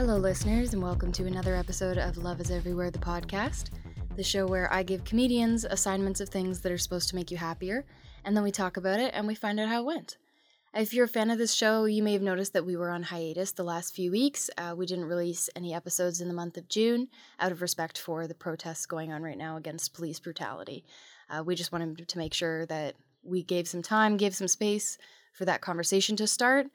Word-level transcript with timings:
Hello, 0.00 0.16
listeners, 0.16 0.72
and 0.72 0.82
welcome 0.82 1.12
to 1.12 1.26
another 1.26 1.54
episode 1.54 1.98
of 1.98 2.16
Love 2.16 2.40
is 2.40 2.50
Everywhere, 2.50 2.90
the 2.90 2.98
podcast, 2.98 3.68
the 4.16 4.24
show 4.24 4.46
where 4.46 4.72
I 4.72 4.82
give 4.82 5.04
comedians 5.04 5.66
assignments 5.66 6.20
of 6.20 6.30
things 6.30 6.62
that 6.62 6.72
are 6.72 6.78
supposed 6.78 7.10
to 7.10 7.16
make 7.16 7.30
you 7.30 7.36
happier, 7.36 7.84
and 8.24 8.34
then 8.34 8.42
we 8.42 8.50
talk 8.50 8.78
about 8.78 8.98
it 8.98 9.12
and 9.12 9.26
we 9.26 9.34
find 9.34 9.60
out 9.60 9.68
how 9.68 9.82
it 9.82 9.84
went. 9.84 10.16
If 10.72 10.94
you're 10.94 11.04
a 11.04 11.08
fan 11.08 11.30
of 11.30 11.36
this 11.36 11.52
show, 11.52 11.84
you 11.84 12.02
may 12.02 12.14
have 12.14 12.22
noticed 12.22 12.54
that 12.54 12.64
we 12.64 12.76
were 12.76 12.88
on 12.88 13.02
hiatus 13.02 13.52
the 13.52 13.62
last 13.62 13.94
few 13.94 14.10
weeks. 14.10 14.48
Uh, 14.56 14.74
we 14.74 14.86
didn't 14.86 15.04
release 15.04 15.50
any 15.54 15.74
episodes 15.74 16.22
in 16.22 16.28
the 16.28 16.34
month 16.34 16.56
of 16.56 16.66
June 16.66 17.08
out 17.38 17.52
of 17.52 17.60
respect 17.60 17.98
for 17.98 18.26
the 18.26 18.34
protests 18.34 18.86
going 18.86 19.12
on 19.12 19.22
right 19.22 19.36
now 19.36 19.58
against 19.58 19.92
police 19.92 20.18
brutality. 20.18 20.82
Uh, 21.28 21.42
we 21.44 21.54
just 21.54 21.72
wanted 21.72 22.08
to 22.08 22.16
make 22.18 22.32
sure 22.32 22.64
that 22.64 22.94
we 23.22 23.42
gave 23.42 23.68
some 23.68 23.82
time, 23.82 24.16
gave 24.16 24.34
some 24.34 24.48
space 24.48 24.96
for 25.34 25.44
that 25.44 25.60
conversation 25.60 26.16
to 26.16 26.26
start. 26.26 26.68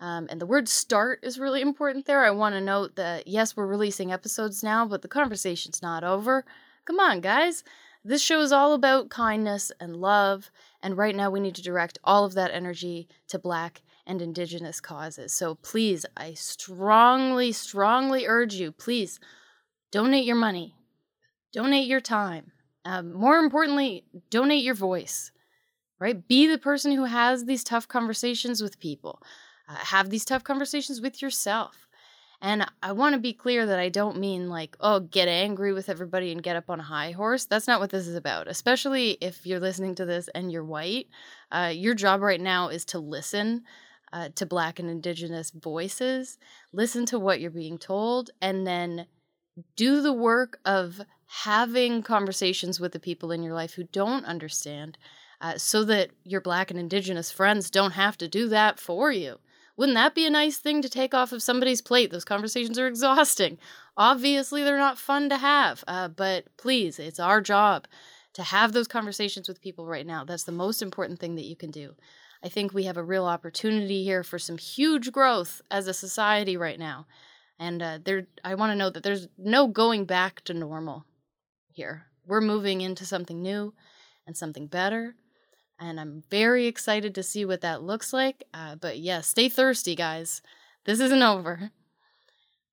Um, 0.00 0.28
and 0.30 0.40
the 0.40 0.46
word 0.46 0.68
start 0.68 1.20
is 1.22 1.38
really 1.38 1.60
important 1.60 2.06
there. 2.06 2.24
I 2.24 2.30
want 2.30 2.54
to 2.54 2.60
note 2.60 2.96
that 2.96 3.26
yes, 3.26 3.56
we're 3.56 3.66
releasing 3.66 4.12
episodes 4.12 4.62
now, 4.62 4.86
but 4.86 5.02
the 5.02 5.08
conversation's 5.08 5.82
not 5.82 6.04
over. 6.04 6.44
Come 6.84 7.00
on, 7.00 7.20
guys. 7.20 7.64
This 8.04 8.22
show 8.22 8.40
is 8.40 8.52
all 8.52 8.74
about 8.74 9.10
kindness 9.10 9.72
and 9.80 9.96
love, 9.96 10.50
and 10.82 10.96
right 10.96 11.16
now 11.16 11.30
we 11.30 11.40
need 11.40 11.56
to 11.56 11.62
direct 11.62 11.98
all 12.04 12.24
of 12.24 12.34
that 12.34 12.52
energy 12.52 13.08
to 13.26 13.38
Black 13.38 13.82
and 14.06 14.22
Indigenous 14.22 14.80
causes. 14.80 15.32
So 15.32 15.56
please, 15.56 16.06
I 16.16 16.34
strongly, 16.34 17.52
strongly 17.52 18.26
urge 18.26 18.54
you 18.54 18.72
please 18.72 19.20
donate 19.90 20.24
your 20.24 20.36
money, 20.36 20.74
donate 21.52 21.86
your 21.86 22.00
time. 22.00 22.52
Um, 22.84 23.12
more 23.12 23.38
importantly, 23.38 24.04
donate 24.30 24.64
your 24.64 24.74
voice, 24.74 25.32
right? 25.98 26.26
Be 26.26 26.46
the 26.46 26.56
person 26.56 26.92
who 26.92 27.04
has 27.04 27.44
these 27.44 27.64
tough 27.64 27.86
conversations 27.86 28.62
with 28.62 28.80
people, 28.80 29.20
uh, 29.68 29.74
have 29.74 30.10
these 30.10 30.24
tough 30.24 30.44
conversations 30.44 31.00
with 31.00 31.20
yourself. 31.20 31.88
And 32.40 32.66
I 32.82 32.92
want 32.92 33.14
to 33.14 33.20
be 33.20 33.32
clear 33.32 33.66
that 33.66 33.80
I 33.80 33.88
don't 33.88 34.18
mean 34.18 34.48
like, 34.48 34.76
oh, 34.80 35.00
get 35.00 35.26
angry 35.26 35.72
with 35.72 35.88
everybody 35.88 36.30
and 36.30 36.42
get 36.42 36.54
up 36.54 36.70
on 36.70 36.78
a 36.78 36.84
high 36.84 37.10
horse. 37.10 37.46
That's 37.46 37.66
not 37.66 37.80
what 37.80 37.90
this 37.90 38.06
is 38.06 38.14
about, 38.14 38.46
especially 38.46 39.18
if 39.20 39.44
you're 39.44 39.58
listening 39.58 39.96
to 39.96 40.04
this 40.04 40.28
and 40.34 40.52
you're 40.52 40.64
white. 40.64 41.08
Uh, 41.50 41.72
your 41.74 41.94
job 41.94 42.20
right 42.20 42.40
now 42.40 42.68
is 42.68 42.84
to 42.86 43.00
listen 43.00 43.64
uh, 44.12 44.28
to 44.36 44.46
Black 44.46 44.78
and 44.78 44.88
Indigenous 44.88 45.50
voices, 45.50 46.38
listen 46.72 47.04
to 47.06 47.18
what 47.18 47.40
you're 47.40 47.50
being 47.50 47.76
told, 47.76 48.30
and 48.40 48.66
then 48.66 49.06
do 49.76 50.00
the 50.00 50.12
work 50.12 50.60
of 50.64 51.00
having 51.42 52.02
conversations 52.02 52.78
with 52.78 52.92
the 52.92 53.00
people 53.00 53.32
in 53.32 53.42
your 53.42 53.52
life 53.52 53.74
who 53.74 53.84
don't 53.84 54.24
understand 54.24 54.96
uh, 55.40 55.58
so 55.58 55.84
that 55.84 56.10
your 56.24 56.40
Black 56.40 56.70
and 56.70 56.78
Indigenous 56.78 57.30
friends 57.30 57.70
don't 57.70 57.92
have 57.92 58.16
to 58.18 58.28
do 58.28 58.48
that 58.48 58.78
for 58.78 59.10
you. 59.10 59.38
Wouldn't 59.78 59.94
that 59.94 60.16
be 60.16 60.26
a 60.26 60.30
nice 60.30 60.58
thing 60.58 60.82
to 60.82 60.88
take 60.88 61.14
off 61.14 61.30
of 61.30 61.40
somebody's 61.40 61.80
plate? 61.80 62.10
Those 62.10 62.24
conversations 62.24 62.80
are 62.80 62.88
exhausting. 62.88 63.58
Obviously, 63.96 64.64
they're 64.64 64.76
not 64.76 64.98
fun 64.98 65.28
to 65.28 65.36
have, 65.36 65.84
uh, 65.86 66.08
but 66.08 66.46
please, 66.56 66.98
it's 66.98 67.20
our 67.20 67.40
job 67.40 67.86
to 68.34 68.42
have 68.42 68.72
those 68.72 68.88
conversations 68.88 69.48
with 69.48 69.62
people 69.62 69.86
right 69.86 70.04
now. 70.04 70.24
That's 70.24 70.42
the 70.42 70.52
most 70.52 70.82
important 70.82 71.20
thing 71.20 71.36
that 71.36 71.44
you 71.44 71.54
can 71.54 71.70
do. 71.70 71.94
I 72.42 72.48
think 72.48 72.74
we 72.74 72.84
have 72.84 72.96
a 72.96 73.04
real 73.04 73.24
opportunity 73.24 74.02
here 74.02 74.24
for 74.24 74.38
some 74.38 74.58
huge 74.58 75.12
growth 75.12 75.62
as 75.70 75.86
a 75.86 75.94
society 75.94 76.56
right 76.56 76.78
now. 76.78 77.06
And 77.60 77.80
uh, 77.80 77.98
there, 78.04 78.26
I 78.44 78.56
want 78.56 78.72
to 78.72 78.76
know 78.76 78.90
that 78.90 79.04
there's 79.04 79.28
no 79.38 79.68
going 79.68 80.06
back 80.06 80.42
to 80.42 80.54
normal 80.54 81.04
here. 81.70 82.06
We're 82.26 82.40
moving 82.40 82.80
into 82.80 83.06
something 83.06 83.40
new 83.40 83.74
and 84.26 84.36
something 84.36 84.66
better 84.66 85.14
and 85.80 86.00
I'm 86.00 86.24
very 86.30 86.66
excited 86.66 87.14
to 87.14 87.22
see 87.22 87.44
what 87.44 87.60
that 87.60 87.82
looks 87.82 88.12
like. 88.12 88.44
Uh, 88.52 88.76
but 88.76 88.98
yeah, 88.98 89.20
stay 89.20 89.48
thirsty, 89.48 89.94
guys. 89.94 90.42
This 90.84 91.00
isn't 91.00 91.22
over. 91.22 91.70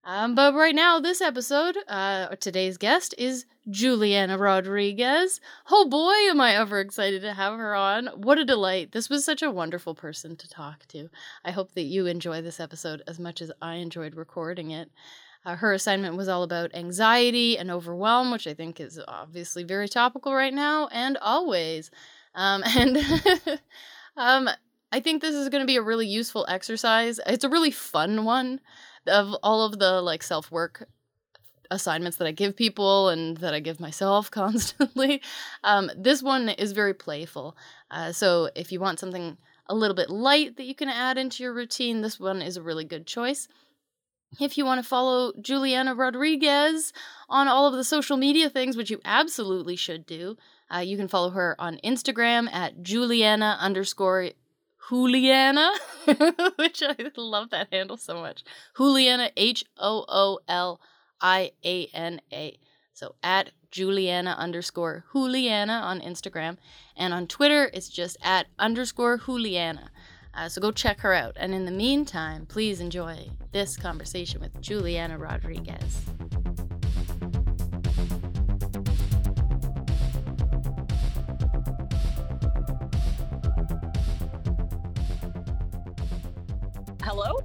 Um, 0.04 0.36
but 0.36 0.54
right 0.54 0.76
now, 0.76 1.00
this 1.00 1.20
episode, 1.20 1.78
uh, 1.88 2.28
today's 2.36 2.78
guest 2.78 3.16
is 3.18 3.46
Juliana 3.70 4.38
Rodrigues. 4.38 5.42
Oh 5.72 5.90
boy, 5.90 6.30
am 6.30 6.40
I 6.40 6.56
ever 6.56 6.80
excited 6.80 7.24
to 7.24 7.34
have 7.34 7.58
her 7.58 7.74
on. 7.74 8.08
What 8.16 8.38
a 8.38 8.46
delight. 8.46 8.92
This 8.92 9.10
was 9.10 9.26
such 9.26 9.42
a 9.42 9.50
wonderful 9.50 9.96
person 9.96 10.36
to 10.36 10.48
talk 10.48 10.86
to. 10.90 11.10
I 11.44 11.50
hope 11.50 11.74
that 11.74 11.84
you 11.84 12.06
enjoy 12.06 12.44
this 12.44 12.60
episode 12.60 13.02
as 13.08 13.20
much 13.20 13.42
as 13.42 13.52
I 13.64 13.76
enjoyed 13.76 14.16
recording 14.16 14.70
it. 14.70 14.92
Uh, 15.44 15.56
her 15.56 15.74
assignment 15.74 16.16
was 16.16 16.28
all 16.28 16.44
about 16.44 16.76
anxiety 16.76 17.58
and 17.58 17.72
overwhelm, 17.72 18.32
which 18.32 18.46
I 18.46 18.54
think 18.54 18.80
is 18.80 19.00
obviously 19.08 19.64
very 19.64 19.88
topical 19.88 20.34
right 20.36 20.54
now 20.54 20.88
and 20.88 21.18
always. 21.18 21.90
Um, 22.36 22.64
and 22.78 22.98
um, 24.18 24.50
I 24.92 25.00
think 25.00 25.22
this 25.22 25.36
is 25.36 25.50
going 25.50 25.62
to 25.62 25.68
be 25.68 25.78
a 25.78 25.82
really 25.82 26.08
useful 26.08 26.46
exercise. 26.48 27.20
It's 27.26 27.44
a 27.44 27.50
really 27.50 27.72
fun 27.72 28.26
one 28.26 28.62
of 29.08 29.36
all 29.44 29.66
of 29.66 29.80
the 29.80 30.02
like 30.02 30.24
self 30.24 30.52
work 30.52 30.88
assignments 31.72 32.18
that 32.18 32.28
I 32.28 32.32
give 32.32 32.56
people 32.56 33.10
and 33.10 33.38
that 33.38 33.54
I 33.54 33.60
give 33.60 33.80
myself 33.80 34.30
constantly. 34.42 35.22
Um, 35.64 35.90
this 35.98 36.22
one 36.22 36.50
is 36.50 36.72
very 36.72 36.94
playful. 36.94 37.58
Uh, 37.90 38.12
so 38.12 38.50
if 38.56 38.72
you 38.72 38.80
want 38.80 39.00
something 39.00 39.38
a 39.68 39.76
little 39.76 39.96
bit 39.96 40.10
light 40.10 40.58
that 40.58 40.66
you 40.66 40.76
can 40.76 40.90
add 40.90 41.18
into 41.18 41.42
your 41.42 41.54
routine, 41.54 42.02
this 42.02 42.20
one 42.20 42.42
is 42.42 42.58
a 42.58 42.62
really 42.62 42.86
good 42.86 43.08
choice. 43.08 43.48
If 44.40 44.58
you 44.58 44.66
want 44.66 44.82
to 44.82 44.88
follow 44.88 45.34
Juliana 45.40 45.96
Rodrigues 45.96 46.92
on 47.30 47.48
all 47.48 47.68
of 47.68 47.74
the 47.74 47.84
social 47.84 48.18
media 48.18 48.50
things, 48.50 48.76
which 48.76 48.92
you 48.92 49.00
absolutely 49.06 49.76
should 49.76 50.06
do, 50.06 50.38
uh, 50.74 50.80
you 50.80 50.98
can 50.98 51.08
follow 51.08 51.30
her 51.32 51.56
on 51.60 51.80
Instagram 51.84 52.52
at 52.52 52.82
Juliana 52.82 53.58
underscore 53.60 54.32
Juliana, 54.90 55.72
which 56.56 56.84
I 56.84 56.96
love 57.18 57.50
that 57.52 57.68
handle 57.72 57.98
so 57.98 58.20
much. 58.20 58.44
Juliana, 58.78 59.32
H 59.36 59.64
O 59.78 60.06
O 60.08 60.40
L 60.48 60.80
I 61.22 61.52
A 61.64 61.88
N 61.88 62.22
A. 62.32 62.58
So 62.94 63.16
at 63.24 63.52
Juliana 63.72 64.36
underscore 64.38 65.04
Juliana 65.12 65.74
on 65.74 66.00
Instagram. 66.02 66.58
And 66.96 67.14
on 67.14 67.28
Twitter, 67.28 67.70
it's 67.74 67.90
just 67.90 68.18
at 68.24 68.48
underscore 68.58 69.18
Juliana. 69.18 69.92
Uh, 70.34 70.50
so 70.50 70.62
go 70.62 70.72
check 70.72 71.00
her 71.00 71.14
out. 71.14 71.34
And 71.36 71.54
in 71.54 71.66
the 71.66 71.72
meantime, 71.72 72.46
please 72.46 72.80
enjoy 72.80 73.30
this 73.52 73.78
conversation 73.78 74.42
with 74.42 74.62
Juliana 74.62 75.18
Rodrigues. 75.18 76.02
Hello? 87.06 87.38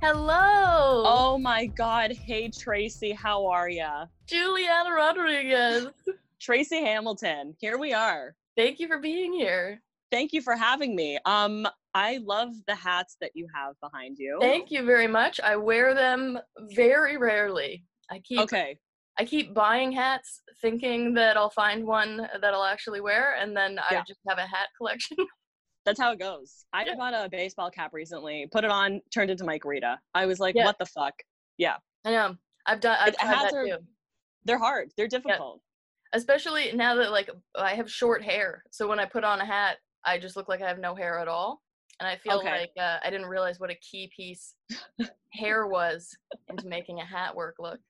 Hello. 0.00 1.02
Oh 1.04 1.38
my 1.38 1.66
God. 1.66 2.12
Hey, 2.12 2.48
Tracy, 2.50 3.10
how 3.10 3.48
are 3.48 3.68
ya? 3.68 4.06
Juliana 4.28 4.92
Rodrigues. 4.92 5.88
Tracy 6.40 6.80
Hamilton, 6.82 7.52
here 7.58 7.78
we 7.78 7.92
are. 7.92 8.36
Thank 8.56 8.78
you 8.78 8.86
for 8.86 9.00
being 9.00 9.32
here. 9.32 9.82
Thank 10.12 10.32
you 10.32 10.40
for 10.40 10.54
having 10.54 10.94
me. 10.94 11.18
Um, 11.24 11.66
I 11.94 12.18
love 12.18 12.50
the 12.68 12.76
hats 12.76 13.16
that 13.20 13.32
you 13.34 13.48
have 13.52 13.74
behind 13.82 14.18
you. 14.20 14.38
Thank 14.40 14.70
you 14.70 14.84
very 14.84 15.08
much. 15.08 15.40
I 15.40 15.56
wear 15.56 15.94
them 15.94 16.38
very 16.76 17.16
rarely. 17.16 17.82
I 18.12 18.20
keep 18.20 18.38
Okay. 18.38 18.78
I 19.18 19.24
keep 19.24 19.52
buying 19.52 19.90
hats 19.90 20.42
thinking 20.62 21.12
that 21.14 21.36
I'll 21.36 21.50
find 21.50 21.84
one 21.84 22.28
that 22.40 22.54
I'll 22.54 22.62
actually 22.62 23.00
wear 23.00 23.34
and 23.34 23.56
then 23.56 23.80
I 23.80 24.00
just 24.06 24.20
have 24.28 24.38
a 24.38 24.46
hat 24.46 24.68
collection. 24.78 25.16
That's 25.88 26.00
how 26.00 26.12
it 26.12 26.18
goes. 26.18 26.66
I 26.72 26.84
Yeah. 26.84 26.94
bought 26.96 27.14
a 27.14 27.28
baseball 27.30 27.70
cap 27.70 27.94
recently, 27.94 28.46
put 28.52 28.62
it 28.64 28.70
on, 28.70 29.00
turned 29.12 29.30
into 29.30 29.44
Mike 29.44 29.64
Rita. 29.64 29.98
I 30.14 30.26
was 30.26 30.38
like, 30.38 30.54
Yeah. 30.54 30.66
what 30.66 30.78
the 30.78 30.84
fuck? 30.86 31.14
Yeah. 31.56 31.78
I 32.04 32.10
know. 32.10 32.36
I've 32.66 32.80
done 32.80 32.98
I've 33.00 33.08
It- 33.14 33.18
tried 33.18 33.26
hats 33.34 33.52
that 33.52 33.58
are- 33.58 33.64
too. 33.66 33.86
They're 34.44 34.58
hard. 34.58 34.92
They're 34.96 35.08
difficult. 35.08 35.62
Especially 36.12 36.72
now 36.72 36.94
that 36.96 37.10
like 37.10 37.30
I 37.54 37.74
have 37.74 37.90
short 37.90 38.22
hair. 38.22 38.64
So 38.70 38.86
when 38.86 38.98
I 39.00 39.06
put 39.06 39.24
on 39.24 39.40
a 39.40 39.44
hat, 39.46 39.78
I 40.04 40.18
just 40.18 40.36
look 40.36 40.48
like 40.48 40.60
I 40.62 40.68
have 40.68 40.78
no 40.78 40.94
hair 40.94 41.18
at 41.18 41.28
all. 41.28 41.62
And 42.00 42.06
I 42.06 42.16
feel 42.16 42.34
Okay. 42.38 42.50
like 42.50 42.72
uh, 42.78 42.98
I 43.02 43.10
didn't 43.10 43.26
realize 43.26 43.58
what 43.58 43.70
a 43.70 43.74
key 43.76 44.10
piece 44.14 44.54
hair 45.32 45.66
was 45.66 46.16
into 46.48 46.66
making 46.68 47.00
a 47.00 47.04
hat 47.04 47.34
work 47.34 47.56
look. 47.58 47.80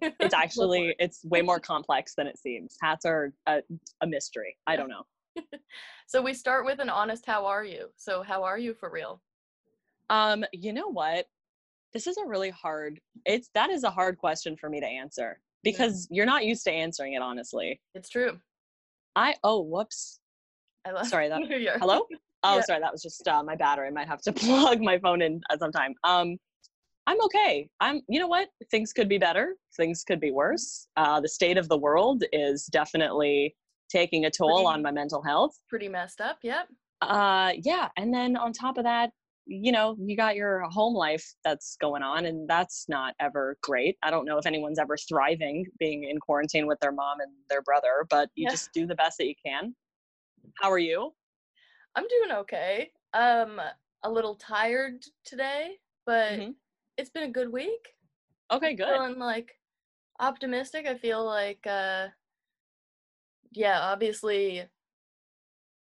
It's 0.00 0.34
actually, 0.34 0.96
it's 0.98 1.24
way 1.24 1.42
more 1.42 1.60
complex 1.60 2.14
than 2.16 2.26
it 2.26 2.38
seems. 2.38 2.76
Hats 2.82 3.04
are 3.04 3.32
a, 3.46 3.62
a 4.00 4.06
mystery. 4.06 4.56
I 4.66 4.74
don't 4.76 4.88
know. 4.88 5.04
So 6.06 6.20
we 6.20 6.34
start 6.34 6.66
with 6.66 6.78
an 6.78 6.90
honest 6.90 7.24
how 7.24 7.46
are 7.46 7.64
you? 7.64 7.86
So 7.96 8.22
how 8.22 8.42
are 8.42 8.58
you 8.58 8.74
for 8.74 8.90
real? 8.90 9.22
Um, 10.10 10.44
you 10.52 10.74
know 10.74 10.88
what? 10.88 11.26
This 11.94 12.06
is 12.06 12.18
a 12.18 12.26
really 12.26 12.50
hard 12.50 13.00
it's 13.24 13.48
that 13.54 13.70
is 13.70 13.84
a 13.84 13.90
hard 13.90 14.18
question 14.18 14.56
for 14.56 14.68
me 14.68 14.80
to 14.80 14.86
answer 14.86 15.40
because 15.62 16.08
you're 16.10 16.26
not 16.26 16.44
used 16.44 16.64
to 16.64 16.70
answering 16.72 17.14
it 17.14 17.22
honestly. 17.22 17.80
It's 17.94 18.08
true. 18.10 18.38
I 19.16 19.36
oh 19.42 19.60
whoops. 19.62 20.20
I 20.84 20.90
love 20.90 21.06
Sorry, 21.06 21.28
that-. 21.28 21.40
Hello? 21.80 22.06
Oh, 22.44 22.56
Yeah. 22.56 22.62
sorry, 22.62 22.80
that 22.80 22.90
was 22.92 23.02
just 23.02 23.26
uh, 23.28 23.42
my 23.42 23.54
battery. 23.54 23.86
I 23.86 23.90
might 23.90 24.08
have 24.08 24.20
to 24.22 24.32
plug 24.44 24.80
my 24.80 24.98
phone 24.98 25.22
in 25.22 25.40
at 25.50 25.60
some 25.60 25.72
time. 25.72 25.94
Um 26.04 26.36
I'm 27.06 27.20
okay. 27.24 27.68
I'm 27.80 28.02
you 28.08 28.20
know 28.20 28.28
what? 28.28 28.48
Things 28.70 28.92
could 28.92 29.08
be 29.08 29.18
better. 29.18 29.56
Things 29.76 30.04
could 30.04 30.20
be 30.20 30.30
worse. 30.30 30.88
Uh 30.96 31.20
the 31.20 31.28
state 31.28 31.56
of 31.56 31.68
the 31.68 31.78
world 31.78 32.24
is 32.32 32.66
definitely 32.66 33.54
taking 33.92 34.24
a 34.24 34.30
toll 34.30 34.56
Pretty- 34.56 34.66
on 34.66 34.82
my 34.82 34.90
mental 34.90 35.22
health. 35.22 35.56
Pretty 35.68 35.88
messed 35.88 36.20
up. 36.20 36.38
Yep. 36.42 36.68
Uh 37.02 37.52
yeah, 37.62 37.88
and 37.96 38.12
then 38.14 38.36
on 38.36 38.52
top 38.52 38.78
of 38.78 38.84
that, 38.84 39.10
you 39.46 39.72
know, 39.72 39.96
you 39.98 40.16
got 40.16 40.36
your 40.36 40.60
home 40.70 40.94
life 40.94 41.24
that's 41.44 41.76
going 41.80 42.02
on, 42.02 42.26
and 42.26 42.48
that's 42.48 42.86
not 42.88 43.14
ever 43.20 43.58
great. 43.62 43.96
I 44.02 44.10
don't 44.10 44.24
know 44.24 44.38
if 44.38 44.46
anyone's 44.46 44.78
ever 44.78 44.96
thriving 44.96 45.66
being 45.80 46.04
in 46.04 46.18
quarantine 46.20 46.66
with 46.68 46.78
their 46.80 46.92
mom 46.92 47.18
and 47.20 47.32
their 47.50 47.62
brother, 47.62 48.06
but 48.08 48.30
you 48.36 48.44
Yeah. 48.44 48.50
just 48.52 48.72
do 48.72 48.86
the 48.86 48.94
best 48.94 49.18
that 49.18 49.26
you 49.26 49.34
can. 49.44 49.74
How 50.60 50.70
are 50.70 50.78
you? 50.78 51.12
I'm 51.96 52.06
doing 52.08 52.30
okay. 52.42 52.92
Um, 53.14 53.60
a 54.04 54.10
little 54.10 54.36
tired 54.36 55.04
today, 55.24 55.78
but 56.06 56.32
Mhm. 56.38 56.54
it's 56.96 57.10
been 57.10 57.24
a 57.24 57.30
good 57.30 57.52
week. 57.52 57.96
Okay, 58.52 58.74
good. 58.74 58.86
Feeling 58.88 59.18
like 59.18 59.58
optimistic. 60.20 60.86
I 60.86 60.96
feel 60.98 61.24
like, 61.24 61.66
uh, 61.66 62.08
yeah, 63.52 63.80
obviously 63.80 64.64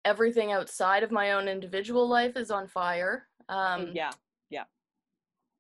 everything 0.06 0.52
outside 0.52 1.04
of 1.04 1.12
my 1.12 1.34
own 1.34 1.48
individual 1.48 2.08
life 2.08 2.36
is 2.36 2.52
on 2.52 2.68
fire. 2.68 3.28
Um, 3.50 3.88
Mm, 3.88 3.96
yeah, 3.96 4.12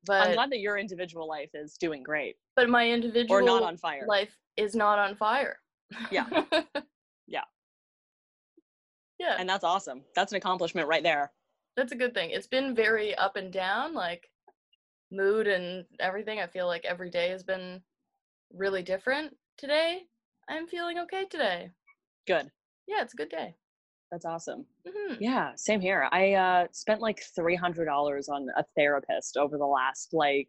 but 0.08 0.22
I'm 0.22 0.34
glad 0.34 0.50
that 0.52 0.60
your 0.60 0.78
individual 0.78 1.28
life 1.28 1.52
is 1.54 1.78
doing 1.78 2.02
great 2.02 2.36
but 2.56 2.68
my 2.70 2.90
individual 2.90 3.38
or 3.38 3.42
not 3.44 3.62
on 3.62 3.78
fire. 3.78 4.06
life 4.08 4.36
is 4.58 4.76
not 4.76 4.98
on 5.00 5.16
fire. 5.16 5.58
Yeah. 6.12 6.26
Yeah. 7.28 7.44
Yeah. 9.20 9.36
and 9.40 9.48
that's 9.48 9.64
awesome. 9.64 10.04
That's 10.16 10.34
an 10.34 10.38
accomplishment 10.38 10.88
right 10.88 11.04
there. 11.04 11.32
that's 11.78 11.94
a 11.94 11.96
good 11.96 12.14
thing. 12.14 12.32
It's 12.32 12.48
been 12.48 12.76
very 12.76 13.16
up 13.16 13.38
and 13.38 13.54
down, 13.54 13.94
like 13.94 14.30
mood 15.12 15.48
and 15.48 15.86
everything. 16.00 16.40
I 16.40 16.48
feel 16.48 16.68
like 16.68 16.84
every 16.84 17.10
day 17.10 17.30
has 17.30 17.44
been 17.44 17.82
really 18.54 18.82
different. 18.84 19.38
Today, 19.58 20.02
I'm 20.50 20.68
feeling 20.68 21.00
okay 21.00 21.26
today. 21.26 21.70
Good. 22.26 22.52
Yeah, 22.88 23.02
it's 23.04 23.14
a 23.14 23.18
good 23.18 23.30
day. 23.30 23.58
That's 24.12 24.26
awesome. 24.26 24.68
hmm 24.86 25.16
Yeah, 25.20 25.54
same 25.56 25.82
here. 25.82 26.08
I 26.12 26.34
uh, 26.34 26.68
spent 26.72 27.02
like 27.02 27.22
three 27.36 27.56
hundred 27.56 27.86
dollars 27.86 28.28
on 28.30 28.48
a 28.58 28.64
therapist 28.76 29.38
over 29.38 29.58
the 29.58 29.66
last 29.68 30.14
like 30.14 30.48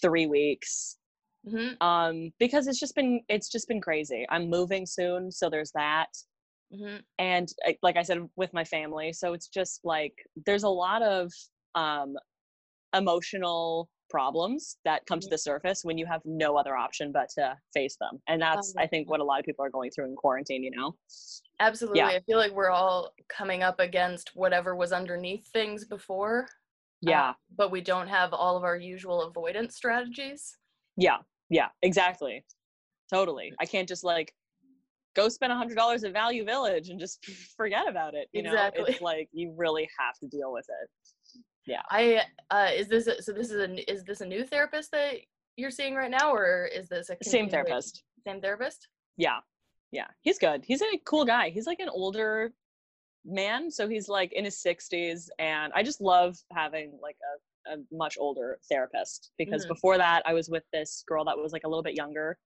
three 0.00 0.26
weeks, 0.26 0.98
hmm 1.44 1.74
um, 1.80 2.32
because 2.38 2.66
it's 2.68 2.80
just 2.80 2.94
been 2.96 3.22
it's 3.28 3.50
just 3.50 3.68
been 3.68 3.80
crazy. 3.80 4.26
I'm 4.30 4.50
moving 4.50 4.86
soon, 4.86 5.32
so 5.32 5.50
there's 5.50 5.72
that, 5.72 6.08
hmm 6.70 7.04
and 7.18 7.48
like 7.82 7.96
I 7.96 8.02
said, 8.02 8.18
with 8.36 8.52
my 8.52 8.64
family, 8.64 9.12
so 9.12 9.32
it's 9.32 9.48
just 9.48 9.80
like 9.84 10.14
there's 10.46 10.64
a 10.64 10.68
lot 10.68 11.02
of 11.02 11.32
um, 11.74 12.14
emotional 12.96 13.90
problems 14.10 14.78
that 14.84 15.04
come 15.06 15.18
to 15.20 15.26
Mhm. 15.26 15.30
the 15.30 15.38
surface 15.38 15.84
when 15.84 15.98
you 15.98 16.06
have 16.06 16.22
no 16.24 16.56
other 16.56 16.76
option 16.76 17.10
but 17.12 17.28
to 17.30 17.58
face 17.72 17.96
them, 17.96 18.20
and 18.28 18.40
that's 18.40 18.74
I 18.76 18.86
think 18.86 19.08
what 19.10 19.20
a 19.20 19.24
lot 19.24 19.40
of 19.40 19.46
people 19.46 19.64
are 19.64 19.70
going 19.70 19.90
through 19.90 20.06
in 20.06 20.16
quarantine. 20.16 20.62
You 20.62 20.70
know. 20.70 20.96
Absolutely. 21.60 21.98
Yeah. 22.00 22.08
I 22.08 22.20
feel 22.20 22.38
like 22.38 22.52
we're 22.52 22.70
all 22.70 23.12
coming 23.28 23.62
up 23.62 23.78
against 23.80 24.34
whatever 24.34 24.74
was 24.74 24.92
underneath 24.92 25.46
things 25.48 25.84
before. 25.86 26.48
uh, 27.06 27.10
Yeah. 27.10 27.34
but 27.50 27.70
we 27.70 27.80
don't 27.82 28.08
have 28.08 28.32
all 28.32 28.56
of 28.56 28.64
our 28.64 28.76
usual 28.76 29.22
avoidance 29.22 29.76
strategies. 29.76 30.56
Yeah, 30.96 31.18
yeah, 31.50 31.68
exactly. 31.82 32.44
Totally. 33.12 33.52
I 33.60 33.66
can't 33.66 33.86
just 33.88 34.04
like 34.04 34.34
go 35.14 35.28
spend 35.28 35.52
a 35.52 35.56
hundred 35.56 35.76
dollars 35.76 36.02
at 36.02 36.12
Value 36.12 36.44
Village 36.44 36.88
and 36.88 36.98
just 36.98 37.22
forget 37.56 37.86
about 37.88 38.14
it. 38.14 38.28
You 38.32 38.42
know, 38.42 38.50
Exactly. 38.52 38.84
it's 38.92 39.00
like 39.02 39.28
you 39.32 39.52
really 39.56 39.88
have 39.98 40.18
to 40.20 40.26
deal 40.28 40.50
with 40.52 40.66
it. 40.82 40.90
I 41.90 42.22
uh 42.50 42.68
is 42.74 42.88
this 42.88 43.06
a, 43.06 43.22
so 43.22 43.32
this 43.32 43.50
is 43.50 43.58
a 43.60 43.90
is 43.92 44.04
this 44.04 44.20
a 44.20 44.26
new 44.26 44.44
therapist 44.44 44.90
that 44.92 45.16
you're 45.56 45.70
seeing 45.70 45.94
right 45.94 46.10
now 46.10 46.32
or 46.32 46.66
is 46.66 46.88
this 46.88 47.10
a 47.10 47.16
Same 47.22 47.48
therapist. 47.48 48.02
Same 48.26 48.40
therapist? 48.40 48.88
Yeah, 49.16 49.38
yeah. 49.92 50.08
He's 50.22 50.38
good. 50.38 50.64
He's 50.66 50.82
a 50.82 50.98
cool 51.04 51.24
guy. 51.24 51.50
He's 51.50 51.66
like 51.66 51.78
an 51.80 51.88
older 51.88 52.52
man, 53.24 53.70
so 53.70 53.88
he's 53.88 54.08
like 54.08 54.32
in 54.32 54.44
his 54.44 54.58
sixties, 54.60 55.30
and 55.38 55.72
I 55.74 55.82
just 55.82 56.00
love 56.00 56.36
having 56.52 56.98
like 57.00 57.16
a, 57.66 57.74
a 57.74 57.76
much 57.92 58.16
older 58.18 58.58
therapist 58.68 59.30
because 59.38 59.64
Mhm. 59.64 59.68
before 59.68 59.96
that 59.98 60.22
I 60.26 60.34
was 60.34 60.48
with 60.50 60.64
this 60.72 61.04
girl 61.06 61.24
that 61.24 61.38
was 61.38 61.52
like 61.52 61.64
a 61.64 61.68
little 61.68 61.82
bit 61.82 61.94
younger, 61.96 62.36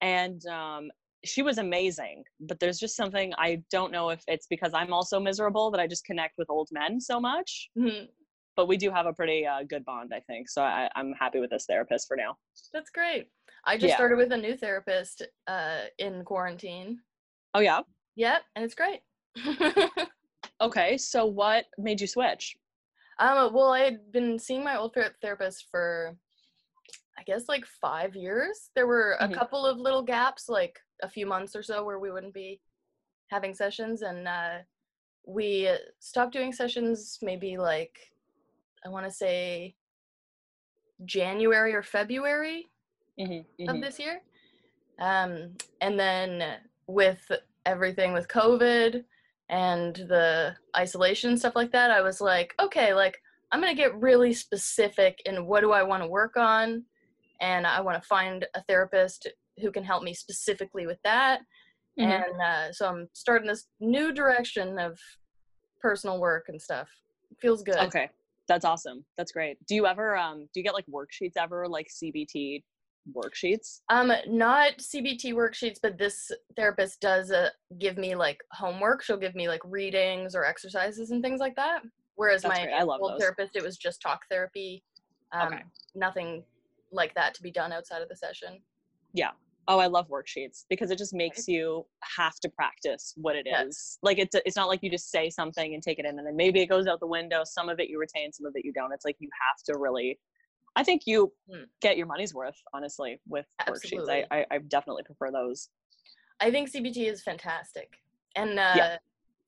and 0.00 0.44
um, 0.46 0.90
she 1.24 1.42
was 1.42 1.58
amazing. 1.58 2.22
But 2.40 2.60
there's 2.60 2.78
just 2.78 2.96
something 2.96 3.34
I 3.36 3.62
don't 3.70 3.92
know 3.92 4.10
if 4.10 4.22
it's 4.28 4.46
because 4.46 4.72
I'm 4.72 4.92
also 4.92 5.18
miserable 5.20 5.70
that 5.72 5.80
I 5.80 5.86
just 5.86 6.04
connect 6.04 6.38
with 6.38 6.48
old 6.48 6.68
men 6.70 7.00
so 7.00 7.20
much. 7.20 7.70
Mhm. 7.76 8.08
But 8.56 8.68
we 8.68 8.78
do 8.78 8.90
have 8.90 9.04
a 9.06 9.12
pretty 9.12 9.46
uh, 9.46 9.62
good 9.68 9.84
bond, 9.84 10.12
I 10.14 10.20
think. 10.20 10.48
So 10.48 10.62
I, 10.62 10.88
I'm 10.96 11.12
happy 11.12 11.40
with 11.40 11.50
this 11.50 11.66
therapist 11.66 12.08
for 12.08 12.16
now. 12.16 12.36
That's 12.72 12.90
great. 12.90 13.28
I 13.66 13.76
just 13.76 13.90
Yeah. 13.90 13.96
started 13.96 14.16
with 14.16 14.32
a 14.32 14.36
new 14.36 14.56
therapist 14.56 15.22
uh 15.46 15.82
in 15.98 16.24
quarantine. 16.24 17.00
Oh 17.54 17.60
yeah. 17.60 17.80
Yep, 18.16 18.42
and 18.54 18.64
it's 18.64 18.74
great. 18.74 19.00
Okay. 20.58 20.96
So 20.96 21.26
what 21.26 21.66
made 21.76 22.00
you 22.00 22.06
switch? 22.06 22.56
um 23.18 23.52
well, 23.52 23.72
I 23.72 23.80
had 23.80 24.10
been 24.10 24.38
seeing 24.38 24.64
my 24.64 24.76
old 24.78 24.94
therapist 25.20 25.66
for 25.70 26.16
I 27.18 27.22
guess 27.24 27.44
like 27.48 27.66
5 27.66 28.14
years. 28.16 28.70
There 28.74 28.86
were 28.86 29.16
a 29.20 29.28
Mhm. 29.28 29.34
couple 29.34 29.66
of 29.66 29.76
little 29.78 30.02
gaps 30.02 30.48
like 30.48 30.78
a 31.02 31.08
few 31.10 31.26
months 31.26 31.54
or 31.54 31.62
so 31.62 31.84
where 31.84 31.98
we 31.98 32.10
wouldn't 32.10 32.32
be 32.32 32.60
having 33.30 33.54
sessions 33.54 34.00
and 34.02 34.26
uh 34.26 34.58
we 35.26 35.68
stopped 35.98 36.32
doing 36.32 36.52
sessions 36.52 37.18
maybe 37.20 37.58
like 37.58 37.98
I 38.86 38.88
want 38.88 39.04
to 39.04 39.10
say 39.10 39.74
January 41.04 41.74
or 41.74 41.82
February 41.82 42.66
Mm-hmm, 43.18 43.70
of 43.70 43.80
this 43.80 43.98
year. 43.98 44.20
Um, 45.00 45.54
and 45.80 45.98
then 45.98 46.58
with 46.86 47.20
everything 47.64 48.12
with 48.12 48.28
COVID 48.28 49.02
and 49.48 49.96
the 49.96 50.54
isolation 50.76 51.36
stuff 51.38 51.56
like 51.56 51.72
that, 51.72 51.90
I 51.90 52.02
was 52.02 52.20
like, 52.20 52.54
okay, 52.60 52.92
like 52.94 53.18
I'm 53.50 53.60
gonna 53.60 53.74
get 53.74 53.98
really 53.98 54.34
specific 54.34 55.20
in 55.24 55.46
what 55.46 55.62
do 55.62 55.72
I 55.72 55.82
want 55.82 56.02
to 56.02 56.08
work 56.08 56.36
on, 56.36 56.84
and 57.40 57.66
I 57.66 57.80
want 57.80 58.00
to 58.00 58.06
find 58.06 58.46
a 58.54 58.62
therapist 58.64 59.26
who 59.60 59.72
can 59.72 59.82
help 59.82 60.02
me 60.02 60.12
specifically 60.12 60.86
with 60.86 60.98
that. 61.04 61.40
Mhm. 61.98 62.22
And 62.22 62.42
uh, 62.42 62.72
so 62.72 62.86
I'm 62.88 63.08
starting 63.14 63.48
this 63.48 63.66
new 63.80 64.12
direction 64.12 64.78
of 64.78 64.98
personal 65.80 66.20
work 66.20 66.44
and 66.48 66.60
stuff. 66.60 66.88
feels 67.40 67.62
good. 67.62 67.78
Okay. 67.78 68.10
That's 68.48 68.64
awesome. 68.64 69.04
That's 69.16 69.32
great. 69.32 69.58
Do 69.66 69.74
you 69.74 69.86
ever 69.86 70.16
um 70.16 70.48
do 70.52 70.60
you 70.60 70.64
get 70.64 70.74
like 70.74 70.86
worksheets 70.86 71.36
ever 71.36 71.68
like 71.68 71.88
CBT 71.88 72.62
worksheets? 73.14 73.80
Um, 73.88 74.12
not 74.26 74.78
CBT 74.78 75.32
worksheets, 75.34 75.78
but 75.80 75.98
this 75.98 76.30
therapist 76.56 77.00
does 77.00 77.30
uh, 77.30 77.50
give 77.78 77.96
me 77.96 78.14
like 78.14 78.40
homework. 78.52 79.02
She'll 79.02 79.16
give 79.16 79.34
me 79.34 79.48
like 79.48 79.60
readings 79.64 80.34
or 80.34 80.44
exercises 80.44 81.10
and 81.10 81.22
things 81.22 81.40
like 81.40 81.56
that. 81.56 81.82
Whereas 82.16 82.42
That's 82.42 82.58
my. 82.58 82.80
Old 82.80 83.12
those. 83.12 83.20
therapist, 83.20 83.56
it 83.56 83.62
was 83.62 83.76
just 83.76 84.00
talk 84.00 84.22
therapy. 84.30 84.82
Um, 85.32 85.48
Okay. 85.48 85.62
Nothing 85.94 86.44
like 86.92 87.14
that 87.14 87.34
to 87.34 87.42
be 87.42 87.50
done 87.50 87.72
outside 87.72 88.02
of 88.02 88.08
the 88.08 88.16
session. 88.16 88.60
Oh, 89.68 89.78
I 89.78 89.86
love 89.86 90.08
worksheets 90.08 90.64
because 90.70 90.90
it 90.90 90.98
just 90.98 91.12
makes 91.12 91.48
you 91.48 91.84
have 92.16 92.36
to 92.36 92.48
practice 92.48 93.12
what 93.16 93.34
it 93.34 93.46
is. 93.48 93.52
Yes. 93.66 93.98
Like 94.02 94.18
it's 94.18 94.34
it's 94.34 94.56
not 94.56 94.68
like 94.68 94.80
you 94.82 94.90
just 94.90 95.10
say 95.10 95.28
something 95.28 95.74
and 95.74 95.82
take 95.82 95.98
it 95.98 96.04
in 96.04 96.18
and 96.18 96.26
then 96.26 96.36
maybe 96.36 96.60
it 96.60 96.66
goes 96.66 96.86
out 96.86 97.00
the 97.00 97.06
window. 97.06 97.42
Some 97.44 97.68
of 97.68 97.80
it 97.80 97.88
you 97.88 97.98
retain, 97.98 98.32
some 98.32 98.46
of 98.46 98.52
it 98.54 98.64
you 98.64 98.72
don't. 98.72 98.92
It's 98.92 99.04
like 99.04 99.16
you 99.18 99.28
have 99.48 99.62
to 99.74 99.80
really 99.80 100.18
I 100.76 100.84
think 100.84 101.02
you 101.06 101.32
Hmm. 101.50 101.64
get 101.80 101.96
your 101.96 102.06
money's 102.06 102.34
worth, 102.34 102.56
honestly, 102.74 103.20
with 103.26 103.46
Absolutely. 103.66 104.14
worksheets. 104.14 104.26
I, 104.30 104.38
I 104.38 104.46
I 104.52 104.58
definitely 104.58 105.04
prefer 105.04 105.32
those. 105.32 105.70
I 106.40 106.50
think 106.50 106.70
CBT 106.70 107.10
is 107.10 107.22
fantastic. 107.22 107.88
And 108.36 108.58
uh, 108.58 108.98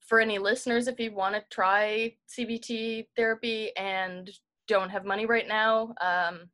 for 0.07 0.19
any 0.19 0.39
listeners, 0.39 0.87
if 0.87 0.99
you 0.99 1.13
want 1.13 1.35
to 1.35 1.43
try 1.51 2.15
CBT 2.35 3.05
therapy 3.15 3.71
and 3.77 4.29
don't 4.67 4.89
have 4.89 5.05
money 5.05 5.27
right 5.27 5.47
now, 5.47 5.93
um, 6.01 6.49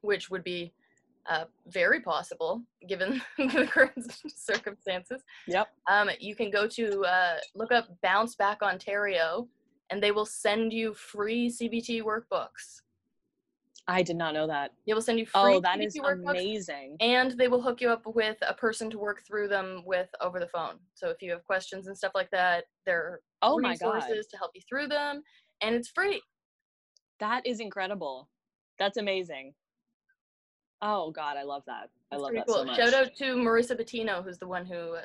which 0.00 0.30
would 0.30 0.42
be 0.42 0.74
uh, 1.28 1.44
very 1.66 2.00
possible 2.00 2.62
given 2.88 3.20
the 3.38 3.68
current 3.70 4.12
circumstances, 4.36 5.22
Yep. 5.46 5.68
um, 5.90 6.10
you 6.18 6.34
can 6.34 6.50
go 6.50 6.66
to 6.66 7.02
uh, 7.04 7.36
look 7.54 7.70
up 7.72 7.88
Bounce 8.02 8.34
Back 8.34 8.62
Ontario, 8.62 9.46
and 9.90 10.02
they 10.02 10.10
will 10.10 10.26
send 10.26 10.72
you 10.72 10.94
free 10.94 11.48
CBT 11.50 12.02
workbooks. 12.02 12.82
I 13.86 14.02
did 14.02 14.16
not 14.16 14.34
know 14.34 14.46
that. 14.46 14.72
They 14.86 14.92
will 14.92 15.00
send 15.00 15.18
you 15.18 15.24
free 15.24 15.40
Oh, 15.40 15.60
that 15.60 15.78
CBT 15.78 15.86
is 15.86 15.96
amazing. 16.28 16.96
and 17.00 17.30
they 17.32 17.48
will 17.48 17.62
hook 17.62 17.80
you 17.80 17.88
up 17.90 18.02
with 18.06 18.36
a 18.46 18.52
person 18.52 18.90
to 18.90 18.98
work 18.98 19.22
through 19.26 19.48
them 19.48 19.82
with 19.86 20.08
over 20.20 20.38
the 20.38 20.48
phone. 20.48 20.74
So 20.94 21.08
if 21.08 21.22
you 21.22 21.30
have 21.30 21.42
questions 21.44 21.86
and 21.86 21.96
stuff 21.96 22.12
like 22.14 22.30
that, 22.32 22.64
there 22.84 22.98
are 22.98 23.20
Oh 23.40 23.58
my 23.58 23.76
god. 23.76 23.94
resources 23.94 24.26
to 24.26 24.36
help 24.36 24.50
you 24.54 24.60
through 24.68 24.88
them, 24.88 25.22
and 25.62 25.74
it's 25.74 25.88
free. 25.88 26.20
That 27.20 27.46
is 27.46 27.60
incredible. 27.60 28.28
That's 28.78 28.96
amazing. 28.98 29.54
Oh 30.82 31.10
God, 31.10 31.36
I 31.36 31.42
love 31.42 31.62
that. 31.66 31.90
I 32.12 32.16
love 32.16 32.32
that 32.34 32.46
cool. 32.46 32.56
so 32.56 32.64
much. 32.64 32.76
Shout 32.76 32.94
out 32.94 33.14
to 33.16 33.24
Marissa 33.36 33.78
Bettino, 33.78 34.22
who's 34.24 34.38
the 34.38 34.46
one 34.46 34.64
who 34.64 34.96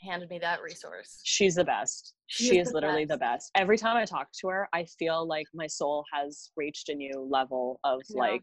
handed 0.00 0.28
me 0.30 0.38
that 0.40 0.60
resource. 0.62 1.20
She's 1.22 1.54
the 1.54 1.64
best. 1.64 2.14
She 2.26 2.48
She, 2.48 2.58
is 2.58 2.68
the 2.68 2.74
literally 2.74 3.04
the 3.04 3.16
best. 3.16 3.50
Every 3.54 3.78
time 3.78 3.96
I 3.96 4.04
talk 4.04 4.32
to 4.40 4.48
her, 4.48 4.68
I 4.72 4.84
feel 4.84 5.24
like 5.26 5.46
my 5.54 5.66
soul 5.68 6.04
has 6.12 6.50
reached 6.56 6.88
a 6.88 6.94
new 6.94 7.12
level 7.30 7.78
of 7.84 8.00
Yeah. 8.08 8.20
like 8.20 8.42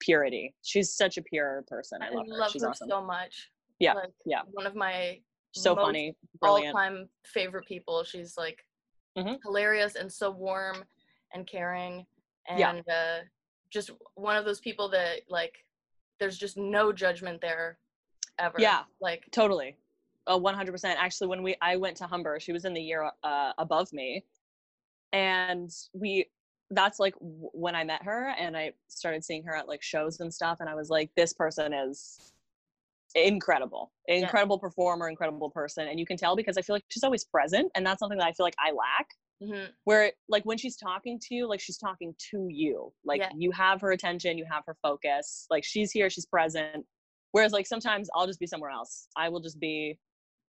purity. 0.00 0.54
She's 0.62 0.92
such 0.94 1.16
a 1.16 1.22
pure 1.22 1.64
person. 1.68 2.02
I 2.02 2.08
I 2.08 2.10
love 2.10 2.26
her. 2.28 2.36
love 2.36 2.50
She's 2.50 2.62
her 2.62 2.70
awesome. 2.70 2.88
so 2.88 3.02
much. 3.02 3.50
Yeah, 3.78 3.94
Like, 3.94 4.10
yeah. 4.26 4.42
One 4.52 4.66
of 4.66 4.74
my 4.74 5.20
so 5.52 5.74
funny, 5.74 6.14
brilliant. 6.38 6.74
all-time 6.74 7.08
favorite 7.24 7.66
people. 7.66 8.04
She's 8.04 8.36
like 8.36 8.58
Mhm. 9.16 9.38
hilarious 9.42 9.94
and 9.96 10.12
so 10.12 10.30
warm 10.30 10.84
and 11.32 11.46
caring. 11.46 12.06
and 12.48 12.58
Yeah. 12.58 12.92
uh, 12.92 13.20
just 13.70 13.90
one 14.14 14.36
of 14.36 14.44
those 14.44 14.60
people 14.60 14.88
that 14.88 15.20
like 15.28 15.64
there's 16.20 16.38
just 16.38 16.56
no 16.56 16.92
judgment 16.92 17.40
there 17.40 17.78
ever. 18.38 18.56
Yeah. 18.58 18.82
Like 19.00 19.24
Totally. 19.32 19.76
Oh, 20.26 20.40
100%. 20.40 20.84
Actually, 20.84 21.28
when 21.28 21.42
we 21.42 21.56
I 21.60 21.76
went 21.76 21.96
to 21.96 22.06
Humber, 22.06 22.38
she 22.38 22.52
was 22.52 22.64
in 22.64 22.74
the 22.74 22.80
year 22.80 23.10
uh, 23.24 23.52
above 23.58 23.92
me. 23.92 24.24
And 25.12 25.72
we 25.92 26.26
that's 26.70 27.00
like 27.00 27.14
w- 27.14 27.50
when 27.52 27.74
I 27.74 27.82
met 27.82 28.04
her 28.04 28.32
and 28.38 28.56
I 28.56 28.72
started 28.86 29.24
seeing 29.24 29.42
her 29.42 29.56
at 29.56 29.66
like 29.66 29.82
shows 29.82 30.20
and 30.20 30.32
stuff 30.32 30.58
and 30.60 30.68
I 30.68 30.76
was 30.76 30.88
like 30.88 31.10
this 31.16 31.32
person 31.32 31.72
is 31.72 32.32
incredible. 33.16 33.90
Incredible 34.06 34.56
performer, 34.56 35.08
incredible 35.08 35.50
person 35.50 35.88
and 35.88 35.98
you 35.98 36.06
can 36.06 36.16
tell 36.16 36.36
because 36.36 36.56
I 36.56 36.62
feel 36.62 36.76
like 36.76 36.84
she's 36.88 37.02
always 37.02 37.24
present 37.24 37.72
and 37.74 37.84
that's 37.84 37.98
something 37.98 38.18
that 38.18 38.26
I 38.26 38.32
feel 38.32 38.46
like 38.46 38.54
I 38.60 38.70
lack 38.70 39.08
mhm, 39.42 39.68
where 39.84 40.12
like 40.28 40.44
when 40.44 40.58
she's 40.58 40.76
talking 40.76 41.18
to 41.20 41.34
you 41.34 41.48
like 41.48 41.60
she's 41.60 41.78
talking 41.78 42.14
to 42.30 42.46
you 42.48 42.92
like 43.04 43.20
Yeah. 43.20 43.30
you 43.36 43.50
have 43.52 43.80
her 43.80 43.92
attention 43.92 44.38
you 44.38 44.46
have 44.50 44.64
her 44.66 44.76
focus 44.82 45.46
like 45.50 45.64
she's 45.64 45.90
here 45.92 46.10
she's 46.10 46.26
present 46.26 46.84
whereas 47.32 47.52
like 47.52 47.66
sometimes 47.66 48.08
i'll 48.14 48.26
just 48.26 48.40
be 48.40 48.46
somewhere 48.46 48.70
else 48.70 49.08
i 49.16 49.28
will 49.28 49.40
just 49.40 49.58
be 49.60 49.98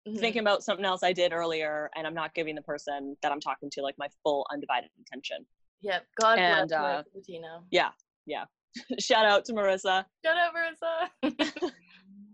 mhm. 0.08 0.18
thinking 0.18 0.40
about 0.40 0.62
something 0.62 0.84
else 0.84 1.02
i 1.02 1.12
did 1.12 1.32
earlier 1.32 1.90
and 1.96 2.06
i'm 2.06 2.14
not 2.14 2.34
giving 2.34 2.54
the 2.54 2.62
person 2.62 3.16
that 3.22 3.32
i'm 3.32 3.40
talking 3.40 3.70
to 3.70 3.82
like 3.82 3.94
my 3.98 4.08
full 4.24 4.46
undivided 4.52 4.90
attention 5.06 5.46
Yep. 5.82 6.06
God 6.20 6.38
And, 6.38 6.68
bless 6.68 6.78
uh, 6.78 6.82
Marissa 6.82 7.04
Patino. 7.14 7.64
shout 9.00 9.26
out 9.26 9.44
to 9.46 9.52
marissa 9.52 10.04
Shout 10.24 10.36
out 10.36 10.52
Marissa. 10.54 11.70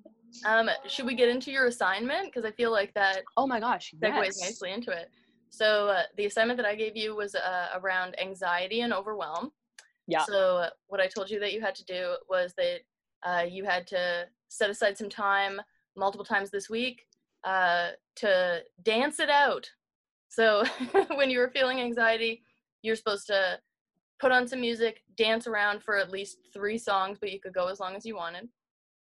um, 0.46 0.68
should 0.86 1.06
we 1.06 1.14
get 1.14 1.28
into 1.28 1.50
your 1.50 1.66
assignment? 1.66 2.26
Because 2.26 2.44
I 2.44 2.50
feel 2.52 2.70
like 2.70 2.92
that 2.94 3.22
oh 3.36 3.46
my 3.46 3.60
gosh 3.60 3.94
segues 4.02 4.24
yes. 4.24 4.40
nicely 4.40 4.72
into 4.72 4.90
it. 4.90 5.10
So 5.50 5.88
uh, 5.88 6.02
the 6.16 6.26
assignment 6.26 6.56
that 6.58 6.66
I 6.66 6.74
gave 6.74 6.96
you 6.96 7.14
was 7.14 7.34
uh, 7.34 7.68
around 7.74 8.18
anxiety 8.20 8.80
and 8.80 8.92
overwhelm. 8.92 9.52
Yeah. 10.06 10.24
So 10.24 10.58
uh, 10.58 10.70
what 10.86 11.00
I 11.00 11.06
told 11.06 11.30
you 11.30 11.40
that 11.40 11.52
you 11.52 11.60
had 11.60 11.74
to 11.76 11.84
do 11.84 12.16
was 12.28 12.54
that 12.56 12.80
uh, 13.24 13.42
you 13.42 13.64
had 13.64 13.86
to 13.88 14.26
set 14.48 14.70
aside 14.70 14.96
some 14.96 15.08
time 15.08 15.60
multiple 15.96 16.24
times 16.24 16.50
this 16.50 16.70
week 16.70 17.06
uh, 17.44 17.90
to 18.16 18.60
dance 18.82 19.18
it 19.20 19.30
out. 19.30 19.68
So 20.28 20.64
when 21.14 21.30
you 21.30 21.38
were 21.38 21.48
feeling 21.48 21.80
anxiety, 21.80 22.42
you're 22.82 22.96
supposed 22.96 23.26
to 23.28 23.58
put 24.18 24.32
on 24.32 24.46
some 24.46 24.60
music, 24.60 25.02
dance 25.16 25.46
around 25.46 25.82
for 25.82 25.96
at 25.96 26.10
least 26.10 26.38
three 26.52 26.78
songs, 26.78 27.18
but 27.20 27.32
you 27.32 27.40
could 27.40 27.54
go 27.54 27.68
as 27.68 27.80
long 27.80 27.96
as 27.96 28.04
you 28.04 28.16
wanted. 28.16 28.48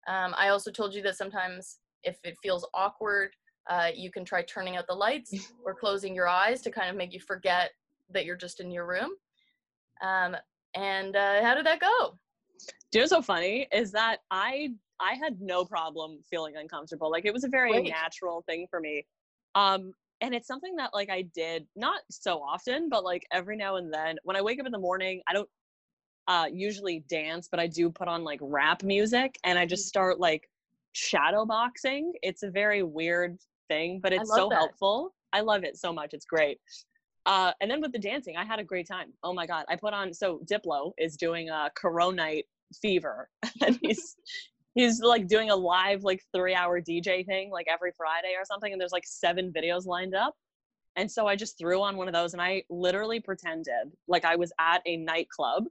Um, 0.06 0.34
I 0.36 0.48
also 0.48 0.70
told 0.70 0.94
you 0.94 1.02
that 1.02 1.16
sometimes 1.16 1.78
if 2.02 2.18
it 2.24 2.36
feels 2.42 2.66
awkward, 2.74 3.30
uh, 3.68 3.90
you 3.94 4.10
can 4.10 4.24
try 4.24 4.42
turning 4.42 4.76
out 4.76 4.86
the 4.86 4.94
lights 4.94 5.34
or 5.64 5.74
closing 5.74 6.14
your 6.14 6.28
eyes 6.28 6.60
to 6.62 6.70
kind 6.70 6.90
of 6.90 6.96
make 6.96 7.12
you 7.12 7.20
forget 7.20 7.70
that 8.10 8.24
you're 8.24 8.36
just 8.36 8.60
in 8.60 8.70
your 8.70 8.86
room. 8.86 9.10
Um, 10.02 10.36
and 10.74 11.16
uh, 11.16 11.42
how 11.42 11.54
did 11.54 11.66
that 11.66 11.80
go? 11.80 12.18
Do 12.90 12.98
you 12.98 13.02
know 13.02 13.06
so 13.06 13.22
funny 13.22 13.66
is 13.72 13.90
that 13.92 14.18
I 14.30 14.70
I 15.00 15.14
had 15.14 15.40
no 15.40 15.64
problem 15.64 16.20
feeling 16.30 16.54
uncomfortable. 16.56 17.10
Like 17.10 17.24
it 17.24 17.32
was 17.32 17.44
a 17.44 17.48
very 17.48 17.72
Great. 17.72 17.88
natural 17.88 18.42
thing 18.48 18.66
for 18.70 18.80
me. 18.80 19.04
Um 19.54 19.92
and 20.20 20.34
it's 20.34 20.46
something 20.46 20.76
that 20.76 20.94
like 20.94 21.10
I 21.10 21.22
did 21.34 21.66
not 21.74 22.02
so 22.10 22.38
often, 22.38 22.88
but 22.88 23.04
like 23.04 23.26
every 23.32 23.56
now 23.56 23.76
and 23.76 23.92
then 23.92 24.16
when 24.22 24.36
I 24.36 24.42
wake 24.42 24.60
up 24.60 24.66
in 24.66 24.72
the 24.72 24.78
morning, 24.78 25.22
I 25.26 25.32
don't 25.32 25.48
uh 26.28 26.46
usually 26.52 27.04
dance, 27.08 27.48
but 27.50 27.58
I 27.58 27.66
do 27.66 27.90
put 27.90 28.08
on 28.08 28.22
like 28.22 28.38
rap 28.40 28.82
music 28.82 29.38
and 29.44 29.58
I 29.58 29.66
just 29.66 29.88
start 29.88 30.20
like 30.20 30.48
shadow 30.92 31.44
boxing. 31.44 32.12
It's 32.22 32.44
a 32.44 32.50
very 32.50 32.82
weird 32.84 33.38
thing, 33.68 34.00
but 34.02 34.12
it's 34.12 34.34
so 34.34 34.48
that. 34.48 34.56
helpful. 34.56 35.14
I 35.32 35.40
love 35.40 35.64
it 35.64 35.76
so 35.76 35.92
much. 35.92 36.14
It's 36.14 36.24
great. 36.24 36.58
Uh, 37.26 37.52
and 37.60 37.70
then 37.70 37.80
with 37.80 37.92
the 37.92 37.98
dancing, 37.98 38.36
I 38.36 38.44
had 38.44 38.58
a 38.58 38.64
great 38.64 38.86
time. 38.86 39.12
Oh 39.22 39.32
my 39.32 39.46
god, 39.46 39.64
I 39.68 39.76
put 39.76 39.94
on 39.94 40.12
so 40.12 40.40
Diplo 40.44 40.92
is 40.98 41.16
doing 41.16 41.48
a 41.48 41.70
Coronite 41.74 42.46
Fever, 42.82 43.28
and 43.64 43.78
he's 43.82 44.16
he's 44.74 45.00
like 45.00 45.26
doing 45.26 45.50
a 45.50 45.56
live 45.56 46.04
like 46.04 46.22
three 46.34 46.54
hour 46.54 46.80
DJ 46.80 47.24
thing 47.24 47.50
like 47.50 47.66
every 47.68 47.92
Friday 47.96 48.34
or 48.38 48.44
something, 48.44 48.72
and 48.72 48.80
there's 48.80 48.92
like 48.92 49.06
seven 49.06 49.52
videos 49.52 49.86
lined 49.86 50.14
up. 50.14 50.34
And 50.96 51.10
so 51.10 51.26
I 51.26 51.34
just 51.34 51.58
threw 51.58 51.82
on 51.82 51.96
one 51.96 52.08
of 52.08 52.14
those, 52.14 52.34
and 52.34 52.42
I 52.42 52.62
literally 52.68 53.20
pretended 53.20 53.92
like 54.06 54.24
I 54.24 54.36
was 54.36 54.52
at 54.60 54.82
a 54.86 54.96
nightclub, 54.98 55.64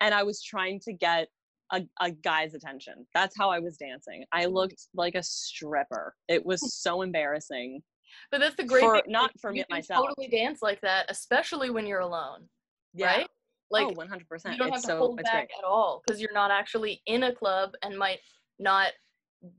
and 0.00 0.14
I 0.14 0.24
was 0.24 0.42
trying 0.42 0.80
to 0.80 0.92
get 0.92 1.28
a, 1.72 1.82
a 2.00 2.10
guy's 2.10 2.54
attention. 2.54 3.06
That's 3.14 3.36
how 3.36 3.50
I 3.50 3.58
was 3.58 3.76
dancing. 3.76 4.24
I 4.32 4.46
looked 4.46 4.88
like 4.94 5.14
a 5.14 5.22
stripper. 5.22 6.14
It 6.28 6.44
was 6.44 6.60
so 6.82 7.02
embarrassing. 7.02 7.82
But 8.30 8.40
that's 8.40 8.56
the 8.56 8.64
great 8.64 8.82
For- 8.82 8.96
thing. 9.00 9.04
not 9.12 9.32
for 9.40 9.50
you 9.50 9.60
me 9.60 9.64
myself. 9.70 10.06
Totally 10.08 10.28
dance 10.28 10.60
like 10.62 10.80
that, 10.82 11.06
especially 11.08 11.70
when 11.70 11.86
you're 11.86 12.00
alone, 12.00 12.48
Yeah. 12.94 13.06
right? 13.06 13.28
Like 13.70 13.86
oh, 13.86 13.92
100%. 13.92 14.52
you 14.52 14.58
don't 14.58 14.68
it's 14.68 14.76
have 14.76 14.82
to 14.82 14.86
so 14.88 14.98
hold 14.98 15.16
back 15.22 15.32
great. 15.32 15.50
at 15.58 15.64
all 15.64 16.02
because 16.06 16.20
you're 16.20 16.32
not 16.34 16.50
actually 16.50 17.00
in 17.06 17.22
a 17.22 17.34
club 17.34 17.70
and 17.82 17.96
might 17.96 18.18
not 18.58 18.88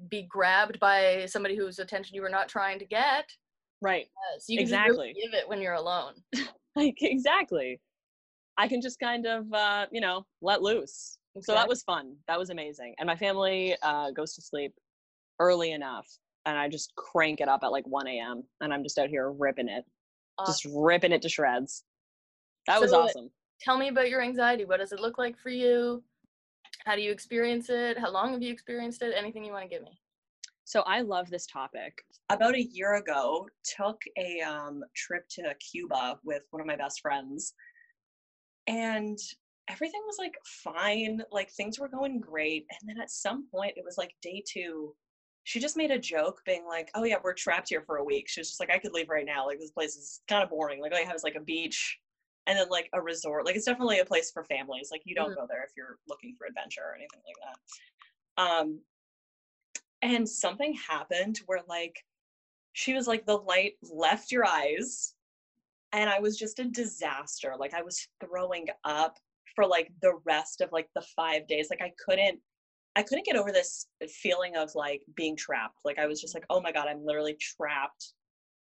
be 0.07 0.27
grabbed 0.29 0.79
by 0.79 1.25
somebody 1.25 1.57
whose 1.57 1.79
attention 1.79 2.15
you 2.15 2.21
were 2.21 2.29
not 2.29 2.47
trying 2.47 2.77
to 2.77 2.85
get. 2.85 3.25
Right. 3.81 4.05
Uh, 4.05 4.39
so 4.39 4.53
you 4.53 4.59
can 4.59 4.67
really 4.69 5.09
Exactly. 5.09 5.15
give 5.21 5.33
it 5.33 5.49
when 5.49 5.61
you're 5.61 5.73
alone. 5.73 6.13
Like 6.75 6.97
exactly. 7.01 7.79
I 8.57 8.67
can 8.67 8.81
just 8.81 8.99
kind 8.99 9.27
of 9.27 9.45
uh, 9.53 9.85
you 9.91 10.01
know, 10.01 10.25
let 10.41 10.63
loose. 10.63 11.19
So 11.41 11.53
that 11.53 11.67
was 11.67 11.83
fun. 11.83 12.15
That 12.27 12.37
was 12.37 12.49
amazing. 12.49 12.95
And 12.99 13.07
my 13.07 13.15
family 13.15 13.75
uh 13.81 14.11
goes 14.11 14.35
to 14.35 14.41
sleep 14.41 14.73
early 15.39 15.71
enough 15.71 16.07
and 16.45 16.57
I 16.57 16.69
just 16.69 16.93
crank 16.95 17.41
it 17.41 17.47
up 17.47 17.61
at 17.63 17.71
like 17.71 17.87
1 17.87 18.07
a.m. 18.07 18.43
and 18.61 18.73
I'm 18.73 18.83
just 18.83 18.97
out 18.97 19.09
here 19.09 19.31
ripping 19.31 19.69
it. 19.69 19.85
Just 20.45 20.67
ripping 20.73 21.11
it 21.11 21.21
to 21.21 21.29
shreds. 21.29 21.83
That 22.67 22.81
was 22.81 22.91
awesome. 22.91 23.29
Tell 23.61 23.77
me 23.77 23.89
about 23.89 24.09
your 24.09 24.21
anxiety. 24.21 24.65
What 24.65 24.79
does 24.79 24.91
it 24.91 24.99
look 24.99 25.17
like 25.17 25.37
for 25.37 25.49
you? 25.49 26.03
How 26.85 26.95
do 26.95 27.01
you 27.01 27.11
experience 27.11 27.69
it? 27.69 27.97
How 27.97 28.11
long 28.11 28.33
have 28.33 28.41
you 28.41 28.51
experienced 28.51 29.01
it? 29.03 29.13
Anything 29.15 29.45
you 29.45 29.53
want 29.53 29.63
to 29.63 29.69
give 29.69 29.83
me? 29.83 29.99
So 30.65 30.81
I 30.81 31.01
love 31.01 31.29
this 31.29 31.45
topic. 31.45 32.03
About 32.29 32.55
a 32.55 32.63
year 32.63 32.95
ago, 32.95 33.47
took 33.63 34.01
a 34.17 34.41
um, 34.41 34.83
trip 34.95 35.27
to 35.31 35.53
Cuba 35.55 36.19
with 36.23 36.43
one 36.51 36.61
of 36.61 36.67
my 36.67 36.75
best 36.75 37.01
friends, 37.01 37.53
and 38.67 39.17
everything 39.69 40.01
was 40.05 40.17
like 40.17 40.37
fine. 40.45 41.21
Like 41.31 41.49
things 41.51 41.79
were 41.79 41.87
going 41.87 42.19
great, 42.19 42.65
and 42.69 42.89
then 42.89 43.01
at 43.01 43.11
some 43.11 43.47
point, 43.49 43.77
it 43.77 43.85
was 43.85 43.97
like 43.97 44.15
day 44.21 44.43
two. 44.47 44.95
She 45.45 45.59
just 45.59 45.75
made 45.77 45.91
a 45.91 45.99
joke, 45.99 46.41
being 46.45 46.65
like, 46.65 46.89
"Oh 46.95 47.03
yeah, 47.03 47.17
we're 47.23 47.33
trapped 47.33 47.69
here 47.69 47.81
for 47.81 47.97
a 47.97 48.03
week." 48.03 48.29
She 48.29 48.39
was 48.41 48.49
just 48.49 48.59
like, 48.59 48.69
"I 48.71 48.79
could 48.79 48.93
leave 48.93 49.09
right 49.09 49.25
now. 49.25 49.45
Like 49.45 49.59
this 49.59 49.71
place 49.71 49.95
is 49.95 50.21
kind 50.27 50.43
of 50.43 50.49
boring. 50.49 50.81
Like 50.81 50.91
all 50.93 50.99
you 50.99 51.05
have 51.05 51.15
is 51.15 51.23
like 51.23 51.35
a 51.35 51.41
beach." 51.41 51.99
And 52.45 52.59
then 52.59 52.67
like 52.69 52.89
a 52.93 53.01
resort, 53.01 53.45
like 53.45 53.55
it's 53.55 53.65
definitely 53.65 53.99
a 53.99 54.05
place 54.05 54.29
for 54.31 54.43
families. 54.43 54.89
Like 54.91 55.01
you 55.05 55.15
don't 55.15 55.31
Mhm. 55.31 55.35
go 55.35 55.47
there 55.47 55.63
if 55.63 55.71
you're 55.77 55.99
looking 56.07 56.35
for 56.35 56.45
adventure 56.45 56.81
or 56.83 56.93
anything 56.95 57.21
like 57.25 57.35
that. 58.37 58.43
Um, 58.43 58.83
and 60.01 60.27
something 60.27 60.73
happened 60.73 61.37
where 61.45 61.61
like 61.67 62.03
she 62.73 62.93
was 62.93 63.07
like 63.07 63.25
the 63.25 63.37
light 63.37 63.73
left 63.81 64.31
your 64.31 64.45
eyes 64.45 65.15
and 65.93 66.09
i 66.09 66.19
was 66.19 66.37
just 66.37 66.59
a 66.59 66.65
disaster 66.65 67.55
like 67.57 67.73
i 67.73 67.81
was 67.81 68.07
throwing 68.19 68.67
up 68.83 69.17
for 69.55 69.65
like 69.65 69.91
the 70.01 70.13
rest 70.25 70.61
of 70.61 70.71
like 70.71 70.89
the 70.95 71.03
five 71.15 71.47
days 71.47 71.67
like 71.69 71.81
i 71.81 71.91
couldn't 72.03 72.39
i 72.95 73.03
couldn't 73.03 73.25
get 73.25 73.35
over 73.35 73.51
this 73.51 73.87
feeling 74.09 74.55
of 74.55 74.73
like 74.75 75.01
being 75.15 75.35
trapped 75.35 75.79
like 75.85 75.99
i 75.99 76.05
was 76.05 76.21
just 76.21 76.33
like 76.33 76.45
oh 76.49 76.61
my 76.61 76.71
god 76.71 76.87
i'm 76.87 77.05
literally 77.05 77.35
trapped 77.39 78.13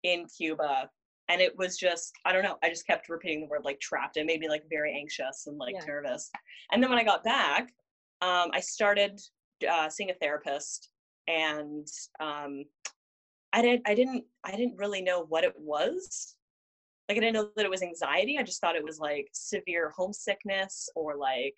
in 0.03 0.25
cuba 0.37 0.89
and 1.29 1.41
it 1.41 1.57
was 1.57 1.77
just 1.77 2.13
i 2.25 2.31
don't 2.31 2.43
know 2.43 2.57
i 2.63 2.69
just 2.69 2.87
kept 2.87 3.09
repeating 3.09 3.41
the 3.41 3.47
word 3.47 3.61
like 3.63 3.79
trapped 3.79 4.17
it 4.17 4.25
made 4.25 4.39
me 4.39 4.49
like 4.49 4.63
very 4.69 4.95
anxious 4.97 5.45
and 5.47 5.57
like 5.57 5.75
Yeah. 5.75 5.85
nervous 5.87 6.29
and 6.71 6.81
then 6.81 6.89
when 6.89 6.99
i 6.99 7.03
got 7.03 7.23
back 7.23 7.69
um, 8.21 8.49
i 8.53 8.59
started 8.59 9.19
uh, 9.69 9.89
seeing 9.89 10.09
a 10.09 10.13
therapist 10.15 10.89
and 11.27 11.87
um, 12.19 12.63
I 13.53 13.61
didn't 13.61 13.83
I 13.87 13.95
didn't 13.95 14.25
I 14.43 14.51
didn't 14.51 14.77
really 14.77 15.01
know 15.01 15.25
what 15.29 15.43
it 15.43 15.53
was. 15.57 16.35
Like 17.07 17.17
I 17.17 17.21
didn't 17.21 17.33
know 17.33 17.49
that 17.55 17.65
it 17.65 17.69
was 17.69 17.83
anxiety. 17.83 18.37
I 18.37 18.43
just 18.43 18.59
thought 18.61 18.75
it 18.75 18.83
was 18.83 18.99
like 18.99 19.29
severe 19.33 19.91
homesickness 19.95 20.89
or 20.95 21.15
like 21.15 21.55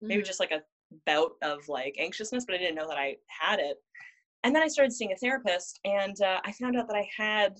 maybe 0.00 0.22
Mhm. 0.22 0.26
just 0.26 0.40
like 0.40 0.52
a 0.52 0.62
bout 1.04 1.32
of 1.42 1.68
like 1.68 1.96
anxiousness, 1.98 2.44
but 2.46 2.54
I 2.54 2.58
didn't 2.58 2.76
know 2.76 2.88
that 2.88 2.98
I 2.98 3.16
had 3.28 3.58
it. 3.58 3.76
And 4.44 4.54
then 4.54 4.62
I 4.62 4.68
started 4.68 4.92
seeing 4.92 5.12
a 5.12 5.16
therapist 5.16 5.80
and 5.84 6.20
uh, 6.22 6.40
I 6.44 6.52
found 6.52 6.76
out 6.76 6.86
that 6.88 6.96
I 6.96 7.08
had 7.16 7.58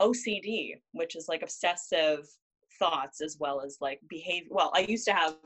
OCD, 0.00 0.74
which 0.92 1.16
is 1.16 1.28
like 1.28 1.42
obsessive 1.42 2.28
thoughts 2.78 3.20
as 3.20 3.36
well 3.38 3.60
as 3.60 3.78
like 3.80 4.00
behavior. 4.08 4.48
Well, 4.50 4.70
I 4.74 4.80
used 4.80 5.06
to 5.06 5.14
have 5.14 5.36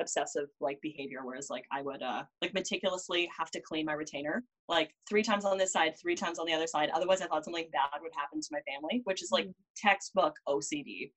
obsessive 0.00 0.48
like 0.60 0.80
behavior 0.80 1.20
whereas 1.24 1.50
like 1.50 1.64
i 1.72 1.82
would 1.82 2.02
uh 2.02 2.22
like 2.42 2.54
meticulously 2.54 3.28
have 3.36 3.50
to 3.50 3.60
clean 3.60 3.84
my 3.84 3.92
retainer 3.92 4.44
like 4.68 4.94
three 5.08 5.22
times 5.22 5.44
on 5.44 5.58
this 5.58 5.72
side 5.72 5.94
three 6.00 6.14
times 6.14 6.38
on 6.38 6.46
the 6.46 6.52
other 6.52 6.66
side. 6.66 6.90
Otherwise 6.94 7.20
i 7.20 7.26
thought 7.26 7.44
something 7.44 7.68
bad 7.72 8.00
would 8.00 8.12
happen 8.14 8.40
to 8.40 8.48
my 8.52 8.60
family 8.60 9.00
which 9.04 9.22
is 9.22 9.30
like 9.30 9.46
Mhm. 9.46 9.54
textbook 9.76 10.36
ocd 10.48 11.10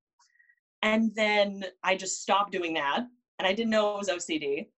and 0.81 1.13
then 1.15 1.63
i 1.83 1.95
just 1.95 2.21
stopped 2.21 2.51
doing 2.51 2.73
that 2.73 3.05
and 3.39 3.47
i 3.47 3.53
didn't 3.53 3.69
know 3.69 3.95
it 3.95 3.97
was 3.99 4.09
ocd 4.09 4.69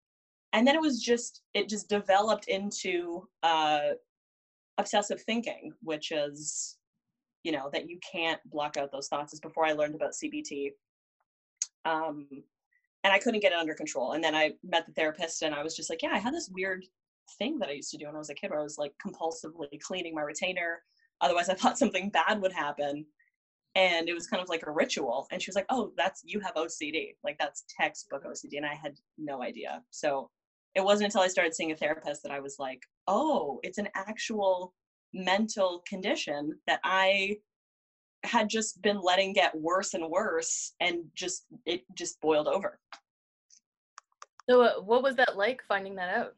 and 0.53 0.67
then 0.67 0.75
it 0.75 0.81
was 0.81 1.01
just 1.01 1.41
it 1.53 1.69
just 1.69 1.89
developed 1.89 2.47
into 2.47 3.27
uh 3.43 3.89
obsessive 4.77 5.21
thinking 5.23 5.71
which 5.81 6.11
is 6.11 6.77
you 7.43 7.51
know 7.51 7.69
that 7.73 7.89
you 7.89 7.99
can't 8.09 8.39
block 8.49 8.77
out 8.77 8.91
those 8.91 9.07
thoughts 9.07 9.33
is 9.33 9.39
before 9.39 9.65
i 9.65 9.71
learned 9.73 9.95
about 9.95 10.13
cbt 10.13 10.71
Um, 11.85 12.27
and 13.03 13.11
I 13.11 13.19
couldn't 13.19 13.41
get 13.41 13.51
it 13.51 13.57
under 13.57 13.73
control. 13.73 14.13
And 14.13 14.23
then 14.23 14.35
I 14.35 14.53
met 14.63 14.85
the 14.85 14.93
therapist 14.93 15.41
and 15.41 15.53
I 15.53 15.63
was 15.63 15.75
just 15.75 15.89
like, 15.89 16.01
yeah, 16.01 16.11
I 16.13 16.19
had 16.19 16.33
this 16.33 16.49
weird 16.51 16.85
thing 17.37 17.59
that 17.59 17.69
I 17.69 17.73
used 17.73 17.91
to 17.91 17.97
do 17.97 18.05
when 18.05 18.15
I 18.15 18.19
was 18.19 18.29
a 18.29 18.33
kid 18.33 18.49
where 18.49 18.59
I 18.59 18.63
was 18.63 18.77
like 18.77 18.93
compulsively 19.05 19.79
cleaning 19.81 20.15
my 20.15 20.21
retainer. 20.21 20.81
Otherwise, 21.21 21.49
I 21.49 21.53
thought 21.55 21.77
something 21.77 22.09
bad 22.09 22.41
would 22.41 22.53
happen. 22.53 23.05
And 23.75 24.07
it 24.07 24.13
was 24.13 24.27
kind 24.27 24.41
of 24.41 24.49
like 24.49 24.67
a 24.67 24.71
ritual. 24.71 25.27
And 25.31 25.41
she 25.41 25.49
was 25.49 25.55
like, 25.55 25.65
oh, 25.69 25.91
that's, 25.97 26.21
you 26.23 26.39
have 26.41 26.53
OCD. 26.53 27.15
Like 27.23 27.37
that's 27.39 27.65
textbook 27.75 28.23
OCD. 28.23 28.57
And 28.57 28.65
I 28.65 28.75
had 28.75 28.93
no 29.17 29.41
idea. 29.41 29.81
So 29.89 30.29
it 30.75 30.83
wasn't 30.83 31.05
until 31.05 31.21
I 31.21 31.27
started 31.27 31.55
seeing 31.55 31.71
a 31.71 31.75
therapist 31.75 32.23
that 32.23 32.31
I 32.31 32.39
was 32.39 32.57
like, 32.59 32.81
oh, 33.07 33.59
it's 33.63 33.79
an 33.79 33.89
actual 33.95 34.73
mental 35.13 35.83
condition 35.87 36.51
that 36.67 36.79
I 36.83 37.37
had 38.23 38.49
just 38.49 38.81
been 38.81 39.01
letting 39.01 39.33
get 39.33 39.55
worse 39.55 39.93
and 39.93 40.09
worse 40.09 40.73
and 40.79 41.03
just 41.15 41.45
it 41.65 41.83
just 41.95 42.19
boiled 42.21 42.47
over. 42.47 42.79
So 44.49 44.61
uh, 44.61 44.81
what 44.81 45.03
was 45.03 45.15
that 45.15 45.37
like 45.37 45.61
finding 45.67 45.95
that 45.95 46.09
out? 46.09 46.35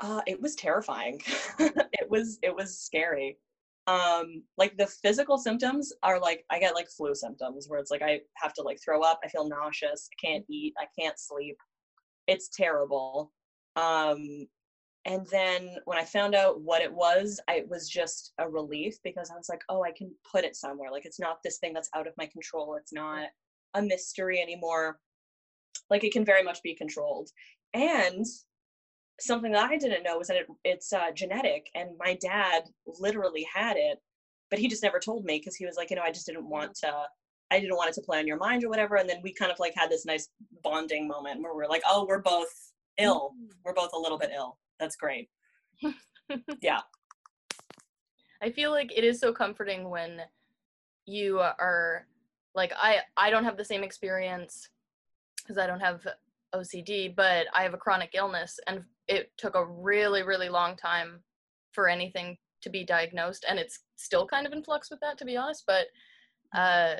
Uh, 0.00 0.20
it 0.26 0.40
was 0.40 0.54
terrifying. 0.54 1.20
It 1.96 2.10
was 2.10 2.38
it 2.42 2.54
was 2.54 2.78
scary. 2.78 3.38
Um 3.86 4.42
like 4.58 4.76
the 4.76 4.86
physical 4.86 5.38
symptoms 5.38 5.92
are 6.02 6.18
like 6.20 6.44
i 6.50 6.58
get 6.58 6.74
like 6.74 6.88
flu 6.88 7.14
symptoms 7.14 7.66
where 7.68 7.78
it's 7.78 7.90
like 7.90 8.02
i 8.02 8.20
have 8.34 8.52
to 8.54 8.62
like 8.62 8.78
throw 8.82 9.02
up 9.02 9.20
i 9.24 9.28
feel 9.28 9.48
nauseous 9.48 10.08
i 10.12 10.26
can't 10.26 10.44
eat 10.50 10.74
i 10.78 10.86
can't 10.98 11.18
sleep. 11.18 11.56
It's 12.26 12.48
terrible. 12.48 13.32
Um 13.76 14.48
and 15.04 15.26
then 15.30 15.76
when 15.84 15.98
i 15.98 16.04
found 16.04 16.34
out 16.34 16.60
what 16.60 16.82
it 16.82 16.92
was 16.92 17.40
I, 17.48 17.56
it 17.56 17.68
was 17.68 17.88
just 17.88 18.32
a 18.38 18.48
relief 18.48 18.96
because 19.04 19.30
i 19.30 19.36
was 19.36 19.48
like 19.48 19.62
oh 19.68 19.82
i 19.82 19.92
can 19.92 20.12
put 20.30 20.44
it 20.44 20.56
somewhere. 20.56 20.90
Like 20.90 21.06
it's 21.06 21.20
not 21.20 21.38
this 21.42 21.58
thing 21.58 21.72
that's 21.72 21.90
out 21.94 22.06
of 22.06 22.14
my 22.16 22.26
control. 22.26 22.76
It's 22.80 22.92
not 22.92 23.28
a 23.74 23.82
mystery 23.82 24.40
anymore. 24.40 24.98
Like 25.90 26.04
it 26.04 26.12
can 26.12 26.24
very 26.24 26.42
much 26.42 26.62
be 26.62 26.74
controlled. 26.74 27.30
And 27.72 28.24
something 29.20 29.52
that 29.52 29.70
i 29.70 29.76
didn't 29.76 30.02
know 30.02 30.18
was 30.18 30.26
that 30.26 30.36
it, 30.36 30.46
it's 30.64 30.92
uh, 30.92 31.12
genetic 31.14 31.68
and 31.76 31.90
my 32.00 32.18
dad 32.20 32.64
literally 32.98 33.46
had 33.54 33.76
it 33.76 33.98
but 34.50 34.58
he 34.58 34.66
just 34.66 34.82
never 34.82 34.98
told 34.98 35.24
me 35.24 35.38
because 35.38 35.54
he 35.54 35.64
was 35.64 35.76
like 35.76 35.88
you 35.88 35.94
know 35.94 36.02
i 36.02 36.10
just 36.10 36.26
didn't 36.26 36.48
want 36.48 36.74
to 36.74 36.92
i 37.50 37.60
didn't 37.60 37.76
want 37.76 37.88
it 37.88 37.94
to 37.94 38.02
play 38.02 38.18
on 38.18 38.26
your 38.26 38.36
mind 38.36 38.64
or 38.64 38.68
whatever. 38.68 38.96
And 38.96 39.08
then 39.08 39.20
we 39.22 39.32
kind 39.32 39.52
of 39.52 39.58
like 39.58 39.74
had 39.76 39.90
this 39.90 40.04
nice 40.04 40.28
bonding 40.62 41.06
moment 41.06 41.42
where 41.42 41.54
we're 41.54 41.68
like 41.68 41.82
oh 41.88 42.04
we're 42.08 42.22
both 42.22 42.52
ill. 42.98 43.32
Mm. 43.40 43.54
we're 43.64 43.74
both 43.74 43.90
a 43.94 43.98
little 43.98 44.18
bit 44.18 44.30
ill 44.34 44.58
that's 44.78 44.96
great. 44.96 45.28
yeah. 46.60 46.80
I 48.42 48.50
feel 48.50 48.70
like 48.70 48.92
it 48.96 49.04
is 49.04 49.20
so 49.20 49.32
comforting 49.32 49.88
when 49.88 50.20
you 51.06 51.38
are 51.40 52.06
like 52.54 52.72
I 52.76 52.98
I 53.16 53.30
don't 53.30 53.44
have 53.44 53.56
the 53.56 53.64
same 53.64 53.82
experience 53.82 54.68
because 55.38 55.58
I 55.58 55.66
don't 55.66 55.80
have 55.80 56.06
OCD, 56.54 57.14
but 57.14 57.46
I 57.54 57.62
have 57.62 57.74
a 57.74 57.78
chronic 57.78 58.10
illness 58.14 58.58
and 58.66 58.84
it 59.08 59.32
took 59.36 59.54
a 59.54 59.64
really 59.64 60.22
really 60.22 60.48
long 60.48 60.76
time 60.76 61.20
for 61.72 61.88
anything 61.88 62.36
to 62.62 62.70
be 62.70 62.84
diagnosed 62.84 63.44
and 63.48 63.58
it's 63.58 63.80
still 63.96 64.26
kind 64.26 64.46
of 64.46 64.52
in 64.52 64.62
flux 64.62 64.90
with 64.90 65.00
that 65.00 65.18
to 65.18 65.24
be 65.24 65.36
honest, 65.36 65.64
but 65.66 65.86
uh 66.54 66.94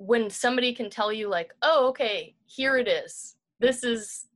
when 0.00 0.30
somebody 0.30 0.72
can 0.72 0.88
tell 0.88 1.12
you 1.12 1.28
like, 1.28 1.52
"Oh, 1.60 1.88
okay, 1.88 2.36
here 2.46 2.76
it 2.78 2.86
is. 2.86 3.36
This 3.58 3.82
is 3.82 4.26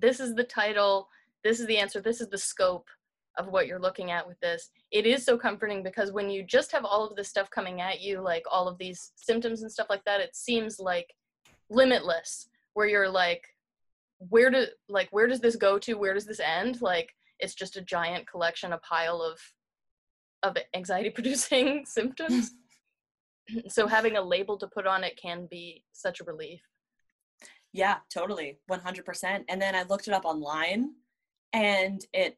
this 0.00 0.20
is 0.20 0.34
the 0.34 0.44
title, 0.44 1.08
this 1.44 1.60
is 1.60 1.66
the 1.66 1.78
answer, 1.78 2.00
this 2.00 2.20
is 2.20 2.28
the 2.28 2.38
scope 2.38 2.88
of 3.38 3.48
what 3.48 3.66
you're 3.66 3.78
looking 3.78 4.10
at 4.10 4.26
with 4.26 4.38
this. 4.40 4.70
It 4.90 5.06
is 5.06 5.24
so 5.24 5.38
comforting 5.38 5.82
because 5.82 6.12
when 6.12 6.30
you 6.30 6.42
just 6.42 6.72
have 6.72 6.84
all 6.84 7.06
of 7.06 7.16
this 7.16 7.28
stuff 7.28 7.50
coming 7.50 7.80
at 7.80 8.00
you, 8.00 8.20
like 8.20 8.44
all 8.50 8.68
of 8.68 8.78
these 8.78 9.12
symptoms 9.16 9.62
and 9.62 9.70
stuff 9.70 9.86
like 9.88 10.04
that, 10.04 10.20
it 10.20 10.34
seems 10.34 10.78
like 10.78 11.14
limitless, 11.68 12.48
where 12.74 12.88
you're 12.88 13.08
like, 13.08 13.44
where 14.28 14.50
do 14.50 14.66
like 14.88 15.08
where 15.10 15.26
does 15.26 15.40
this 15.40 15.56
go 15.56 15.78
to? 15.78 15.94
Where 15.94 16.14
does 16.14 16.26
this 16.26 16.40
end? 16.40 16.82
Like 16.82 17.14
it's 17.38 17.54
just 17.54 17.76
a 17.76 17.82
giant 17.82 18.26
collection, 18.26 18.72
a 18.72 18.78
pile 18.78 19.22
of 19.22 19.38
of 20.42 20.56
anxiety 20.74 21.10
producing 21.10 21.84
symptoms. 21.86 22.52
so 23.68 23.86
having 23.86 24.16
a 24.16 24.22
label 24.22 24.58
to 24.58 24.66
put 24.66 24.86
on 24.86 25.04
it 25.04 25.18
can 25.20 25.46
be 25.50 25.82
such 25.92 26.20
a 26.20 26.24
relief. 26.24 26.60
Yeah, 27.72 27.98
totally. 28.12 28.58
100%. 28.70 29.44
And 29.48 29.62
then 29.62 29.74
I 29.74 29.84
looked 29.84 30.08
it 30.08 30.14
up 30.14 30.24
online 30.24 30.90
and 31.52 32.04
it 32.12 32.36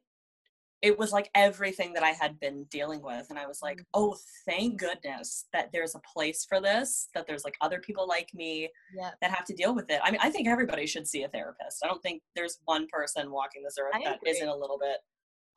it 0.83 0.99
was 0.99 1.13
like 1.13 1.29
everything 1.33 1.93
that 1.93 2.03
I 2.03 2.09
had 2.09 2.37
been 2.41 2.65
dealing 2.65 3.01
with 3.01 3.27
and 3.29 3.39
I 3.39 3.47
was 3.47 3.61
like, 3.61 3.77
mm. 3.77 3.85
"Oh, 3.93 4.17
thank 4.45 4.77
goodness 4.77 5.45
that 5.53 5.69
there's 5.71 5.95
a 5.95 6.01
place 6.13 6.45
for 6.47 6.59
this, 6.59 7.07
that 7.15 7.25
there's 7.25 7.45
like 7.45 7.55
other 7.61 7.79
people 7.79 8.05
like 8.05 8.27
me 8.33 8.69
yeah. 8.93 9.11
that 9.21 9.31
have 9.31 9.45
to 9.45 9.53
deal 9.53 9.73
with 9.73 9.89
it." 9.89 10.01
I 10.03 10.11
mean, 10.11 10.19
I 10.21 10.29
think 10.29 10.49
everybody 10.49 10.85
should 10.85 11.07
see 11.07 11.23
a 11.23 11.29
therapist. 11.29 11.83
I 11.83 11.87
don't 11.87 12.03
think 12.03 12.21
there's 12.35 12.59
one 12.65 12.87
person 12.91 13.31
walking 13.31 13.63
this 13.63 13.77
earth 13.79 13.93
that 13.93 14.19
not 14.41 14.57
a 14.57 14.59
little 14.59 14.77
bit 14.77 14.97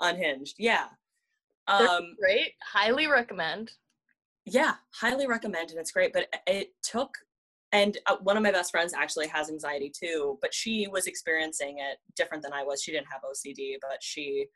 unhinged. 0.01 0.55
Yeah. 0.59 0.87
Um 1.67 2.15
great. 2.21 2.53
Highly 2.63 3.09
recommend. 3.09 3.73
Yeah, 4.45 4.75
highly 4.95 5.27
recommend 5.27 5.71
and 5.71 5.81
it's 5.81 5.91
great, 5.91 6.13
but 6.13 6.29
it 6.47 6.69
took 6.85 7.11
and 7.73 7.99
uh, 8.07 8.17
one 8.23 8.37
of 8.37 8.43
my 8.43 8.53
best 8.53 8.71
friends 8.71 8.95
actually 8.95 9.27
has 9.29 9.51
anxiety 9.51 9.91
too 9.91 10.39
but 10.41 10.55
she 10.55 10.87
was 10.91 11.07
experiencing 11.07 11.79
it 11.79 11.99
different 12.17 12.43
than 12.43 12.53
i 12.53 12.63
was. 12.63 12.83
She 12.83 12.93
didn't 12.93 13.09
have 13.11 13.23
ocd 13.23 13.77
but 13.81 13.99
she 14.01 14.47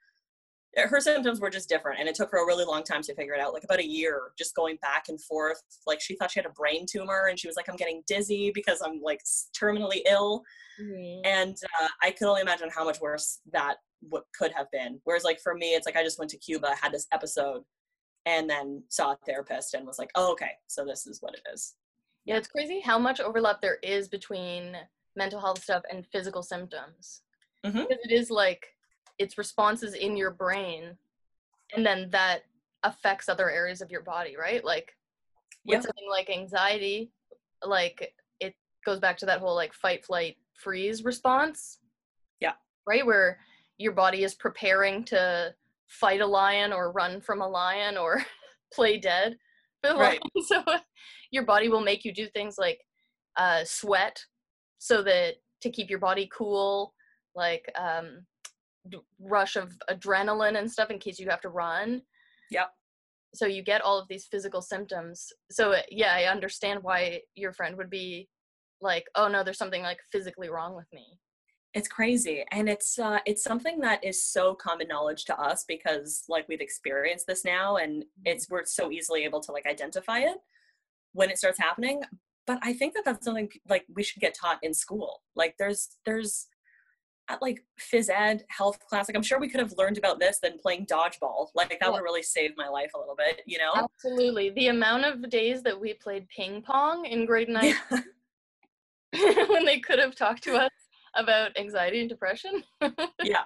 her 0.76 1.00
symptoms 1.00 1.40
were 1.40 1.50
just 1.50 1.68
different 1.68 1.98
and 1.98 2.08
it 2.08 2.14
took 2.14 2.30
her 2.30 2.44
a 2.44 2.46
really 2.46 2.64
long 2.64 2.84
time 2.84 3.02
to 3.02 3.14
figure 3.14 3.34
it 3.34 3.40
out 3.40 3.52
like 3.52 3.64
about 3.64 3.80
a 3.80 3.86
year 3.86 4.30
just 4.38 4.54
going 4.54 4.76
back 4.80 5.06
and 5.08 5.20
forth. 5.22 5.60
Like 5.86 6.00
she 6.00 6.14
thought 6.14 6.30
she 6.30 6.38
had 6.38 6.46
a 6.46 6.50
brain 6.50 6.86
tumor 6.88 7.26
and 7.28 7.38
she 7.38 7.48
was 7.48 7.56
like 7.56 7.68
i'm 7.68 7.76
getting 7.76 8.02
dizzy 8.06 8.52
because 8.54 8.80
i'm 8.84 9.00
like 9.02 9.20
terminally 9.60 10.00
ill. 10.06 10.42
Mm-hmm. 10.80 11.20
and 11.24 11.56
uh, 11.82 11.88
i 12.02 12.10
could 12.10 12.26
only 12.26 12.40
imagine 12.40 12.70
how 12.74 12.84
much 12.84 13.00
worse 13.00 13.40
that 13.52 13.76
what 14.08 14.24
could 14.38 14.52
have 14.52 14.70
been. 14.70 14.98
Whereas 15.04 15.24
like 15.24 15.40
for 15.40 15.54
me 15.54 15.74
it's 15.74 15.86
like 15.86 15.96
i 15.96 16.04
just 16.04 16.18
went 16.18 16.30
to 16.30 16.38
cuba 16.38 16.74
had 16.80 16.92
this 16.92 17.06
episode 17.12 17.62
and 18.26 18.48
then 18.48 18.82
saw 18.88 19.12
a 19.12 19.18
therapist 19.26 19.74
and 19.74 19.86
was 19.86 19.98
like 19.98 20.10
oh 20.14 20.32
okay 20.32 20.52
so 20.66 20.84
this 20.84 21.06
is 21.06 21.20
what 21.20 21.34
it 21.34 21.42
is 21.52 21.74
yeah, 22.24 22.36
it's 22.36 22.48
crazy 22.48 22.80
how 22.80 22.98
much 22.98 23.20
overlap 23.20 23.60
there 23.60 23.78
is 23.82 24.08
between 24.08 24.76
mental 25.16 25.40
health 25.40 25.62
stuff 25.62 25.82
and 25.90 26.06
physical 26.06 26.42
symptoms. 26.42 27.22
Mm-hmm. 27.64 27.78
Because 27.78 27.98
it 28.04 28.12
is 28.12 28.30
like 28.30 28.66
it's 29.18 29.38
responses 29.38 29.94
in 29.94 30.16
your 30.16 30.30
brain, 30.30 30.96
and 31.74 31.84
then 31.84 32.08
that 32.10 32.42
affects 32.82 33.28
other 33.28 33.50
areas 33.50 33.82
of 33.82 33.90
your 33.90 34.02
body, 34.02 34.36
right? 34.36 34.64
Like 34.64 34.96
with 35.66 35.82
something 35.82 36.08
like 36.10 36.30
anxiety, 36.30 37.10
like 37.64 38.14
it 38.40 38.54
goes 38.84 38.98
back 38.98 39.18
to 39.18 39.26
that 39.26 39.40
whole 39.40 39.54
like 39.54 39.74
fight, 39.74 40.04
flight, 40.04 40.36
freeze 40.54 41.04
response. 41.04 41.78
Yeah. 42.40 42.54
Right? 42.86 43.04
Where 43.04 43.38
your 43.78 43.92
body 43.92 44.24
is 44.24 44.34
preparing 44.34 45.04
to 45.04 45.54
fight 45.86 46.20
a 46.20 46.26
lion 46.26 46.72
or 46.72 46.92
run 46.92 47.20
from 47.20 47.42
a 47.42 47.48
lion 47.48 47.96
or 47.96 48.24
play 48.72 48.98
dead. 48.98 49.36
Right. 49.96 50.20
so 50.46 50.62
your 51.30 51.44
body 51.44 51.68
will 51.68 51.80
make 51.80 52.04
you 52.04 52.12
do 52.12 52.26
things 52.28 52.56
like 52.58 52.80
uh, 53.36 53.64
sweat 53.64 54.22
so 54.78 55.02
that 55.02 55.36
to 55.62 55.70
keep 55.70 55.90
your 55.90 55.98
body 55.98 56.28
cool, 56.36 56.94
like 57.34 57.70
um, 57.78 58.26
rush 59.20 59.56
of 59.56 59.76
adrenaline 59.90 60.58
and 60.58 60.70
stuff 60.70 60.90
in 60.90 60.98
case 60.98 61.18
you 61.18 61.28
have 61.28 61.40
to 61.42 61.48
run. 61.48 62.02
Yep. 62.50 62.70
So 63.34 63.46
you 63.46 63.62
get 63.62 63.82
all 63.82 63.98
of 63.98 64.08
these 64.08 64.26
physical 64.26 64.60
symptoms. 64.60 65.32
So 65.50 65.72
uh, 65.72 65.82
yeah, 65.90 66.14
I 66.14 66.24
understand 66.24 66.80
why 66.82 67.20
your 67.34 67.52
friend 67.52 67.76
would 67.76 67.90
be 67.90 68.28
like, 68.80 69.04
"Oh 69.14 69.28
no, 69.28 69.44
there's 69.44 69.58
something 69.58 69.82
like 69.82 69.98
physically 70.10 70.50
wrong 70.50 70.74
with 70.74 70.86
me." 70.92 71.18
It's 71.72 71.88
crazy, 71.88 72.44
and 72.50 72.68
it's 72.68 72.98
uh, 72.98 73.20
it's 73.26 73.44
something 73.44 73.78
that 73.80 74.04
is 74.04 74.24
so 74.24 74.54
common 74.54 74.88
knowledge 74.88 75.24
to 75.26 75.40
us 75.40 75.64
because 75.68 76.24
like 76.28 76.48
we've 76.48 76.60
experienced 76.60 77.26
this 77.26 77.44
now, 77.44 77.76
and 77.76 78.02
mm-hmm. 78.02 78.22
it's 78.24 78.48
we're 78.50 78.64
so 78.64 78.90
easily 78.90 79.24
able 79.24 79.40
to 79.40 79.52
like 79.52 79.66
identify 79.66 80.20
it 80.20 80.38
when 81.12 81.30
it 81.30 81.38
starts 81.38 81.58
happening 81.58 82.02
but 82.46 82.58
i 82.62 82.72
think 82.72 82.94
that 82.94 83.04
that's 83.04 83.24
something 83.24 83.48
like 83.68 83.84
we 83.94 84.02
should 84.02 84.20
get 84.20 84.34
taught 84.34 84.58
in 84.62 84.74
school 84.74 85.22
like 85.36 85.54
there's 85.58 85.96
there's 86.04 86.48
at 87.28 87.40
like 87.40 87.62
phys 87.78 88.08
ed 88.10 88.44
health 88.48 88.78
class 88.80 89.08
like 89.08 89.16
i'm 89.16 89.22
sure 89.22 89.38
we 89.38 89.48
could 89.48 89.60
have 89.60 89.74
learned 89.78 89.98
about 89.98 90.18
this 90.18 90.38
than 90.42 90.58
playing 90.58 90.86
dodgeball 90.86 91.48
like 91.54 91.70
that 91.70 91.78
yeah. 91.82 91.90
would 91.90 92.02
really 92.02 92.22
save 92.22 92.50
my 92.56 92.68
life 92.68 92.90
a 92.94 92.98
little 92.98 93.16
bit 93.16 93.40
you 93.46 93.58
know 93.58 93.72
absolutely 93.74 94.50
the 94.50 94.68
amount 94.68 95.04
of 95.04 95.28
days 95.30 95.62
that 95.62 95.78
we 95.78 95.94
played 95.94 96.28
ping 96.28 96.60
pong 96.60 97.04
in 97.06 97.24
grade 97.24 97.48
nine 97.48 97.74
yeah. 99.12 99.44
when 99.48 99.64
they 99.64 99.78
could 99.78 99.98
have 99.98 100.14
talked 100.14 100.42
to 100.42 100.54
us 100.56 100.70
about 101.14 101.56
anxiety 101.58 102.00
and 102.00 102.08
depression 102.08 102.62
yeah 103.22 103.44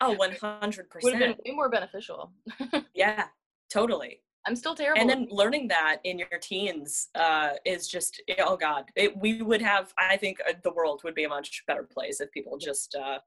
oh 0.00 0.16
100% 0.16 1.02
would 1.02 1.14
have 1.14 1.20
been 1.20 1.36
way 1.44 1.54
more 1.54 1.68
beneficial 1.68 2.32
yeah 2.94 3.24
totally 3.70 4.20
I'm 4.46 4.56
still 4.56 4.74
terrible. 4.74 5.02
And 5.02 5.10
then 5.10 5.28
learning 5.30 5.68
that 5.68 5.98
in 6.04 6.18
your 6.18 6.38
teens 6.40 7.08
uh, 7.14 7.50
is 7.66 7.86
just 7.86 8.22
oh 8.38 8.56
god, 8.56 8.84
it, 8.96 9.14
we 9.18 9.42
would 9.42 9.60
have. 9.60 9.92
I 9.98 10.16
think 10.16 10.38
uh, 10.48 10.54
the 10.62 10.72
world 10.72 11.02
would 11.04 11.14
be 11.14 11.24
a 11.24 11.28
much 11.28 11.64
better 11.66 11.82
place 11.82 12.22
if 12.22 12.30
people 12.30 12.56
just 12.56 12.94
uh, 12.94 13.18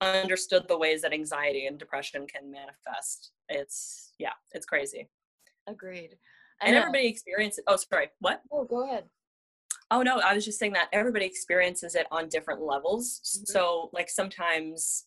understood 0.00 0.68
the 0.68 0.76
ways 0.76 1.02
that 1.02 1.12
anxiety 1.14 1.66
and 1.66 1.78
depression 1.78 2.26
can 2.26 2.50
manifest. 2.50 3.32
It's 3.48 4.12
yeah, 4.18 4.32
it's 4.52 4.66
crazy. 4.66 5.08
Agreed. 5.66 6.16
and 6.60 6.76
everybody 6.76 7.06
experiences. 7.06 7.64
Oh, 7.66 7.76
sorry. 7.76 8.10
What? 8.20 8.42
Oh, 8.52 8.64
go 8.64 8.84
ahead. 8.84 9.04
Oh 9.90 10.02
no, 10.02 10.18
I 10.20 10.34
was 10.34 10.44
just 10.44 10.58
saying 10.58 10.74
that 10.74 10.88
everybody 10.92 11.24
experiences 11.24 11.94
it 11.94 12.06
on 12.10 12.28
different 12.28 12.60
levels. 12.60 13.20
Mhm. 13.24 13.46
So 13.48 13.90
like 13.92 14.10
sometimes 14.10 15.06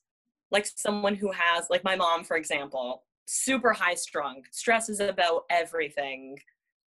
like 0.51 0.65
someone 0.75 1.15
who 1.15 1.31
has 1.31 1.67
like 1.69 1.83
my 1.83 1.95
mom 1.95 2.23
for 2.23 2.35
example, 2.37 3.03
super 3.25 3.73
high 3.73 3.93
strung, 3.95 4.43
stresses 4.51 4.99
about 4.99 5.43
everything, 5.49 6.37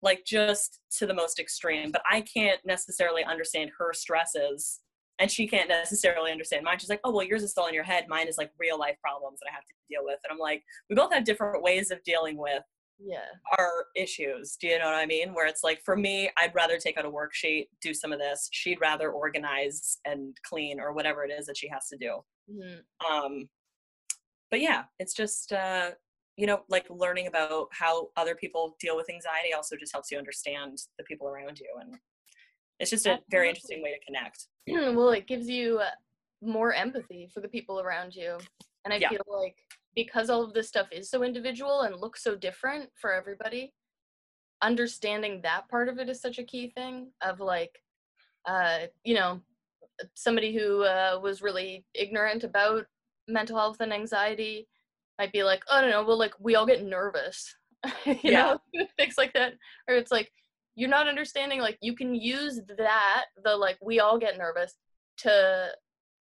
like 0.02 0.24
just 0.24 0.80
to 0.98 1.06
the 1.06 1.14
most 1.14 1.38
extreme, 1.38 1.90
but 1.92 2.02
I 2.10 2.20
can't 2.22 2.60
necessarily 2.66 3.24
understand 3.24 3.70
her 3.78 3.92
stresses 3.92 4.80
and 5.20 5.30
she 5.30 5.46
can't 5.46 5.68
necessarily 5.68 6.32
understand 6.32 6.64
mine. 6.64 6.78
She's 6.80 6.90
like, 6.90 7.00
"Oh, 7.04 7.12
well, 7.12 7.24
yours 7.26 7.44
is 7.44 7.54
all 7.56 7.68
in 7.68 7.74
your 7.74 7.84
head. 7.84 8.08
Mine 8.08 8.26
is 8.28 8.36
like 8.36 8.50
real 8.58 8.78
life 8.78 8.96
problems 9.00 9.38
that 9.40 9.48
I 9.50 9.54
have 9.54 9.64
to 9.64 9.74
deal 9.88 10.04
with." 10.04 10.18
And 10.24 10.32
I'm 10.32 10.38
like, 10.38 10.64
"We 10.90 10.96
both 10.96 11.12
have 11.12 11.24
different 11.24 11.62
ways 11.62 11.90
of 11.92 12.02
dealing 12.02 12.36
with 12.36 12.64
Yeah. 12.98 13.24
our 13.58 13.86
issues. 13.96 14.56
Do 14.56 14.68
you 14.68 14.78
know 14.78 14.86
what 14.86 14.94
I 14.94 15.06
mean? 15.06 15.34
Where 15.34 15.46
it's 15.46 15.62
like 15.62 15.82
for 15.84 15.96
me, 15.96 16.30
I'd 16.38 16.54
rather 16.54 16.78
take 16.78 16.96
out 16.96 17.04
a 17.04 17.10
worksheet, 17.10 17.68
do 17.80 17.92
some 17.92 18.12
of 18.12 18.18
this. 18.18 18.48
She'd 18.52 18.80
rather 18.80 19.10
organize 19.10 19.98
and 20.04 20.36
clean 20.44 20.80
or 20.80 20.92
whatever 20.92 21.24
it 21.24 21.30
is 21.30 21.46
that 21.46 21.56
she 21.56 21.68
has 21.68 21.88
to 21.88 21.96
do. 21.96 22.24
Mhm. 22.50 22.84
Um, 23.08 23.48
but 24.50 24.60
yeah, 24.60 24.84
it's 24.98 25.14
just 25.14 25.52
uh, 25.52 25.92
you 26.36 26.46
know, 26.46 26.64
like 26.68 26.86
learning 26.90 27.26
about 27.26 27.68
how 27.72 28.10
other 28.16 28.34
people 28.34 28.76
deal 28.80 28.96
with 28.96 29.08
anxiety 29.10 29.52
also 29.52 29.76
just 29.76 29.92
helps 29.92 30.10
you 30.10 30.18
understand 30.18 30.78
the 30.98 31.04
people 31.04 31.28
around 31.28 31.58
you, 31.60 31.68
and 31.80 31.96
it's 32.80 32.90
just 32.90 33.06
a 33.06 33.20
very 33.30 33.48
interesting 33.48 33.82
way 33.82 33.92
to 33.98 34.04
connect. 34.04 34.46
well, 34.96 35.10
it 35.10 35.26
gives 35.26 35.48
you 35.48 35.78
uh, 35.78 35.90
more 36.42 36.72
empathy 36.74 37.28
for 37.32 37.40
the 37.40 37.48
people 37.48 37.80
around 37.80 38.14
you. 38.14 38.38
And 38.84 38.92
I 38.92 38.98
Yeah. 38.98 39.08
feel 39.10 39.22
like 39.28 39.56
because 39.94 40.30
all 40.30 40.42
of 40.42 40.52
this 40.54 40.68
stuff 40.68 40.88
is 40.92 41.10
so 41.10 41.22
individual 41.22 41.82
and 41.82 41.96
looks 42.00 42.22
so 42.22 42.34
different 42.34 42.90
for 43.00 43.12
everybody, 43.12 43.72
understanding 44.62 45.40
that 45.42 45.68
part 45.68 45.88
of 45.88 45.98
it 45.98 46.08
is 46.08 46.20
such 46.20 46.38
a 46.38 46.44
key 46.44 46.70
thing 46.74 47.10
of 47.22 47.40
like, 47.40 47.78
uh, 48.46 48.80
you 49.04 49.14
know, 49.14 49.40
somebody 50.14 50.54
who 50.54 50.82
uh, 50.82 51.18
was 51.22 51.42
really 51.42 51.84
ignorant 51.94 52.44
about 52.44 52.86
mental 53.28 53.56
health 53.58 53.78
and 53.80 53.92
anxiety 53.92 54.66
might 55.18 55.32
be 55.32 55.44
like, 55.44 55.62
oh, 55.70 55.80
no, 55.80 55.90
no, 55.90 56.04
well, 56.04 56.18
like, 56.18 56.34
we 56.40 56.56
all 56.56 56.66
get 56.66 56.84
nervous, 56.84 57.54
you 58.04 58.32
Yeah. 58.32 58.56
know, 58.74 58.86
things 58.98 59.14
like 59.16 59.32
that. 59.34 59.54
Or 59.88 59.94
it's 59.94 60.10
like, 60.10 60.30
you're 60.74 60.88
not 60.90 61.06
understanding, 61.08 61.60
like, 61.60 61.78
you 61.80 61.94
can 61.94 62.14
use 62.14 62.60
that, 62.78 63.26
the 63.44 63.56
like, 63.56 63.78
we 63.80 64.00
all 64.00 64.18
get 64.18 64.36
nervous, 64.36 64.74
to 65.18 65.68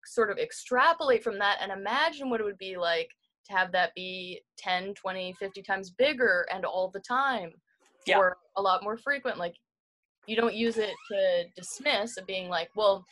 sort 0.06 0.30
of 0.30 0.38
extrapolate 0.38 1.24
from 1.24 1.38
that 1.38 1.58
and 1.60 1.72
imagine 1.72 2.30
what 2.30 2.40
it 2.40 2.44
would 2.44 2.58
be 2.58 2.76
like 2.76 3.10
to 3.46 3.52
have 3.52 3.72
that 3.72 3.94
be 3.94 4.40
10, 4.58 4.94
20, 4.94 5.34
50 5.38 5.62
times 5.62 5.90
bigger 5.90 6.46
and 6.52 6.64
all 6.64 6.90
the 6.90 7.00
time 7.00 7.52
Yeah. 8.06 8.18
or 8.18 8.36
a 8.56 8.62
lot 8.62 8.82
more 8.82 8.96
frequent. 8.96 9.38
Like, 9.38 9.54
you 10.26 10.36
don't 10.36 10.54
use 10.54 10.78
it 10.78 10.94
to 11.10 11.44
dismiss 11.54 12.16
of 12.16 12.26
being 12.26 12.48
like, 12.48 12.70
well, 12.74 13.04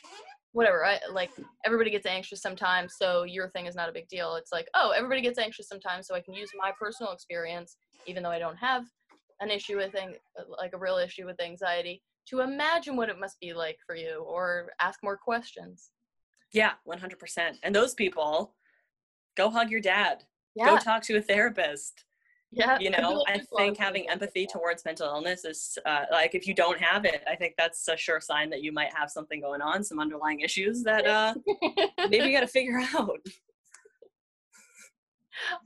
whatever 0.53 0.85
i 0.85 0.99
like 1.11 1.31
everybody 1.65 1.89
gets 1.89 2.05
anxious 2.05 2.39
sometimes 2.39 2.93
so 2.95 3.23
your 3.23 3.49
thing 3.49 3.65
is 3.65 3.73
not 3.73 3.89
a 3.89 3.91
big 3.91 4.07
deal 4.07 4.35
it's 4.35 4.51
like 4.51 4.67
oh 4.75 4.91
everybody 4.91 5.19
gets 5.19 5.39
anxious 5.39 5.67
sometimes 5.67 6.05
so 6.05 6.13
i 6.13 6.21
can 6.21 6.31
use 6.35 6.51
my 6.55 6.71
personal 6.79 7.11
experience 7.11 7.75
even 8.05 8.21
though 8.21 8.29
i 8.29 8.37
don't 8.37 8.57
have 8.57 8.83
an 9.39 9.49
issue 9.49 9.77
with 9.77 9.95
ang- 9.95 10.13
like 10.59 10.71
a 10.75 10.77
real 10.77 10.97
issue 10.97 11.25
with 11.25 11.41
anxiety 11.41 12.03
to 12.27 12.41
imagine 12.41 12.95
what 12.95 13.09
it 13.09 13.19
must 13.19 13.39
be 13.39 13.51
like 13.51 13.77
for 13.83 13.95
you 13.95 14.23
or 14.27 14.69
ask 14.79 14.99
more 15.01 15.17
questions 15.17 15.89
Yeah, 16.51 16.73
one 16.83 16.99
hundred 16.99 17.17
percent. 17.17 17.57
And 17.63 17.73
those 17.73 17.95
people, 17.95 18.53
go 19.35 19.49
hug 19.49 19.69
your 19.69 19.81
dad. 19.81 20.23
yeah 20.55 20.65
Go 20.67 20.77
talk 20.77 21.03
to 21.03 21.17
a 21.17 21.21
therapist. 21.21 22.05
yeah 22.51 22.77
you 22.79 22.89
know 22.91 23.23
i 23.27 23.33
there's 23.33 23.47
a 23.51 23.55
lot 23.55 23.61
of 23.63 23.65
think 23.65 23.77
having 23.77 24.07
empathy 24.09 24.45
towards 24.45 24.85
mental 24.85 25.07
illness 25.07 25.43
is 25.43 25.77
uh, 25.87 26.05
like 26.11 26.35
if 26.35 26.45
you 26.47 26.53
don't 26.53 26.79
have 26.79 27.03
it 27.03 27.23
i 27.27 27.35
think 27.35 27.55
that's 27.57 27.87
a 27.87 27.97
sure 27.97 28.21
sign 28.21 28.47
that 28.51 28.61
you 28.61 28.71
might 28.71 28.93
have 28.95 29.09
something 29.09 29.41
going 29.41 29.61
on 29.61 29.83
some 29.83 29.99
underlying 29.99 30.39
issues 30.41 30.83
that 30.83 31.05
uh 31.07 31.33
maybe 32.09 32.25
you 32.27 32.31
got 32.37 32.41
to 32.41 32.47
figure 32.47 32.79
out 32.97 33.19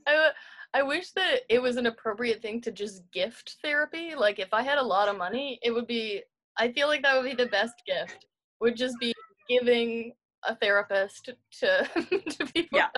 I, 0.06 0.30
I 0.74 0.82
wish 0.82 1.10
that 1.12 1.40
it 1.48 1.60
was 1.60 1.76
an 1.76 1.86
appropriate 1.86 2.40
thing 2.42 2.60
to 2.62 2.72
just 2.72 3.02
gift 3.12 3.56
therapy. 3.62 4.14
Like 4.14 4.38
if 4.38 4.52
I 4.54 4.62
had 4.62 4.78
a 4.78 4.82
lot 4.82 5.08
of 5.08 5.16
money, 5.16 5.58
it 5.62 5.70
would 5.70 5.86
be 5.86 6.22
I 6.56 6.72
feel 6.72 6.88
like 6.88 7.02
that 7.02 7.14
would 7.16 7.28
be 7.28 7.34
the 7.36 7.50
best 7.50 7.74
gift. 7.86 8.26
Would 8.60 8.76
just 8.76 8.98
be 8.98 9.12
giving 9.48 10.12
a 10.44 10.56
therapist 10.56 11.30
to 11.60 11.88
to 12.30 12.46
people 12.46 12.78
Yeah. 12.78 12.88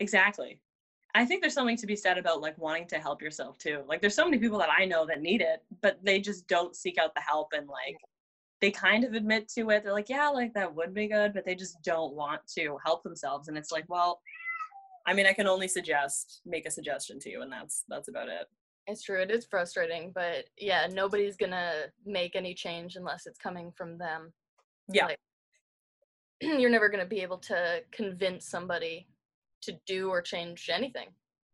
Exactly. 0.00 0.60
I 1.16 1.24
think 1.24 1.40
there's 1.42 1.54
something 1.54 1.76
to 1.76 1.86
be 1.86 1.94
said 1.94 2.18
about 2.18 2.40
like 2.40 2.58
wanting 2.58 2.88
to 2.88 2.98
help 2.98 3.22
yourself 3.22 3.56
too. 3.56 3.82
Like 3.86 4.00
there's 4.00 4.16
so 4.16 4.24
many 4.24 4.38
people 4.38 4.58
that 4.58 4.70
i 4.76 4.84
know 4.84 5.06
that 5.06 5.22
need 5.22 5.40
it 5.40 5.62
but 5.80 5.98
they 6.02 6.20
just 6.20 6.46
don't 6.48 6.74
seek 6.74 6.98
out 6.98 7.14
the 7.14 7.20
help 7.20 7.48
and 7.52 7.68
like 7.68 7.94
mm-hmm. 7.94 8.60
they 8.60 8.70
kind 8.70 9.04
of 9.04 9.14
admit 9.14 9.48
to 9.50 9.70
it. 9.70 9.84
They're 9.84 9.92
like 9.92 10.08
yeah 10.08 10.28
like 10.28 10.52
that 10.54 10.74
would 10.74 10.92
be 10.92 11.06
good 11.06 11.32
but 11.32 11.44
they 11.44 11.54
just 11.54 11.80
don't 11.82 12.14
want 12.14 12.40
to 12.56 12.78
help 12.84 13.02
themselves 13.02 13.48
and 13.48 13.56
it's 13.56 13.70
like 13.70 13.84
well 13.88 14.20
i 15.06 15.14
mean 15.14 15.26
i 15.26 15.32
can 15.32 15.46
only 15.46 15.68
suggest 15.68 16.40
make 16.46 16.66
a 16.66 16.70
suggestion 16.70 17.18
to 17.20 17.30
you 17.30 17.42
and 17.42 17.52
that's 17.52 17.84
that's 17.88 18.08
about 18.08 18.28
it. 18.28 18.46
It's 18.86 19.02
true, 19.02 19.22
it 19.22 19.30
is 19.30 19.46
frustrating, 19.46 20.12
but 20.14 20.44
yeah, 20.58 20.86
nobody's 20.92 21.36
gonna 21.36 21.84
make 22.04 22.36
any 22.36 22.52
change 22.54 22.96
unless 22.96 23.26
it's 23.26 23.38
coming 23.38 23.72
from 23.72 23.96
them. 23.96 24.32
Yeah. 24.92 25.06
Like, 25.06 25.20
you're 26.58 26.70
never 26.70 26.88
gonna 26.88 27.06
be 27.06 27.20
able 27.20 27.38
to 27.38 27.82
convince 27.92 28.46
somebody 28.48 29.06
to 29.62 29.78
do 29.86 30.08
or 30.08 30.22
change 30.22 30.68
anything. 30.72 31.08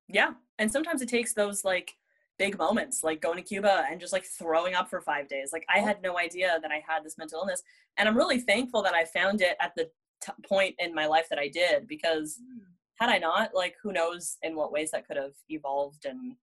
Yeah. 0.08 0.32
And 0.58 0.70
sometimes 0.70 1.02
it 1.02 1.08
takes 1.08 1.32
those 1.32 1.64
like 1.64 1.92
big 2.38 2.58
moments, 2.58 3.04
like 3.04 3.20
going 3.20 3.36
to 3.36 3.42
Cuba 3.42 3.84
and 3.90 4.00
just 4.00 4.12
like 4.12 4.24
throwing 4.24 4.74
up 4.74 4.88
for 4.88 5.00
five 5.00 5.28
days. 5.28 5.50
Like 5.52 5.64
I 5.68 5.78
had 5.78 6.02
no 6.02 6.18
idea 6.18 6.58
that 6.60 6.70
I 6.70 6.82
had 6.86 7.04
this 7.04 7.18
mental 7.18 7.40
illness. 7.40 7.62
And 7.96 8.08
I'm 8.08 8.16
really 8.16 8.40
thankful 8.40 8.82
that 8.82 8.94
I 8.94 9.04
found 9.04 9.40
it 9.42 9.56
at 9.60 9.72
the 9.76 9.90
t- 10.22 10.32
point 10.48 10.74
in 10.78 10.94
my 10.94 11.06
life 11.06 11.26
that 11.30 11.38
I 11.38 11.48
did 11.48 11.86
because 11.86 12.38
mm. 12.42 12.60
had 12.98 13.10
I 13.10 13.18
not, 13.18 13.50
like 13.54 13.74
who 13.82 13.92
knows 13.92 14.36
in 14.42 14.56
what 14.56 14.72
ways 14.72 14.90
that 14.92 15.06
could 15.06 15.18
have 15.18 15.34
evolved. 15.48 16.06
And, 16.06 16.34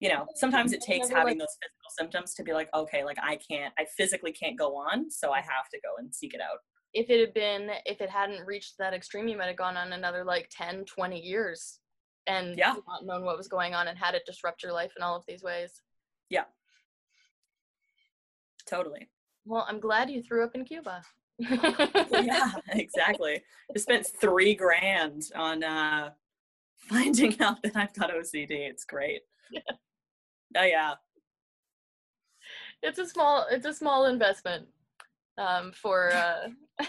you 0.00 0.08
know, 0.08 0.26
sometimes 0.36 0.72
it 0.72 0.80
takes 0.80 1.08
never, 1.08 1.18
having 1.18 1.38
like- 1.38 1.40
those 1.40 1.56
physical 1.60 1.90
symptoms 1.98 2.34
to 2.34 2.44
be 2.44 2.52
like, 2.52 2.68
okay, 2.72 3.04
like 3.04 3.18
I 3.20 3.36
can't, 3.50 3.74
I 3.78 3.86
physically 3.96 4.32
can't 4.32 4.58
go 4.58 4.76
on. 4.76 5.10
So 5.10 5.32
I 5.32 5.40
have 5.40 5.68
to 5.72 5.80
go 5.82 5.90
and 5.98 6.14
seek 6.14 6.34
it 6.34 6.40
out. 6.40 6.60
If 6.96 7.10
it 7.10 7.20
had 7.20 7.34
been 7.34 7.70
if 7.84 8.00
it 8.00 8.08
hadn't 8.08 8.46
reached 8.46 8.78
that 8.78 8.94
extreme 8.94 9.28
you 9.28 9.36
might 9.36 9.46
have 9.48 9.56
gone 9.56 9.76
on 9.76 9.92
another 9.92 10.24
like 10.24 10.48
10 10.50 10.84
20 10.86 11.20
years 11.20 11.78
and 12.26 12.56
Yeah. 12.56 12.74
not 12.88 13.04
known 13.04 13.22
what 13.24 13.36
was 13.36 13.48
going 13.48 13.74
on 13.74 13.88
and 13.88 13.98
had 13.98 14.14
it 14.14 14.22
disrupt 14.26 14.62
your 14.62 14.72
life 14.72 14.92
in 14.96 15.02
all 15.02 15.14
of 15.16 15.24
these 15.28 15.42
ways 15.42 15.82
Yeah. 16.30 16.44
Totally. 18.66 19.08
well 19.44 19.66
i'm 19.68 19.78
glad 19.80 20.10
you 20.10 20.22
threw 20.22 20.42
up 20.44 20.54
in 20.54 20.64
cuba 20.64 21.02
yeah, 21.38 22.50
exactly. 22.70 23.42
I 23.74 23.78
spent 23.78 24.06
three 24.06 24.54
grand 24.54 25.24
on 25.34 25.62
uh, 25.62 26.12
finding 26.88 27.38
out 27.42 27.62
that 27.62 27.76
I've 27.76 27.92
got 27.92 28.08
OCD. 28.10 28.52
It's 28.52 28.86
great. 28.86 29.20
Oh 30.56 30.62
yeah, 30.62 30.94
it's 32.82 32.98
a 32.98 33.06
small 33.06 33.44
it's 33.50 33.66
a 33.66 33.74
small 33.74 34.06
investment 34.06 34.66
um, 35.38 35.72
for 35.72 36.12
uh, 36.12 36.48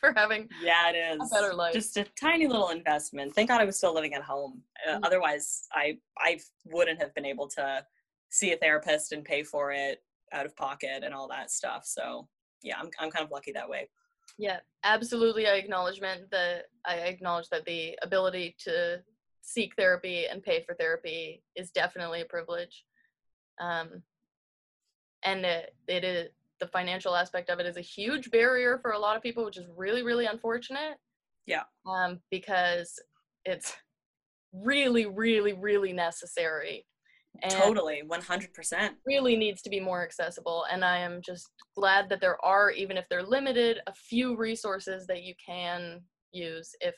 for 0.00 0.12
having 0.16 0.48
yeah, 0.62 0.90
it 0.90 0.96
is 0.96 1.32
a 1.32 1.34
better 1.34 1.54
life 1.54 1.72
Just 1.72 1.96
a 1.96 2.04
tiny 2.20 2.46
little 2.46 2.70
investment. 2.70 3.34
Thank 3.34 3.48
God 3.48 3.60
I 3.60 3.64
was 3.64 3.76
still 3.76 3.94
living 3.94 4.14
at 4.14 4.22
home. 4.22 4.62
Uh, 4.86 4.98
Mhm. 4.98 5.00
Otherwise, 5.04 5.66
I 5.72 5.98
I 6.18 6.40
wouldn't 6.64 7.00
have 7.00 7.14
been 7.14 7.24
able 7.24 7.48
to 7.48 7.84
see 8.30 8.52
a 8.52 8.56
therapist 8.56 9.12
and 9.12 9.24
pay 9.24 9.42
for 9.42 9.72
it 9.72 10.02
out 10.32 10.46
of 10.46 10.56
pocket 10.56 11.02
and 11.04 11.14
all 11.14 11.28
that 11.28 11.50
stuff. 11.50 11.84
So 11.84 12.28
yeah, 12.62 12.76
I'm 12.78 12.90
I'm 12.98 13.10
kind 13.10 13.24
of 13.24 13.30
lucky 13.30 13.52
that 13.52 13.68
way. 13.68 13.88
Yeah, 14.38 14.60
absolutely. 14.82 15.46
I 15.46 15.54
acknowledgement 15.54 16.30
that 16.30 16.64
I 16.84 16.96
acknowledge 16.96 17.48
that 17.50 17.64
the 17.64 17.98
ability 18.02 18.56
to 18.64 19.02
seek 19.42 19.76
therapy 19.76 20.26
and 20.26 20.42
pay 20.42 20.62
for 20.62 20.74
therapy 20.74 21.42
is 21.54 21.70
definitely 21.70 22.22
a 22.22 22.24
privilege. 22.24 22.84
Um, 23.60 24.02
and 25.22 25.44
it, 25.44 25.74
it 25.86 26.04
is 26.04 26.30
the 26.60 26.68
financial 26.68 27.14
aspect 27.14 27.50
of 27.50 27.58
it 27.58 27.66
is 27.66 27.76
a 27.76 27.82
huge 27.82 28.30
barrier 28.30 28.78
for 28.78 28.92
a 28.92 28.98
lot 28.98 29.16
of 29.16 29.22
people, 29.22 29.44
which 29.44 29.58
is 29.58 29.66
really, 29.76 30.02
really 30.02 30.26
unfortunate. 30.26 30.96
Yeah. 31.46 31.62
Um, 31.86 32.20
because 32.30 32.94
it's 33.44 33.74
really, 34.52 35.06
really, 35.06 35.52
really 35.52 35.92
necessary. 35.92 36.86
And 37.42 37.52
totally, 37.52 38.02
one 38.06 38.20
hundred 38.20 38.54
percent. 38.54 38.94
really 39.06 39.36
needs 39.36 39.60
to 39.62 39.70
be 39.70 39.80
more 39.80 40.04
accessible 40.04 40.66
and 40.70 40.84
i 40.84 40.98
am 40.98 41.20
just 41.20 41.50
glad 41.76 42.08
that 42.08 42.20
there 42.20 42.42
are 42.44 42.70
even 42.70 42.96
if 42.96 43.06
they're 43.10 43.24
limited 43.24 43.80
a 43.88 43.92
few 43.92 44.36
resources 44.36 45.04
that 45.08 45.24
you 45.24 45.34
can 45.44 46.00
use 46.30 46.70
if 46.80 46.94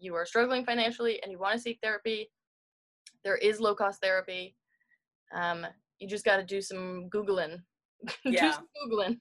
you 0.00 0.14
are 0.16 0.26
struggling 0.26 0.64
financially 0.64 1.22
and 1.22 1.30
you 1.30 1.38
want 1.38 1.54
to 1.54 1.60
seek 1.60 1.78
therapy 1.84 2.28
there 3.22 3.36
is 3.36 3.60
low 3.60 3.74
cost 3.74 4.00
therapy 4.02 4.56
um, 5.36 5.64
you 6.00 6.08
just 6.08 6.24
got 6.24 6.38
to 6.38 6.44
do 6.44 6.60
some 6.60 7.08
googling 7.14 7.58
Yeah. 8.24 8.52
some 8.52 8.66
googling. 8.76 9.18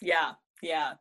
Yeah, 0.00 0.32
yeah, 0.62 0.94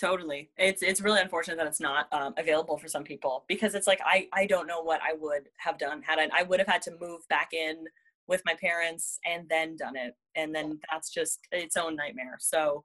totally. 0.00 0.50
It's 0.56 0.82
it's 0.82 1.00
really 1.00 1.20
unfortunate 1.20 1.56
that 1.58 1.66
it's 1.66 1.80
not 1.80 2.06
um, 2.12 2.34
available 2.36 2.76
for 2.76 2.88
some 2.88 3.04
people 3.04 3.44
because 3.48 3.74
it's 3.74 3.86
like 3.86 4.00
I 4.04 4.28
I 4.32 4.46
don't 4.46 4.66
know 4.66 4.82
what 4.82 5.00
I 5.02 5.14
would 5.18 5.48
have 5.58 5.78
done 5.78 6.02
had 6.02 6.18
I 6.18 6.28
I 6.32 6.42
would 6.42 6.58
have 6.58 6.68
had 6.68 6.82
to 6.82 6.96
move 7.00 7.20
back 7.28 7.52
in 7.52 7.84
with 8.28 8.42
my 8.44 8.54
parents 8.54 9.18
and 9.24 9.48
then 9.48 9.76
done 9.76 9.96
it. 9.96 10.14
And 10.34 10.54
then 10.54 10.80
that's 10.90 11.10
just 11.10 11.38
its 11.52 11.76
own 11.76 11.94
nightmare. 11.96 12.36
So 12.40 12.84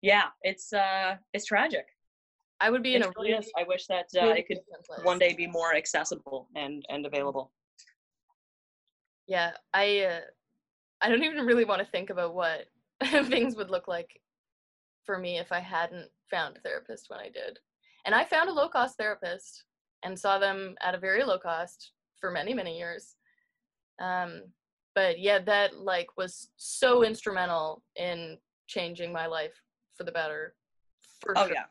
yeah 0.00 0.26
it's 0.42 0.72
uh 0.72 1.16
it's 1.32 1.46
tragic. 1.46 1.86
I 2.60 2.70
would 2.70 2.82
be 2.84 2.94
in 2.94 3.02
it 3.02 3.08
a 3.08 3.12
really 3.18 3.34
i 3.56 3.64
wish 3.66 3.86
that 3.88 4.06
uh, 4.16 4.34
it 4.38 4.46
could 4.46 4.60
one 5.02 5.18
day 5.18 5.34
be 5.34 5.48
more 5.48 5.74
accessible 5.74 6.48
and 6.54 6.84
and 6.88 7.04
available. 7.04 7.50
Yeah, 9.26 9.52
I 9.74 10.00
uh, 10.00 10.20
I 11.00 11.08
don't 11.08 11.24
even 11.24 11.44
really 11.44 11.64
want 11.64 11.80
to 11.80 11.90
think 11.90 12.10
about 12.10 12.34
what 12.34 12.66
things 13.28 13.56
would 13.56 13.70
look 13.70 13.88
like 13.88 14.20
for 15.04 15.18
me 15.18 15.38
if 15.38 15.52
I 15.52 15.60
hadn't 15.60 16.08
found 16.30 16.56
a 16.56 16.60
therapist 16.60 17.06
when 17.08 17.20
I 17.20 17.28
did. 17.28 17.58
And 18.04 18.14
I 18.14 18.24
found 18.24 18.48
a 18.48 18.52
low 18.52 18.68
cost 18.68 18.96
therapist 18.96 19.64
and 20.04 20.18
saw 20.18 20.38
them 20.38 20.74
at 20.82 20.94
a 20.94 20.98
very 20.98 21.24
low 21.24 21.38
cost 21.38 21.92
for 22.20 22.30
many 22.30 22.54
many 22.54 22.78
years. 22.78 23.16
Um, 24.00 24.42
but 24.94 25.18
yeah, 25.20 25.38
that 25.40 25.76
like 25.78 26.08
was 26.16 26.50
so 26.56 27.04
instrumental 27.04 27.82
in 27.96 28.38
changing 28.66 29.12
my 29.12 29.26
life 29.26 29.54
for 29.96 30.04
the 30.04 30.12
better. 30.12 30.54
For 31.20 31.36
oh 31.38 31.46
sure. 31.46 31.54
yeah 31.54 31.64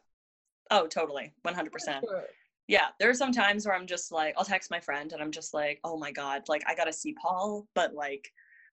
oh 0.72 0.88
totally 0.88 1.32
100% 1.46 1.70
Sure. 2.02 2.24
yeah 2.68 2.88
there 3.00 3.10
are 3.10 3.14
some 3.14 3.32
times 3.32 3.66
where 3.66 3.76
i'm 3.76 3.86
just 3.86 4.12
like 4.12 4.34
i'll 4.38 4.46
text 4.46 4.72
my 4.72 4.80
friend 4.80 5.12
and 5.12 5.22
i'm 5.22 5.32
just 5.32 5.54
like 5.54 5.80
oh 5.84 5.98
my 5.98 6.12
god 6.12 6.42
like 6.48 6.64
i 6.68 6.74
gotta 6.74 6.94
see 6.94 7.14
paul 7.22 7.68
but 7.76 7.94
like 7.94 8.32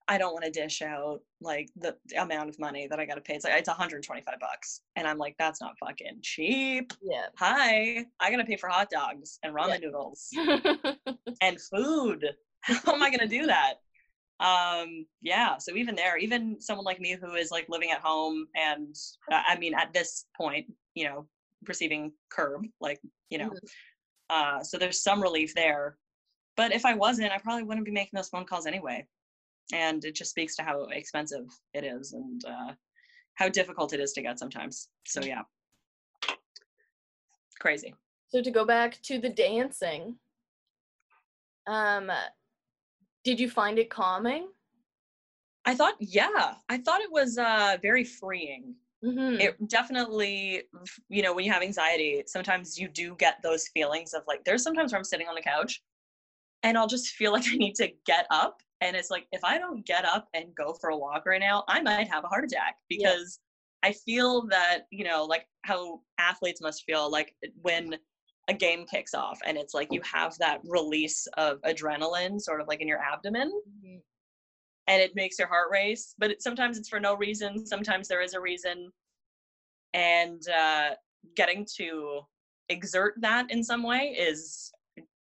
i 0.09 0.17
don't 0.19 0.33
want 0.33 0.45
to 0.45 0.51
dish 0.51 0.83
out 0.83 1.21
like 1.41 1.69
the 1.77 1.95
amount 2.19 2.49
of 2.49 2.59
money 2.59 2.87
that 2.89 2.99
i 2.99 3.05
gotta 3.05 3.21
pay. 3.21 3.35
It's 3.35 3.45
like 3.45 3.55
it's 3.55 3.69
125 3.69 4.35
bucks 4.41 4.81
and 4.97 5.07
i'm 5.07 5.19
like 5.19 5.37
that's 5.39 5.61
not 5.61 5.79
fucking 5.79 6.19
cheap. 6.23 6.93
Yeah. 7.03 7.27
hi 7.37 8.05
i 8.21 8.31
gotta 8.31 8.45
pay 8.45 8.57
for 8.57 8.69
hot 8.69 8.89
dogs 8.91 9.39
and 9.43 9.55
ramen 9.55 9.83
noodles 9.83 10.31
and 11.43 11.61
food. 11.61 12.27
How 12.63 12.95
am 12.95 13.03
i 13.03 13.11
gonna 13.11 13.29
do 13.29 13.47
that? 13.47 13.75
Um 14.41 15.07
yeah 15.23 15.59
so 15.59 15.77
even 15.77 15.95
there 15.95 16.17
even 16.17 16.61
someone 16.61 16.85
like 16.85 17.01
me 17.01 17.17
who 17.21 17.35
is 17.35 17.51
like 17.51 17.67
living 17.69 17.91
at 17.91 18.01
home 18.01 18.47
and 18.57 18.95
uh, 19.31 19.43
i 19.47 19.59
mean 19.59 19.75
at 19.75 19.93
this 19.93 20.25
point 20.37 20.67
you 20.95 21.05
know 21.05 21.27
receiving 21.67 22.13
CERB 22.33 22.71
like 22.81 23.01
you 23.31 23.39
know 23.39 23.51
uh 24.31 24.63
so 24.63 24.79
there's 24.79 25.03
some 25.03 25.21
relief 25.21 25.55
there. 25.55 25.97
But 26.57 26.73
if 26.73 26.85
i 26.85 26.95
wasn't 26.95 27.33
i 27.33 27.39
probably 27.39 27.65
wouldn't 27.65 27.87
be 27.87 27.93
making 27.93 28.17
those 28.17 28.29
phone 28.29 28.45
calls 28.45 28.67
anyway 28.67 29.07
and 29.73 30.05
it 30.05 30.15
just 30.15 30.31
speaks 30.31 30.57
to 30.57 30.63
how 30.63 30.85
expensive 30.87 31.47
it 31.75 31.85
is 31.85 32.13
and 32.13 32.45
uh 32.45 32.73
how 33.35 33.49
difficult 33.49 33.93
it 33.93 34.01
is 34.01 34.13
to 34.13 34.23
get 34.23 34.39
sometimes 34.39 34.89
so 35.07 35.21
yeah 35.23 35.43
crazy 37.61 37.95
So 38.29 38.43
to 38.43 38.51
go 38.51 38.65
back 38.65 39.01
to 39.03 39.19
the 39.19 39.31
dancing, 39.31 40.17
um, 41.67 42.11
did 43.25 43.41
you 43.41 43.49
find 43.51 43.79
it 43.79 43.91
calming? 43.91 44.49
i 45.67 45.75
thought 45.75 45.95
yeah 46.01 46.55
i 46.69 46.79
thought 46.79 47.01
it 47.01 47.13
was 47.13 47.39
uh 47.39 47.77
very 47.83 48.05
freeing 48.05 48.75
Mm-hmm. 49.05 49.41
it 49.41 49.69
definitely 49.69 50.65
you 51.09 51.23
know 51.23 51.33
when 51.33 51.45
you 51.45 51.53
have 51.53 51.63
anxiety 51.63 52.25
sometimes 52.27 52.77
you 52.77 52.89
do 52.89 53.15
get 53.15 53.37
those 53.45 53.69
feelings 53.69 54.13
of 54.13 54.23
like 54.27 54.43
there's 54.45 54.65
sometimes 54.65 54.91
where 54.91 54.99
i'm 54.99 55.05
sitting 55.05 55.29
on 55.29 55.37
the 55.37 55.41
couch 55.41 55.83
and 56.65 56.77
i'll 56.77 56.89
just 56.89 57.11
feel 57.11 57.31
like 57.37 57.45
i 57.53 57.57
need 57.57 57.77
to 57.77 57.89
get 58.07 58.27
up 58.33 58.61
and 58.81 58.97
it's 58.97 59.11
like 59.11 59.27
if 59.33 59.43
i 59.45 59.59
don't 59.59 59.85
get 59.87 60.05
up 60.05 60.29
and 60.35 60.55
go 60.55 60.73
for 60.75 60.91
a 60.91 60.97
walk 60.97 61.25
right 61.27 61.41
now 61.41 61.65
i 61.69 61.81
might 61.81 62.09
have 62.09 62.25
a 62.25 62.29
heart 62.29 62.45
attack 62.45 62.77
Yeah. 62.89 62.99
because 63.11 63.41
i 63.83 63.93
feel 63.93 64.47
that 64.49 64.81
you 64.91 65.05
know 65.05 65.25
like 65.25 65.47
how 65.63 66.01
athletes 66.19 66.61
must 66.61 66.85
feel 66.85 67.11
like 67.11 67.35
when 67.63 67.97
a 68.49 68.55
game 68.55 68.87
kicks 68.87 69.15
off 69.15 69.39
and 69.45 69.59
it's 69.59 69.75
like 69.75 69.89
you 69.93 70.01
have 70.11 70.37
that 70.39 70.61
release 70.65 71.27
of 71.37 71.61
adrenaline 71.63 72.41
sort 72.41 72.61
of 72.61 72.67
like 72.69 72.81
in 72.81 72.89
your 72.89 72.99
abdomen 73.01 73.51
Mhm. 73.85 74.01
and 74.87 75.03
it 75.03 75.15
makes 75.15 75.39
your 75.39 75.49
heart 75.49 75.69
race 75.71 76.15
but 76.19 76.31
it, 76.31 76.43
sometimes 76.43 76.79
it's 76.79 76.89
for 76.89 77.01
no 77.01 77.15
reason 77.15 77.67
sometimes 77.67 78.09
there 78.09 78.23
is 78.23 78.35
a 78.35 78.41
reason 78.41 78.91
and 79.95 80.43
uh, 80.49 80.91
getting 81.35 81.67
to 81.77 82.21
exert 82.69 83.15
that 83.21 83.51
in 83.51 83.65
some 83.65 83.83
way 83.83 84.15
is 84.19 84.71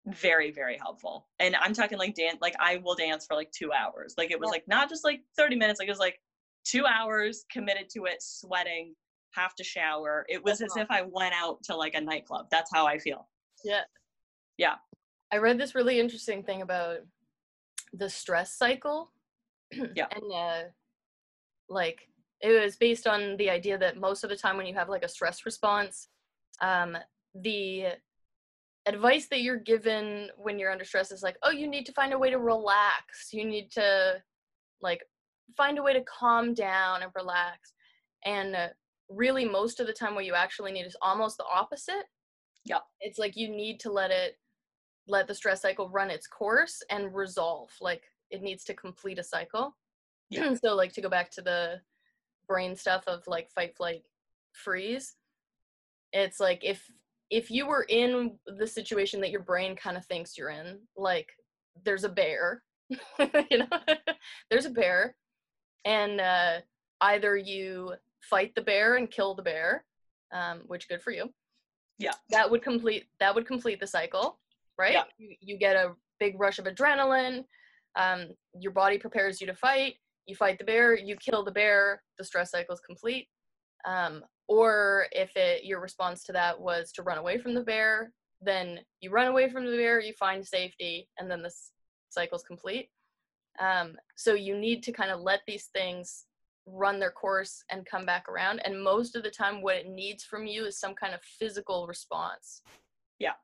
very 0.07 0.51
very 0.51 0.77
helpful 0.77 1.29
and 1.39 1.55
i'm 1.57 1.73
talking 1.73 1.97
like 1.97 2.15
dance 2.15 2.39
like 2.41 2.57
i 2.59 2.77
will 2.79 2.95
dance 2.97 3.25
for 3.27 3.35
like 3.35 3.51
two 3.53 3.73
hours 3.73 4.15
like 4.19 4.31
it 4.33 4.41
was 4.41 4.49
Yeah. 4.49 4.53
like 4.53 4.69
not 4.69 4.89
just 4.89 5.05
like 5.05 5.21
30 5.37 5.55
minutes 5.57 5.79
like 5.79 5.87
it 5.89 5.93
was 5.93 6.01
like 6.01 6.21
two 6.65 6.85
hours 6.87 7.45
committed 7.53 7.89
to 7.91 8.07
it 8.07 8.21
sweating 8.21 8.95
have 9.31 9.55
to 9.55 9.63
shower 9.65 10.27
it 10.29 10.43
was 10.43 10.61
as 10.61 10.73
Uh-huh. 10.73 10.83
if 10.83 10.91
i 10.91 11.03
went 11.03 11.35
out 11.35 11.63
to 11.65 11.77
like 11.77 11.95
a 11.95 12.01
nightclub 12.01 12.47
that's 12.51 12.71
how 12.75 12.85
i 12.87 12.99
feel 12.99 13.29
Yeah. 13.65 13.83
Yeah. 14.59 14.75
I 15.33 15.39
read 15.39 15.57
this 15.59 15.75
really 15.75 15.99
interesting 15.99 16.43
thing 16.43 16.61
about 16.63 16.99
the 17.95 18.11
stress 18.11 18.53
cycle. 18.57 19.11
Yeah. 19.95 20.07
And 20.15 20.33
uh 20.33 20.63
like 21.69 22.09
it 22.41 22.61
was 22.63 22.77
based 22.77 23.07
on 23.07 23.37
the 23.39 23.49
idea 23.51 23.79
that 23.79 23.97
most 23.99 24.25
of 24.25 24.31
the 24.31 24.37
time 24.37 24.57
when 24.57 24.67
you 24.67 24.75
have 24.75 24.89
like 24.89 25.05
a 25.05 25.09
stress 25.09 25.47
response, 25.47 26.09
um 26.61 26.97
the 27.35 27.85
advice 28.87 29.29
that 29.29 29.43
you're 29.43 29.59
given 29.59 30.29
when 30.37 30.59
you're 30.59 30.73
under 30.73 30.85
stress 30.85 31.11
is 31.13 31.23
like, 31.23 31.37
"Oh, 31.43 31.51
you 31.51 31.67
need 31.69 31.87
to 31.87 31.93
find 31.93 32.13
a 32.13 32.19
way 32.19 32.31
to 32.31 32.39
relax. 32.39 33.33
You 33.33 33.45
need 33.45 33.71
to 33.73 34.23
like 34.81 35.03
find 35.57 35.79
a 35.79 35.83
way 35.83 35.93
to 35.93 36.03
calm 36.03 36.55
down 36.55 37.03
and 37.03 37.13
relax." 37.15 37.75
And 38.25 38.55
uh, 38.57 38.69
really 39.09 39.45
most 39.45 39.81
of 39.81 39.87
the 39.87 39.93
time 39.93 40.15
what 40.15 40.25
you 40.25 40.35
actually 40.35 40.73
need 40.73 40.87
is 40.87 40.97
almost 41.03 41.37
the 41.37 41.45
opposite 41.45 42.07
Yeah. 42.65 42.79
it's 43.01 43.19
like 43.19 43.37
you 43.37 43.49
need 43.49 43.79
to 43.81 43.93
let 43.93 44.11
it 44.11 44.39
let 45.07 45.27
the 45.27 45.35
stress 45.35 45.61
cycle 45.63 45.91
run 45.91 46.11
its 46.11 46.27
course 46.27 46.83
and 46.89 47.15
resolve 47.15 47.71
like 47.81 48.05
it 48.31 48.41
needs 48.43 48.65
to 48.65 48.75
complete 48.75 49.19
a 49.19 49.23
cycle 49.25 49.77
Yeah. 50.31 50.55
so 50.63 50.75
like 50.75 50.93
to 50.95 51.01
go 51.03 51.09
back 51.11 51.31
to 51.33 51.43
the 51.43 51.81
brain 52.49 52.75
stuff 52.77 53.05
of 53.07 53.23
like 53.27 53.51
fight 53.51 53.77
flight 53.77 54.03
freeze 54.53 55.17
it's 56.13 56.41
like 56.41 56.61
if 56.65 56.87
if 57.33 57.51
you 57.51 57.67
were 57.67 57.87
in 57.89 58.33
the 58.59 58.67
situation 58.67 59.21
that 59.23 59.31
your 59.31 59.43
brain 59.43 59.75
kind 59.75 59.97
of 59.97 60.05
thinks 60.07 60.37
you're 60.37 60.51
in 60.51 60.79
like 60.97 61.29
there's 61.85 62.05
a 62.05 62.09
bear 62.09 62.63
you 62.91 63.59
know? 63.59 63.67
There's 64.51 64.67
a 64.67 64.71
bear 64.71 65.17
and 65.85 66.21
uh 66.21 66.61
either 67.01 67.37
you 67.37 67.95
fight 68.21 68.55
the 68.55 68.61
bear 68.63 68.97
and 68.97 69.11
kill 69.11 69.35
the 69.35 69.43
bear 69.43 69.85
um 70.33 70.61
which 70.67 70.89
good 70.89 71.03
for 71.03 71.11
you. 71.11 71.33
Yeah. 71.99 72.13
that 72.31 72.51
would 72.51 72.63
complete 72.63 73.07
that 73.19 73.35
would 73.35 73.47
complete 73.47 73.81
the 73.81 73.87
cycle 73.87 74.39
right? 74.79 74.95
Yeah. 74.95 75.05
you, 75.19 75.37
you 75.41 75.59
get 75.59 75.77
a 75.77 75.95
big 76.21 76.39
rush 76.39 76.59
of 76.59 76.67
adrenaline 76.67 77.45
um, 77.97 78.29
your 78.59 78.73
body 78.73 78.99
prepares 78.99 79.41
you 79.41 79.47
to 79.47 79.55
fight. 79.55 79.97
You 80.27 80.35
fight 80.37 80.59
the 80.59 80.65
bear 80.65 80.97
you 80.97 81.17
kill 81.17 81.45
the 81.45 81.51
bear 81.51 82.03
the 82.19 82.25
stress 82.25 82.51
cycle 82.51 82.75
is 82.75 82.81
complete. 82.81 83.27
Um, 83.87 84.23
or 84.53 85.07
if 85.13 85.35
it 85.37 85.65
your 85.65 85.81
response 85.81 86.23
to 86.25 86.33
that 86.33 86.61
was 86.61 86.93
to 86.93 87.03
run 87.03 87.17
away 87.19 87.39
from 87.39 87.55
the 87.55 87.63
bear 87.63 88.13
then 88.43 88.79
you 89.01 89.09
run 89.11 89.29
away 89.29 89.49
from 89.51 89.65
the 89.65 89.77
bear 89.77 89.99
you 90.01 90.13
find 90.13 90.47
safety 90.47 91.09
and 91.19 91.31
then 91.31 91.43
this 91.43 91.73
cycle's 92.11 92.43
complete 92.43 92.91
um, 93.61 93.97
so 94.17 94.35
you 94.35 94.57
need 94.59 94.83
to 94.83 94.93
kind 94.93 95.11
of 95.11 95.21
let 95.21 95.41
these 95.47 95.67
things 95.73 96.27
run 96.67 96.99
their 97.01 97.11
course 97.11 97.65
and 97.71 97.87
come 97.87 98.05
back 98.05 98.29
around 98.29 98.61
and 98.67 98.83
most 98.83 99.17
of 99.17 99.23
the 99.23 99.31
time 99.31 99.63
what 99.63 99.77
it 99.77 99.89
needs 99.89 100.23
from 100.25 100.47
you 100.47 100.67
is 100.67 100.79
some 100.79 100.95
kind 100.95 101.15
of 101.15 101.21
physical 101.23 101.87
response 101.87 102.63
Yeah. 103.19 103.37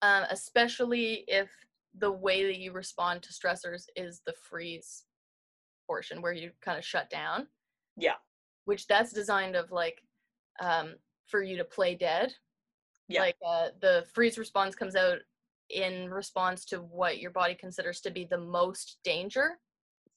um, 0.00 0.24
especially 0.30 1.24
if 1.28 1.50
the 1.98 2.10
way 2.10 2.44
that 2.46 2.58
you 2.58 2.72
respond 2.72 3.22
to 3.22 3.32
stressors 3.32 3.84
is 3.96 4.22
the 4.26 4.34
freeze 4.48 5.04
portion 5.86 6.22
where 6.22 6.32
you 6.32 6.50
kind 6.64 6.78
of 6.78 6.84
shut 6.84 7.10
down 7.10 7.46
Yeah. 7.98 8.16
which 8.64 8.86
that's 8.86 9.12
designed 9.12 9.56
of 9.56 9.70
like 9.70 10.00
um, 10.60 10.94
for 11.26 11.42
you 11.42 11.56
to 11.56 11.64
play 11.64 11.94
dead 11.94 12.32
Yeah. 13.08 13.20
like 13.22 13.36
uh, 13.46 13.68
the 13.80 14.04
freeze 14.14 14.38
response 14.38 14.74
comes 14.74 14.94
out 14.96 15.18
in 15.70 16.10
response 16.10 16.64
to 16.66 16.78
what 16.78 17.18
your 17.18 17.30
body 17.30 17.54
considers 17.54 18.00
to 18.02 18.10
be 18.10 18.24
the 18.24 18.38
most 18.38 18.98
danger 19.04 19.58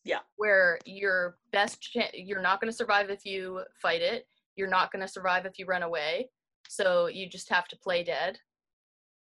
Yeah. 0.04 0.19
where 0.36 0.78
your 0.86 1.38
best 1.52 1.82
chance 1.82 2.12
you're 2.13 2.41
not 2.41 2.60
going 2.60 2.71
to 2.71 2.76
survive 2.78 3.10
if 3.10 3.26
you 3.26 3.62
fight 3.82 4.02
it 4.02 4.28
you're 4.56 4.67
not 4.69 4.91
going 4.91 5.02
to 5.02 5.08
survive 5.08 5.45
if 5.45 5.58
you 5.58 5.65
run 5.65 5.84
away 5.84 6.30
so 6.67 7.08
you 7.08 7.30
just 7.30 7.50
have 7.50 7.67
to 7.69 7.78
play 7.78 8.04
dead 8.04 8.38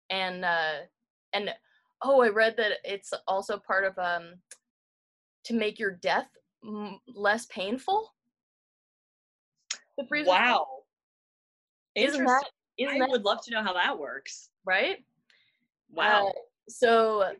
and 0.09 0.45
uh 0.45 0.75
and 1.33 1.53
oh 2.03 2.21
i 2.21 2.29
read 2.29 2.55
that 2.57 2.73
it's 2.85 3.11
also 3.27 3.57
part 3.57 3.83
of 3.83 3.97
um 3.99 4.33
to 5.43 5.53
make 5.53 5.77
your 5.77 5.91
death 5.91 6.29
m- 6.65 6.99
less 7.13 7.45
painful 7.47 8.13
the 9.97 10.05
freeze 10.07 10.25
response. 10.27 10.82
Isn't 11.95 12.25
that 12.25 12.43
isn't 12.77 12.95
i 12.95 12.99
that 12.99 13.09
would 13.09 13.23
love 13.23 13.39
to 13.43 13.51
know 13.51 13.63
how 13.63 13.73
that 13.73 13.97
works 13.97 14.49
right 14.65 15.03
wow 15.89 16.27
Uh, 16.27 16.31
so 16.69 17.33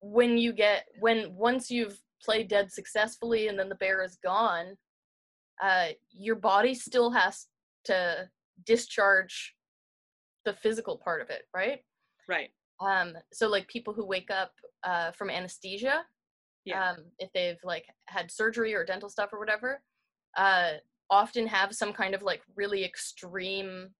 when 0.00 0.38
you 0.38 0.52
get 0.52 0.86
when 1.00 1.34
once 1.34 1.70
you've 1.70 1.98
played 2.22 2.48
dead 2.48 2.70
successfully 2.72 3.48
and 3.48 3.58
then 3.58 3.68
the 3.68 3.74
bear 3.74 4.02
is 4.02 4.16
gone, 4.22 4.76
uh, 5.62 5.88
your 6.10 6.36
body 6.36 6.74
still 6.74 7.10
has 7.10 7.46
to 7.84 8.28
discharge 8.64 9.54
the 10.44 10.52
physical 10.54 10.96
part 10.98 11.20
of 11.20 11.30
it, 11.30 11.42
right? 11.54 11.84
right 12.28 12.50
Um, 12.80 13.14
so 13.32 13.48
like 13.48 13.66
people 13.68 13.92
who 13.92 14.06
wake 14.06 14.30
up 14.30 14.52
uh, 14.84 15.12
from 15.12 15.30
anesthesia, 15.30 16.04
Yeah. 16.64 16.90
um, 16.90 17.04
if 17.18 17.30
they've 17.32 17.60
like 17.64 17.86
had 18.06 18.30
surgery 18.30 18.74
or 18.74 18.84
dental 18.84 19.08
stuff 19.08 19.32
or 19.32 19.38
whatever, 19.38 19.82
uh, 20.36 20.72
often 21.10 21.46
have 21.46 21.74
some 21.74 21.92
kind 21.92 22.14
of 22.14 22.22
like 22.22 22.42
really 22.54 22.84
extreme 22.84 23.94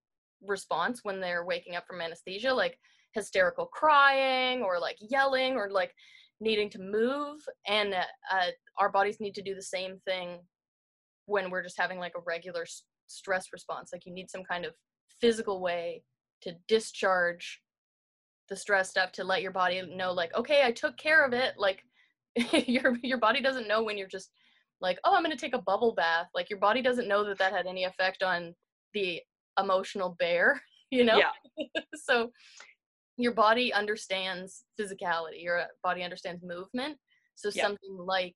response 0.47 1.01
when 1.03 1.21
they're 1.21 1.45
waking 1.45 1.77
up 1.77 1.85
from 1.87 2.01
anesthesia, 2.01 2.53
like 2.53 2.79
hysterical 3.13 3.67
crying 3.67 4.63
or 4.63 4.79
like 4.79 4.97
yelling 5.01 5.55
or 5.55 5.71
like 5.71 5.93
needing 6.41 6.71
to 6.71 6.79
move. 6.79 7.41
And 7.67 7.95
uh, 7.95 8.03
uh, 8.33 8.47
our 8.79 8.91
bodies 8.91 9.21
need 9.21 9.35
to 9.35 9.43
do 9.43 9.55
the 9.55 9.63
same 9.63 9.99
thing 10.07 10.39
when 11.27 11.51
we're 11.51 11.63
just 11.63 11.79
having 11.79 11.99
like 11.99 12.15
a 12.17 12.23
regular 12.27 12.63
s- 12.63 12.83
stress 13.07 13.47
response. 13.53 13.91
Like 13.93 14.07
you 14.07 14.13
need 14.13 14.31
some 14.31 14.45
kind 14.45 14.65
of 14.65 14.73
physical 15.21 15.61
way 15.61 16.03
to 16.43 16.55
discharge 16.69 17.61
the 18.49 18.57
stress 18.57 18.91
stuff 18.91 19.13
to 19.13 19.25
let 19.25 19.43
your 19.43 19.53
body 19.53 19.81
know 19.95 20.13
like 20.13 20.35
okay 20.35 20.63
i 20.65 20.73
took 20.73 20.97
care 20.97 21.25
of 21.25 21.33
it 21.33 21.55
like 21.57 21.85
your 22.67 22.97
your 23.03 23.19
body 23.19 23.41
doesn't 23.41 23.69
know 23.69 23.83
when 23.83 23.97
you're 23.97 24.09
just 24.09 24.33
like 24.81 24.99
oh 25.05 25.15
i'm 25.15 25.23
going 25.23 25.35
to 25.35 25.41
take 25.41 25.55
a 25.55 25.63
bubble 25.63 25.95
bath 25.95 26.27
like 26.35 26.51
your 26.51 26.59
body 26.59 26.83
doesn't 26.83 27.09
know 27.09 27.25
that 27.25 27.39
that 27.39 27.53
had 27.53 27.67
any 27.67 27.85
effect 27.85 28.23
on 28.23 28.55
the 28.93 29.21
emotional 29.59 30.17
bear 30.19 30.61
you 30.91 31.05
know 31.05 31.19
Yeah. 31.19 31.65
so 31.95 32.31
your 33.17 33.33
body 33.33 33.73
understands 33.73 34.65
physicality 34.81 35.43
your 35.43 35.65
body 35.83 36.03
understands 36.03 36.43
movement 36.43 36.97
so 37.37 37.51
Yeah. 37.53 37.65
something 37.65 37.97
like 37.99 38.35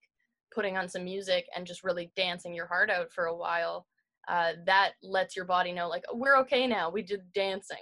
putting 0.54 0.76
on 0.76 0.88
some 0.88 1.04
music 1.04 1.46
and 1.56 1.66
just 1.66 1.82
really 1.84 2.12
dancing 2.16 2.54
your 2.54 2.66
heart 2.66 2.90
out 2.90 3.12
for 3.12 3.26
a 3.26 3.36
while 3.36 3.86
uh, 4.28 4.52
that 4.64 4.92
lets 5.02 5.36
your 5.36 5.44
body 5.44 5.72
know 5.72 5.88
like 5.88 6.04
we're 6.12 6.38
okay 6.38 6.66
now 6.66 6.90
we 6.90 7.02
did 7.02 7.20
dancing 7.34 7.78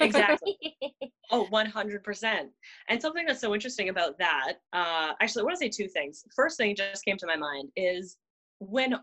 Exactly. 0.00 0.56
Oh, 1.30 1.46
100%. 1.52 2.48
And 2.88 3.02
something 3.02 3.26
that's 3.26 3.42
so 3.42 3.52
interesting 3.52 3.90
about 3.90 4.16
that, 4.18 4.54
uh, 4.72 5.12
actually, 5.20 5.42
I 5.42 5.44
want 5.44 5.56
to 5.56 5.58
say 5.58 5.68
two 5.68 5.86
things. 5.86 6.24
First 6.34 6.56
thing 6.56 6.74
just 6.74 7.04
came 7.04 7.18
to 7.18 7.26
my 7.26 7.36
mind 7.36 7.68
is 7.76 8.16
when, 8.60 8.94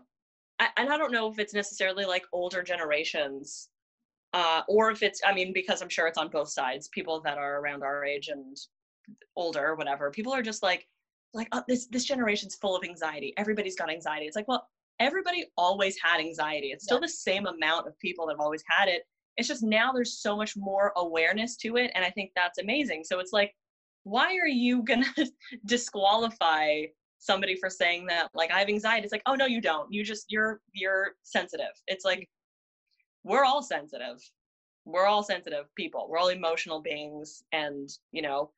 I- 0.58 0.70
and 0.76 0.90
I 0.92 0.96
don't 0.96 1.12
know 1.12 1.30
if 1.30 1.38
it's 1.38 1.54
necessarily 1.54 2.04
like 2.04 2.24
older 2.32 2.62
generations, 2.62 3.68
uh, 4.32 4.62
or 4.68 4.90
if 4.90 5.02
it's, 5.02 5.20
I 5.24 5.32
mean, 5.32 5.52
because 5.52 5.82
I'm 5.82 5.88
sure 5.88 6.06
it's 6.06 6.18
on 6.18 6.28
both 6.28 6.48
sides, 6.48 6.88
people 6.88 7.20
that 7.22 7.38
are 7.38 7.60
around 7.60 7.82
our 7.82 8.04
age 8.04 8.28
and 8.28 8.56
older, 9.36 9.68
or 9.68 9.74
whatever, 9.76 10.10
people 10.10 10.32
are 10.34 10.42
just 10.42 10.62
like, 10.62 10.86
like, 11.34 11.48
oh, 11.52 11.62
this, 11.68 11.86
this 11.86 12.04
generation's 12.04 12.54
full 12.54 12.76
of 12.76 12.84
anxiety. 12.84 13.34
Everybody's 13.36 13.76
got 13.76 13.90
anxiety. 13.90 14.26
It's 14.26 14.36
like, 14.36 14.48
well, 14.48 14.68
everybody 15.00 15.44
always 15.56 15.96
had 16.02 16.20
anxiety. 16.20 16.68
It's 16.68 16.84
still 16.84 17.00
the 17.00 17.08
same 17.08 17.46
amount 17.46 17.86
of 17.86 17.98
people 17.98 18.26
that 18.26 18.34
have 18.34 18.40
always 18.40 18.64
had 18.68 18.88
it 18.88 19.02
it's 19.36 19.48
just 19.48 19.62
now 19.62 19.92
there's 19.92 20.18
so 20.18 20.36
much 20.36 20.56
more 20.56 20.92
awareness 20.96 21.56
to 21.56 21.76
it 21.76 21.90
and 21.94 22.04
i 22.04 22.10
think 22.10 22.30
that's 22.34 22.58
amazing 22.58 23.04
so 23.04 23.18
it's 23.18 23.32
like 23.32 23.54
why 24.04 24.36
are 24.36 24.48
you 24.48 24.82
gonna 24.82 25.06
disqualify 25.66 26.82
somebody 27.18 27.56
for 27.56 27.70
saying 27.70 28.06
that 28.06 28.28
like 28.34 28.50
i 28.52 28.58
have 28.58 28.68
anxiety. 28.68 29.04
It's 29.04 29.12
like 29.12 29.22
oh 29.26 29.34
no 29.34 29.46
you 29.46 29.60
don't. 29.60 29.92
You 29.92 30.04
just 30.04 30.26
you're 30.28 30.60
you're 30.72 31.12
sensitive. 31.22 31.72
It's 31.86 32.04
like 32.04 32.28
we're 33.24 33.44
all 33.44 33.62
sensitive. 33.62 34.18
We're 34.84 35.06
all 35.06 35.22
sensitive 35.22 35.66
people. 35.74 36.06
We're 36.08 36.18
all 36.18 36.28
emotional 36.28 36.80
beings 36.80 37.42
and 37.52 37.88
you 38.12 38.22
know 38.22 38.50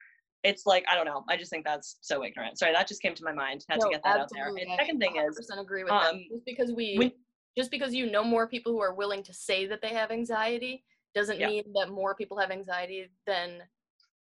it's 0.44 0.66
like 0.66 0.84
i 0.90 0.94
don't 0.94 1.04
know. 1.06 1.24
I 1.28 1.36
just 1.36 1.50
think 1.50 1.64
that's 1.64 1.98
so 2.00 2.24
ignorant. 2.24 2.58
Sorry 2.58 2.72
that 2.72 2.86
just 2.86 3.02
came 3.02 3.14
to 3.14 3.24
my 3.24 3.32
mind. 3.32 3.64
Had 3.68 3.80
No, 3.80 3.86
to 3.86 3.92
get 3.92 4.02
that 4.04 4.20
out 4.20 4.28
there. 4.32 4.44
absolutely. 4.44 4.62
and 4.70 4.78
second 4.78 4.98
thing 5.00 5.16
is 5.16 5.50
100% 5.50 5.60
agree 5.60 5.82
with 5.84 5.90
that. 5.90 6.10
um, 6.14 6.20
Just 6.30 6.44
because 6.44 6.70
we, 6.72 6.96
when- 6.98 7.12
just 7.56 7.70
because 7.72 7.92
you 7.92 8.08
know 8.08 8.22
more 8.22 8.46
people 8.46 8.70
who 8.72 8.80
are 8.80 8.94
willing 8.94 9.22
to 9.24 9.34
say 9.34 9.66
that 9.66 9.82
they 9.82 9.88
have 9.88 10.12
anxiety, 10.12 10.84
doesn't 11.12 11.40
Yeah. 11.40 11.48
mean 11.48 11.64
that 11.74 11.88
more 11.90 12.14
people 12.14 12.38
have 12.38 12.52
anxiety 12.52 13.08
than 13.26 13.62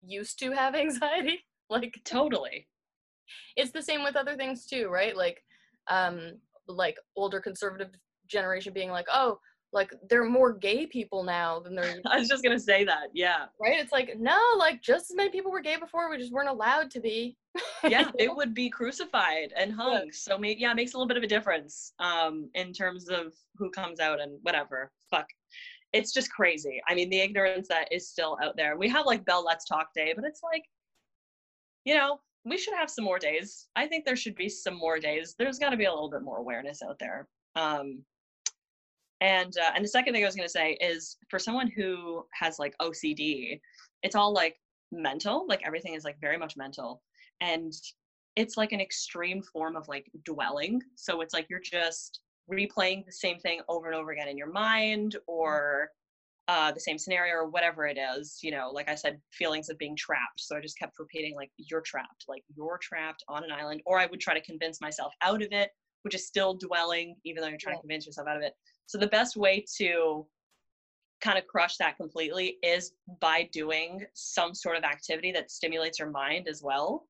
used 0.02 0.38
to 0.38 0.52
have 0.52 0.74
anxiety. 0.84 1.40
Like 1.68 1.98
totally 2.04 2.68
it's 3.56 3.72
the 3.72 3.82
same 3.82 4.02
with 4.02 4.16
other 4.16 4.36
things 4.36 4.66
too, 4.66 4.88
right? 4.88 5.16
Like, 5.16 5.42
um, 5.88 6.32
like 6.66 6.96
older 7.16 7.40
conservative 7.40 7.90
generation 8.26 8.72
being 8.72 8.90
like, 8.90 9.06
oh, 9.12 9.38
like 9.72 9.92
there 10.08 10.22
are 10.22 10.28
more 10.28 10.52
gay 10.52 10.86
people 10.86 11.22
now 11.22 11.60
than 11.60 11.74
there, 11.74 12.00
i 12.06 12.18
was 12.18 12.28
just 12.28 12.42
gonna 12.42 12.58
say 12.58 12.84
that 12.84 13.08
yeah 13.12 13.46
right? 13.60 13.78
It's 13.78 13.92
like 13.92 14.16
no, 14.18 14.38
like 14.58 14.82
just 14.82 15.10
as 15.10 15.16
many 15.16 15.30
people 15.30 15.50
were 15.50 15.60
gay 15.60 15.76
before, 15.76 16.10
we 16.10 16.16
just 16.16 16.32
weren't 16.32 16.48
allowed 16.48 16.90
to 16.92 17.00
be. 17.00 17.36
yeah, 17.84 18.10
it 18.18 18.34
would 18.34 18.54
be 18.54 18.70
crucified 18.70 19.52
and 19.56 19.72
hung. 19.72 20.10
So 20.12 20.38
maybe 20.38 20.60
yeah, 20.60 20.70
it 20.70 20.76
makes 20.76 20.94
a 20.94 20.96
little 20.96 21.08
bit 21.08 21.16
of 21.16 21.22
a 21.22 21.28
difference 21.28 21.92
um, 21.98 22.48
in 22.54 22.72
terms 22.72 23.08
of 23.08 23.34
who 23.56 23.70
comes 23.70 24.00
out 24.00 24.20
and 24.20 24.38
whatever. 24.42 24.90
Fuck, 25.10 25.26
it's 25.92 26.12
just 26.12 26.30
crazy. 26.30 26.80
I 26.88 26.94
mean, 26.94 27.10
the 27.10 27.20
ignorance 27.20 27.68
that 27.68 27.92
is 27.92 28.08
still 28.08 28.38
out 28.42 28.56
there. 28.56 28.76
We 28.76 28.88
have 28.88 29.06
like 29.06 29.24
Bell 29.24 29.44
Let's 29.44 29.64
Talk 29.64 29.88
Day, 29.94 30.12
but 30.14 30.24
it's 30.24 30.42
like, 30.42 30.62
you 31.84 31.94
know, 31.94 32.20
we 32.48 32.58
should 32.58 32.74
have 32.74 32.90
some 32.90 33.04
more 33.04 33.18
days. 33.18 33.68
I 33.76 33.86
think 33.86 34.04
there 34.04 34.16
should 34.16 34.34
be 34.34 34.48
some 34.48 34.74
more 34.74 34.98
days. 34.98 35.34
There's 35.38 35.58
got 35.58 35.70
to 35.70 35.76
be 35.76 35.84
a 35.84 35.92
little 35.92 36.10
bit 36.10 36.22
more 36.22 36.38
awareness 36.38 36.82
out 36.82 36.98
there. 36.98 37.28
Um, 37.56 38.02
and 39.20 39.52
uh, 39.58 39.72
and 39.74 39.84
the 39.84 39.88
second 39.88 40.14
thing 40.14 40.22
I 40.22 40.26
was 40.26 40.36
gonna 40.36 40.48
say 40.48 40.74
is 40.80 41.16
for 41.28 41.38
someone 41.38 41.68
who 41.68 42.24
has 42.32 42.58
like 42.58 42.76
OCD, 42.80 43.60
it's 44.02 44.14
all 44.14 44.32
like 44.32 44.56
mental. 44.92 45.44
Like 45.48 45.62
everything 45.64 45.94
is 45.94 46.04
like 46.04 46.20
very 46.20 46.38
much 46.38 46.56
mental 46.56 47.02
and 47.40 47.72
it's 48.36 48.56
like 48.56 48.72
an 48.72 48.80
extreme 48.80 49.42
form 49.42 49.76
of 49.76 49.88
like 49.88 50.10
dwelling 50.24 50.80
so 50.94 51.20
it's 51.20 51.34
like 51.34 51.46
you're 51.48 51.60
just 51.60 52.20
replaying 52.50 53.04
the 53.04 53.12
same 53.12 53.38
thing 53.38 53.60
over 53.68 53.86
and 53.86 53.94
over 53.94 54.10
again 54.10 54.28
in 54.28 54.38
your 54.38 54.50
mind 54.50 55.16
or 55.26 55.90
uh, 56.48 56.72
the 56.72 56.80
same 56.80 56.98
scenario 56.98 57.34
or 57.34 57.46
whatever 57.48 57.86
it 57.86 57.98
is 57.98 58.38
you 58.42 58.50
know 58.50 58.70
like 58.72 58.88
i 58.88 58.94
said 58.94 59.20
feelings 59.32 59.68
of 59.68 59.78
being 59.78 59.94
trapped. 59.96 60.40
So 60.40 60.56
i 60.56 60.60
just 60.60 60.78
kept 60.78 60.98
repeating 60.98 61.34
like 61.36 61.50
you're 61.56 61.82
trapped 61.82 62.24
like 62.26 62.42
you're 62.56 62.78
trapped 62.82 63.22
on 63.28 63.44
an 63.44 63.52
island 63.52 63.82
or 63.86 63.98
i 63.98 64.06
would 64.06 64.20
try 64.20 64.34
to 64.34 64.40
convince 64.40 64.80
myself 64.80 65.12
out 65.22 65.42
of 65.42 65.48
it 65.52 65.70
which 66.02 66.14
is 66.14 66.26
still 66.26 66.54
dwelling 66.54 67.16
even 67.24 67.42
though 67.42 67.48
you're 67.48 67.58
trying 67.58 67.74
Right. 67.74 67.78
to 67.82 67.82
convince 67.82 68.06
yourself 68.06 68.28
out 68.28 68.36
of 68.36 68.42
it. 68.42 68.54
So 68.86 68.98
the 68.98 69.08
best 69.08 69.36
way 69.36 69.64
to 69.76 70.26
kind 71.20 71.38
of 71.38 71.46
crush 71.46 71.76
that 71.78 71.96
completely 71.96 72.58
is 72.62 72.92
by 73.20 73.48
doing 73.52 74.04
some 74.14 74.54
sort 74.54 74.76
of 74.76 74.84
activity 74.84 75.32
that 75.32 75.50
stimulates 75.50 75.98
your 75.98 76.10
mind 76.10 76.48
as 76.48 76.62
well. 76.62 77.08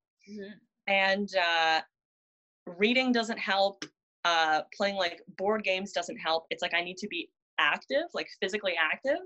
And 0.86 1.28
uh, 1.36 1.82
reading 2.66 3.12
doesn't 3.12 3.38
help 3.38 3.84
uh, 4.24 4.62
playing 4.76 4.96
like 4.96 5.22
board 5.36 5.62
games 5.62 5.92
doesn't 5.92 6.18
help. 6.18 6.46
It's 6.50 6.62
like 6.62 6.74
i 6.74 6.82
need 6.82 6.96
to 6.98 7.08
be 7.08 7.30
active 7.58 8.04
like 8.14 8.28
physically 8.40 8.74
active 8.80 9.18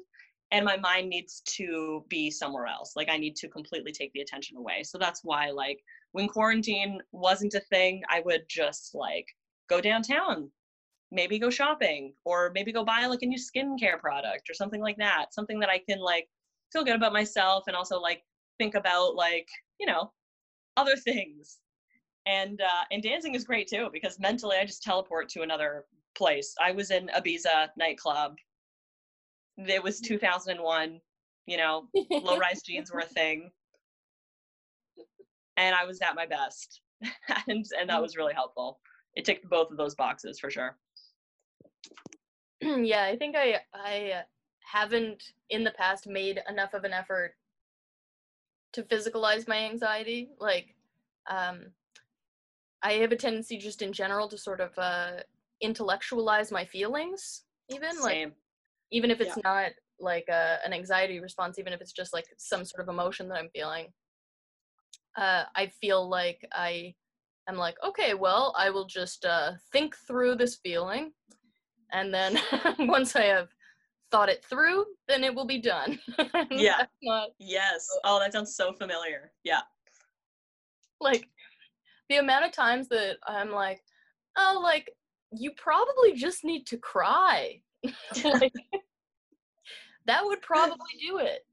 and 0.50 0.66
my 0.66 0.76
mind 0.76 1.08
needs 1.08 1.40
to 1.46 2.04
be 2.10 2.30
somewhere 2.30 2.66
else. 2.66 2.92
Like 2.96 3.08
i 3.10 3.16
need 3.16 3.36
to 3.36 3.48
completely 3.48 3.92
take 3.92 4.12
the 4.12 4.20
attention 4.20 4.56
away. 4.56 4.82
So 4.82 4.98
that's 4.98 5.20
why 5.22 5.50
like 5.50 5.80
when 6.12 6.28
quarantine 6.28 7.00
wasn't 7.12 7.54
a 7.54 7.60
thing 7.60 8.02
i 8.08 8.20
would 8.24 8.42
just 8.48 8.94
like 8.94 9.26
go 9.68 9.80
downtown 9.80 10.50
maybe 11.10 11.38
go 11.38 11.50
shopping 11.50 12.14
or 12.24 12.50
maybe 12.54 12.72
go 12.72 12.84
buy 12.84 13.06
like 13.06 13.22
a 13.22 13.26
new 13.26 13.38
skincare 13.38 13.98
product 13.98 14.48
or 14.48 14.54
something 14.54 14.80
like 14.80 14.96
that 14.96 15.32
something 15.32 15.58
that 15.58 15.68
i 15.68 15.78
can 15.88 15.98
like 15.98 16.28
feel 16.72 16.84
good 16.84 16.96
about 16.96 17.12
myself 17.12 17.64
and 17.66 17.76
also 17.76 18.00
like 18.00 18.22
think 18.58 18.74
about 18.74 19.14
like 19.14 19.48
you 19.78 19.86
know 19.86 20.10
other 20.76 20.96
things. 21.08 21.58
And 22.24 22.60
uh 22.60 22.84
and 22.92 23.02
dancing 23.02 23.34
is 23.34 23.44
great 23.44 23.68
too 23.68 23.88
because 23.92 24.20
mentally 24.20 24.56
i 24.56 24.64
just 24.64 24.82
teleport 24.82 25.28
to 25.30 25.42
another 25.42 25.86
place. 26.14 26.54
I 26.62 26.72
was 26.72 26.90
in 26.90 27.08
ibiza 27.08 27.68
nightclub. 27.76 28.36
It 29.58 29.82
was 29.82 30.00
2001 30.00 31.00
you 31.46 31.56
know 31.56 31.88
low 32.10 32.38
rise 32.38 32.62
jeans 32.62 32.92
were 32.92 33.00
a 33.00 33.06
thing. 33.18 33.50
And 35.56 35.74
i 35.74 35.84
was 35.84 36.00
at 36.00 36.14
my 36.14 36.26
best. 36.26 36.80
And 37.48 37.66
and 37.78 37.90
that 37.90 38.00
was 38.00 38.16
really 38.16 38.34
helpful. 38.34 38.80
It 39.14 39.24
ticked 39.24 39.48
both 39.48 39.70
of 39.70 39.76
those 39.76 39.94
boxes 39.94 40.38
for 40.38 40.50
sure. 40.50 40.76
Yeah, 42.62 43.02
I 43.04 43.16
think 43.16 43.34
I 43.36 43.60
I 43.74 44.22
haven't 44.60 45.22
in 45.50 45.64
the 45.64 45.72
past 45.72 46.06
made 46.06 46.40
enough 46.48 46.74
of 46.74 46.84
an 46.84 46.92
effort 46.92 47.34
to 48.72 48.84
physicalize 48.84 49.48
my 49.48 49.58
anxiety. 49.58 50.30
Like, 50.38 50.74
um, 51.28 51.72
I 52.82 52.92
have 52.94 53.12
a 53.12 53.16
tendency 53.16 53.58
just 53.58 53.82
in 53.82 53.92
general 53.92 54.28
to 54.28 54.38
sort 54.38 54.60
of 54.60 54.70
uh, 54.78 55.22
intellectualize 55.62 56.52
my 56.52 56.64
feelings, 56.64 57.44
even 57.70 58.00
like 58.00 58.32
even 58.90 59.10
if 59.10 59.20
it's 59.20 59.38
not 59.42 59.70
like 59.98 60.26
a, 60.28 60.58
an 60.64 60.72
anxiety 60.72 61.20
response, 61.20 61.58
even 61.58 61.72
if 61.72 61.80
it's 61.80 61.92
just 61.92 62.12
like 62.12 62.26
some 62.36 62.64
sort 62.64 62.86
of 62.86 62.92
emotion 62.92 63.28
that 63.28 63.38
I'm 63.38 63.48
feeling. 63.54 63.86
Uh, 65.16 65.44
I 65.54 65.66
feel 65.80 66.08
like 66.08 66.46
I 66.52 66.94
am 67.48 67.56
like, 67.56 67.76
okay, 67.86 68.14
well, 68.14 68.54
I 68.58 68.70
will 68.70 68.86
just 68.86 69.24
uh, 69.24 69.52
think 69.72 69.94
through 70.06 70.36
this 70.36 70.56
feeling, 70.62 71.12
and 71.92 72.12
then 72.12 72.38
once 72.80 73.14
I 73.16 73.24
have 73.24 73.48
thought 74.10 74.28
it 74.28 74.44
through, 74.44 74.84
then 75.08 75.24
it 75.24 75.34
will 75.34 75.46
be 75.46 75.60
done. 75.60 75.98
Yeah. 76.50 76.84
Not 77.02 77.30
yes 77.38 77.88
oh 78.04 78.18
that 78.18 78.32
sounds 78.32 78.54
so 78.54 78.72
familiar 78.74 79.32
yeah 79.42 79.62
like 81.00 81.28
the 82.08 82.18
amount 82.18 82.44
of 82.44 82.52
times 82.52 82.88
that 82.88 83.16
I'm 83.26 83.50
like, 83.50 83.82
oh, 84.36 84.60
like 84.62 84.90
you 85.32 85.52
probably 85.56 86.14
just 86.14 86.44
need 86.44 86.66
to 86.66 86.78
cry. 86.78 87.60
like, 88.24 88.52
that 90.06 90.24
would 90.24 90.42
probably 90.42 90.76
do 91.06 91.18
it. 91.18 91.46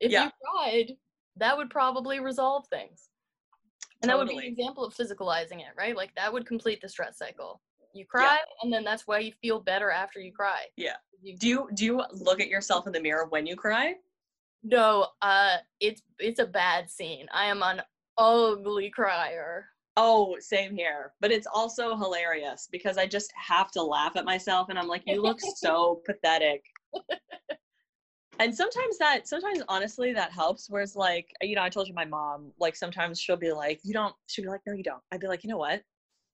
If 0.00 0.12
Yeah. 0.12 0.24
you 0.24 0.30
cried, 0.44 0.92
that 1.36 1.56
would 1.56 1.70
probably 1.70 2.20
resolve 2.20 2.66
things. 2.68 3.08
And 4.02 4.10
that 4.10 4.18
would 4.18 4.28
be 4.28 4.36
an 4.36 4.44
example 4.44 4.84
of 4.84 4.94
physicalizing 4.94 5.60
it, 5.60 5.74
right? 5.76 5.96
Like 5.96 6.14
that 6.16 6.32
would 6.32 6.46
complete 6.46 6.80
the 6.82 6.88
stress 6.88 7.18
cycle. 7.18 7.60
You 7.94 8.04
cry, 8.04 8.38
and 8.62 8.70
then 8.70 8.84
that's 8.84 9.06
why 9.06 9.20
you 9.20 9.32
feel 9.40 9.58
better 9.58 9.90
after 9.90 10.20
you 10.20 10.30
cry. 10.32 10.64
Yeah. 10.76 10.96
You, 11.22 11.36
Do 11.38 11.48
you 11.48 11.68
do 11.72 11.84
you 11.86 12.04
look 12.12 12.40
at 12.40 12.48
yourself 12.48 12.86
in 12.86 12.92
the 12.92 13.00
mirror 13.00 13.26
when 13.30 13.46
you 13.46 13.56
cry? 13.56 13.94
no, 14.62 15.08
uh, 15.22 15.56
it's 15.80 16.02
it's 16.18 16.38
a 16.40 16.46
bad 16.46 16.90
scene. 16.90 17.26
I 17.32 17.46
am 17.46 17.62
an 17.62 17.80
ugly 18.18 18.90
crier. 18.90 19.68
Oh, 19.96 20.36
same 20.40 20.76
here. 20.76 21.12
But 21.20 21.32
it's 21.32 21.46
also 21.46 21.96
hilarious 21.96 22.68
because 22.70 22.98
I 22.98 23.06
just 23.06 23.32
have 23.34 23.70
to 23.72 23.82
laugh 23.82 24.16
at 24.16 24.24
myself 24.24 24.68
and 24.68 24.78
I'm 24.78 24.88
like, 24.88 25.02
you 25.06 25.22
look 25.22 25.38
so 25.40 26.02
pathetic. 26.06 26.62
And 28.38 28.54
sometimes 28.54 28.98
that, 28.98 29.26
sometimes 29.26 29.62
honestly, 29.68 30.12
that 30.12 30.30
helps. 30.30 30.68
Whereas, 30.68 30.94
like, 30.94 31.32
you 31.40 31.54
know, 31.54 31.62
I 31.62 31.70
told 31.70 31.88
you 31.88 31.94
my 31.94 32.04
mom, 32.04 32.52
like, 32.60 32.76
sometimes 32.76 33.18
she'll 33.18 33.36
be 33.36 33.52
like, 33.52 33.80
you 33.82 33.94
don't, 33.94 34.14
she'll 34.26 34.44
be 34.44 34.50
like, 34.50 34.60
no, 34.66 34.74
you 34.74 34.82
don't. 34.82 35.00
I'd 35.10 35.20
be 35.20 35.26
like, 35.26 35.42
you 35.42 35.48
know 35.48 35.56
what? 35.56 35.82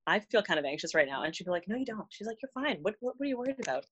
I 0.09 0.19
feel 0.19 0.43
kind 0.43 0.59
of 0.59 0.65
anxious 0.65 0.95
right 0.95 1.07
now. 1.07 1.23
And 1.23 1.35
she'd 1.35 1.45
be 1.45 1.53
like, 1.53 1.69
no, 1.69 1.77
you 1.77 1.85
don't. 1.85 2.07
She's 2.11 2.27
like, 2.27 2.39
you're 2.43 2.51
fine. 2.53 2.79
What, 2.83 2.97
what, 3.01 3.15
what 3.19 3.27
are 3.27 3.29
you 3.29 3.39
worried 3.39 3.61
about? 3.61 3.85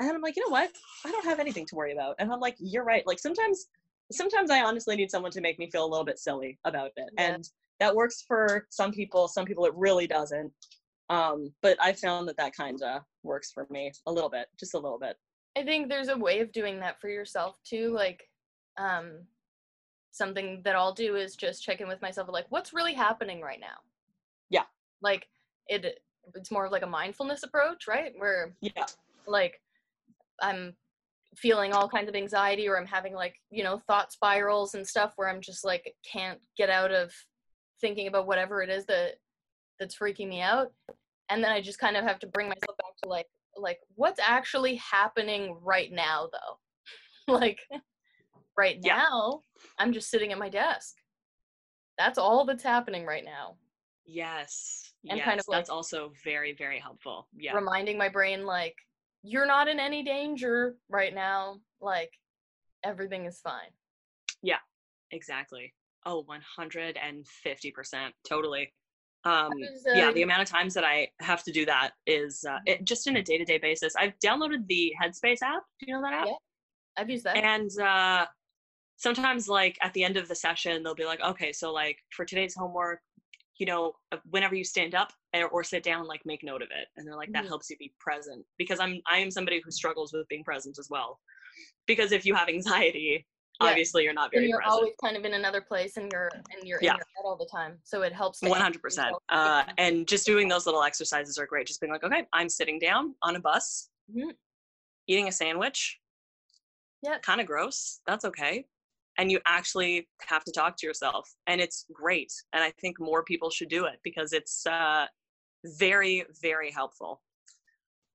And 0.00 0.10
I'm 0.10 0.20
like, 0.20 0.34
you 0.34 0.44
know 0.44 0.50
what? 0.50 0.72
I 1.06 1.12
don't 1.12 1.24
have 1.24 1.38
anything 1.38 1.66
to 1.66 1.76
worry 1.76 1.92
about. 1.92 2.16
And 2.18 2.32
I'm 2.32 2.40
like, 2.40 2.56
you're 2.58 2.84
right. 2.84 3.06
Like, 3.06 3.20
sometimes, 3.20 3.68
sometimes 4.10 4.50
I 4.50 4.62
honestly 4.62 4.96
need 4.96 5.12
someone 5.12 5.30
to 5.30 5.40
make 5.40 5.60
me 5.60 5.70
feel 5.70 5.84
a 5.84 5.86
little 5.86 6.04
bit 6.04 6.18
silly 6.18 6.58
about 6.64 6.90
it. 6.96 7.10
Yeah. 7.16 7.34
And 7.34 7.48
that 7.84 7.94
works 7.94 8.24
for 8.26 8.66
some 8.70 8.92
people. 8.92 9.28
Some 9.28 9.44
people 9.44 9.66
it 9.66 9.74
really 9.76 10.06
doesn't. 10.06 10.50
Um, 11.10 11.52
but 11.62 11.76
I 11.82 11.92
found 11.92 12.26
that 12.28 12.38
that 12.38 12.56
kind 12.56 12.82
of 12.82 13.02
works 13.22 13.50
for 13.52 13.66
me 13.70 13.92
a 14.06 14.12
little 14.12 14.30
bit, 14.30 14.46
just 14.58 14.74
a 14.74 14.78
little 14.78 14.98
bit. 14.98 15.16
I 15.56 15.62
think 15.62 15.88
there's 15.88 16.08
a 16.08 16.16
way 16.16 16.40
of 16.40 16.50
doing 16.52 16.80
that 16.80 16.98
for 17.00 17.08
yourself 17.08 17.58
too. 17.68 17.90
Like, 17.90 18.24
um, 18.78 19.18
something 20.12 20.62
that 20.64 20.76
I'll 20.76 20.94
do 20.94 21.16
is 21.16 21.36
just 21.36 21.62
check 21.62 21.80
in 21.80 21.88
with 21.88 22.00
myself, 22.00 22.28
like, 22.30 22.46
what's 22.48 22.72
really 22.72 22.94
happening 22.94 23.42
right 23.42 23.60
now? 23.60 23.76
Yeah. 24.50 24.64
Like, 25.02 25.26
it. 25.68 26.00
It's 26.34 26.50
more 26.50 26.64
of 26.64 26.72
like 26.72 26.82
a 26.82 26.86
mindfulness 26.86 27.42
approach, 27.42 27.86
right? 27.86 28.14
Where 28.16 28.56
Yeah. 28.62 28.86
like 29.26 29.60
I'm 30.40 30.74
feeling 31.36 31.74
all 31.74 31.86
kinds 31.86 32.08
of 32.08 32.14
anxiety 32.14 32.66
or 32.66 32.78
I'm 32.78 32.86
having 32.86 33.12
like, 33.12 33.34
you 33.50 33.62
know, 33.62 33.78
thought 33.86 34.10
spirals 34.10 34.72
and 34.74 34.86
stuff 34.86 35.12
where 35.16 35.28
I'm 35.28 35.42
just 35.42 35.66
like 35.66 35.94
can't 36.10 36.40
get 36.56 36.70
out 36.70 36.92
of 36.92 37.12
thinking 37.84 38.06
about 38.06 38.26
whatever 38.26 38.62
it 38.62 38.70
is 38.70 38.86
that 38.86 39.16
that's 39.78 39.94
freaking 39.98 40.28
me 40.28 40.40
out. 40.40 40.72
And 41.28 41.44
then 41.44 41.52
I 41.52 41.60
just 41.60 41.78
kind 41.78 41.98
of 41.98 42.04
have 42.04 42.18
to 42.20 42.26
bring 42.26 42.48
myself 42.48 42.78
back 42.78 42.96
to 43.02 43.10
like 43.10 43.26
like 43.56 43.78
what's 43.94 44.18
actually 44.18 44.76
happening 44.76 45.58
right 45.62 45.92
now 45.92 46.28
though. 46.32 47.32
like 47.34 47.60
right 48.56 48.78
Yeah. 48.82 48.96
now 48.96 49.40
I'm 49.78 49.92
just 49.92 50.08
sitting 50.08 50.32
at 50.32 50.38
my 50.38 50.48
desk. 50.48 50.94
That's 51.98 52.16
all 52.18 52.46
that's 52.46 52.62
happening 52.64 53.04
right 53.04 53.24
now. 53.24 53.56
Yes. 54.06 54.92
And 55.08 55.18
yes. 55.18 55.24
kind 55.26 55.38
of, 55.38 55.46
like, 55.46 55.58
that's 55.58 55.70
also 55.70 56.12
very, 56.24 56.54
very 56.54 56.78
helpful. 56.78 57.28
Yeah. 57.36 57.52
reminding 57.54 57.98
my 57.98 58.08
brain 58.08 58.46
like 58.46 58.76
you're 59.22 59.46
not 59.46 59.68
in 59.68 59.78
any 59.78 60.02
danger 60.02 60.76
right 60.88 61.14
now 61.14 61.58
like 61.80 62.12
everything 62.82 63.26
is 63.26 63.40
fine 63.40 63.72
Yeah. 64.42 64.58
Exactly. 65.10 65.74
Oh, 66.06 66.22
150%. 66.24 68.14
Totally. 68.28 68.72
Um, 69.24 69.52
was, 69.52 69.86
yeah, 69.94 70.08
uh, 70.08 70.12
the 70.12 70.22
amount 70.22 70.42
of 70.42 70.48
times 70.48 70.74
that 70.74 70.84
I 70.84 71.08
have 71.20 71.42
to 71.44 71.52
do 71.52 71.64
that 71.64 71.92
is 72.06 72.44
uh, 72.44 72.58
it, 72.66 72.84
just 72.84 73.06
in 73.06 73.16
a 73.16 73.22
day 73.22 73.38
to 73.38 73.44
day 73.44 73.58
basis. 73.58 73.96
I've 73.96 74.18
downloaded 74.18 74.66
the 74.66 74.92
Headspace 75.02 75.40
app. 75.42 75.62
Do 75.80 75.86
you 75.86 75.94
know 75.94 76.02
that 76.02 76.12
app? 76.12 76.26
Yeah. 76.26 76.34
i've 76.98 77.10
used 77.10 77.24
that 77.24 77.38
And 77.38 77.70
uh, 77.80 78.26
sometimes, 78.96 79.48
like, 79.48 79.78
at 79.82 79.94
the 79.94 80.04
end 80.04 80.16
of 80.16 80.28
the 80.28 80.34
session, 80.34 80.82
they'll 80.82 80.94
be 80.94 81.06
like, 81.06 81.20
okay, 81.20 81.52
so, 81.52 81.72
like, 81.72 81.98
for 82.14 82.24
today's 82.24 82.54
homework, 82.54 83.00
you 83.58 83.66
know, 83.66 83.94
uh, 84.12 84.18
whenever 84.30 84.54
you 84.54 84.64
stand 84.64 84.94
up 84.94 85.12
or, 85.34 85.48
or 85.48 85.64
sit 85.64 85.82
down, 85.82 86.06
like, 86.06 86.22
make 86.26 86.42
note 86.44 86.62
of 86.62 86.68
it. 86.70 86.88
And 86.96 87.06
they're 87.06 87.16
like, 87.16 87.32
that 87.32 87.44
Mhm. 87.44 87.48
helps 87.48 87.70
you 87.70 87.76
be 87.78 87.94
present 88.00 88.46
because 88.58 88.80
I'm, 88.80 89.00
I 89.10 89.18
am 89.18 89.30
somebody 89.30 89.60
who 89.64 89.70
struggles 89.70 90.12
with 90.12 90.28
being 90.28 90.44
present 90.44 90.78
as 90.78 90.88
well. 90.90 91.20
Because 91.86 92.12
if 92.12 92.26
you 92.26 92.34
have 92.34 92.48
anxiety, 92.48 93.26
Yeah. 93.60 93.68
obviously 93.68 94.02
you're 94.02 94.12
not 94.12 94.24
and 94.32 94.40
very 94.40 94.48
you're 94.48 94.58
present. 94.58 94.72
always 94.74 94.92
kind 95.02 95.16
of 95.16 95.24
in 95.24 95.34
another 95.34 95.60
place 95.60 95.96
and 95.96 96.10
you're 96.12 96.28
and 96.34 96.66
you're 96.68 96.78
Yeah. 96.82 96.92
in 96.92 96.96
your 96.96 97.06
head 97.16 97.22
all 97.24 97.36
the 97.36 97.46
time 97.50 97.78
so 97.84 98.02
it 98.02 98.12
helps 98.12 98.40
to 98.40 98.48
One 98.48 98.56
anchor 98.58 98.64
hundred 98.64 98.82
percent. 98.82 99.14
Uh, 99.28 99.64
and 99.78 100.08
just 100.08 100.26
doing 100.26 100.48
those 100.48 100.66
little 100.66 100.82
exercises 100.82 101.38
are 101.38 101.46
great. 101.46 101.66
Just 101.66 101.80
being 101.80 101.92
like, 101.92 102.02
okay, 102.04 102.26
I'm 102.32 102.48
sitting 102.48 102.78
down 102.78 103.14
on 103.22 103.36
a 103.36 103.40
bus, 103.40 103.90
Mhm. 104.12 104.34
eating 105.06 105.28
a 105.28 105.32
sandwich. 105.32 106.00
yeah 107.02 107.18
Kind 107.18 107.40
of 107.40 107.46
gross. 107.46 108.00
That's 108.06 108.24
okay. 108.24 108.66
And 109.18 109.30
you 109.30 109.38
actually 109.46 110.08
have 110.22 110.42
to 110.44 110.50
talk 110.52 110.76
to 110.78 110.86
yourself, 110.86 111.32
and 111.46 111.60
it's 111.60 111.86
great. 111.92 112.32
And 112.52 112.64
I 112.64 112.72
think 112.80 112.98
more 112.98 113.22
people 113.22 113.48
should 113.50 113.68
do 113.68 113.84
it 113.84 114.00
because 114.02 114.32
it's 114.32 114.66
uh, 114.66 115.06
very, 115.64 116.24
very 116.42 116.70
helpful. 116.72 117.22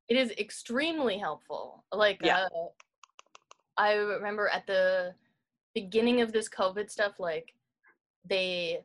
it 0.08 0.16
is 0.16 0.32
extremely 0.32 1.16
helpful 1.16 1.84
like 1.92 2.18
Yeah. 2.20 2.48
uh, 2.52 2.68
i 3.78 3.92
remember 3.94 4.48
at 4.48 4.66
the 4.66 5.14
beginning 5.74 6.20
of 6.20 6.32
this 6.32 6.48
covid 6.48 6.90
stuff 6.90 7.18
like 7.18 7.54
they 8.28 8.80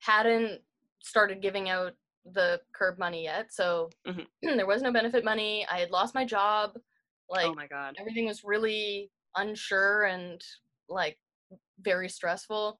hadn't 0.00 0.60
started 1.00 1.40
giving 1.42 1.68
out 1.68 1.92
the 2.32 2.60
CERB 2.78 2.98
money 2.98 3.24
yet 3.24 3.52
so 3.52 3.88
Mhm. 4.06 4.26
there 4.42 4.66
was 4.66 4.82
no 4.82 4.92
benefit 4.92 5.24
money 5.24 5.66
i 5.70 5.78
had 5.78 5.90
lost 5.90 6.14
my 6.14 6.24
job 6.24 6.72
like 7.28 7.46
oh 7.46 7.54
my 7.54 7.66
god. 7.66 7.96
everything 7.98 8.26
was 8.26 8.44
really 8.44 9.10
unsure 9.36 10.04
and 10.04 10.42
like 10.88 11.18
very 11.80 12.08
stressful 12.08 12.78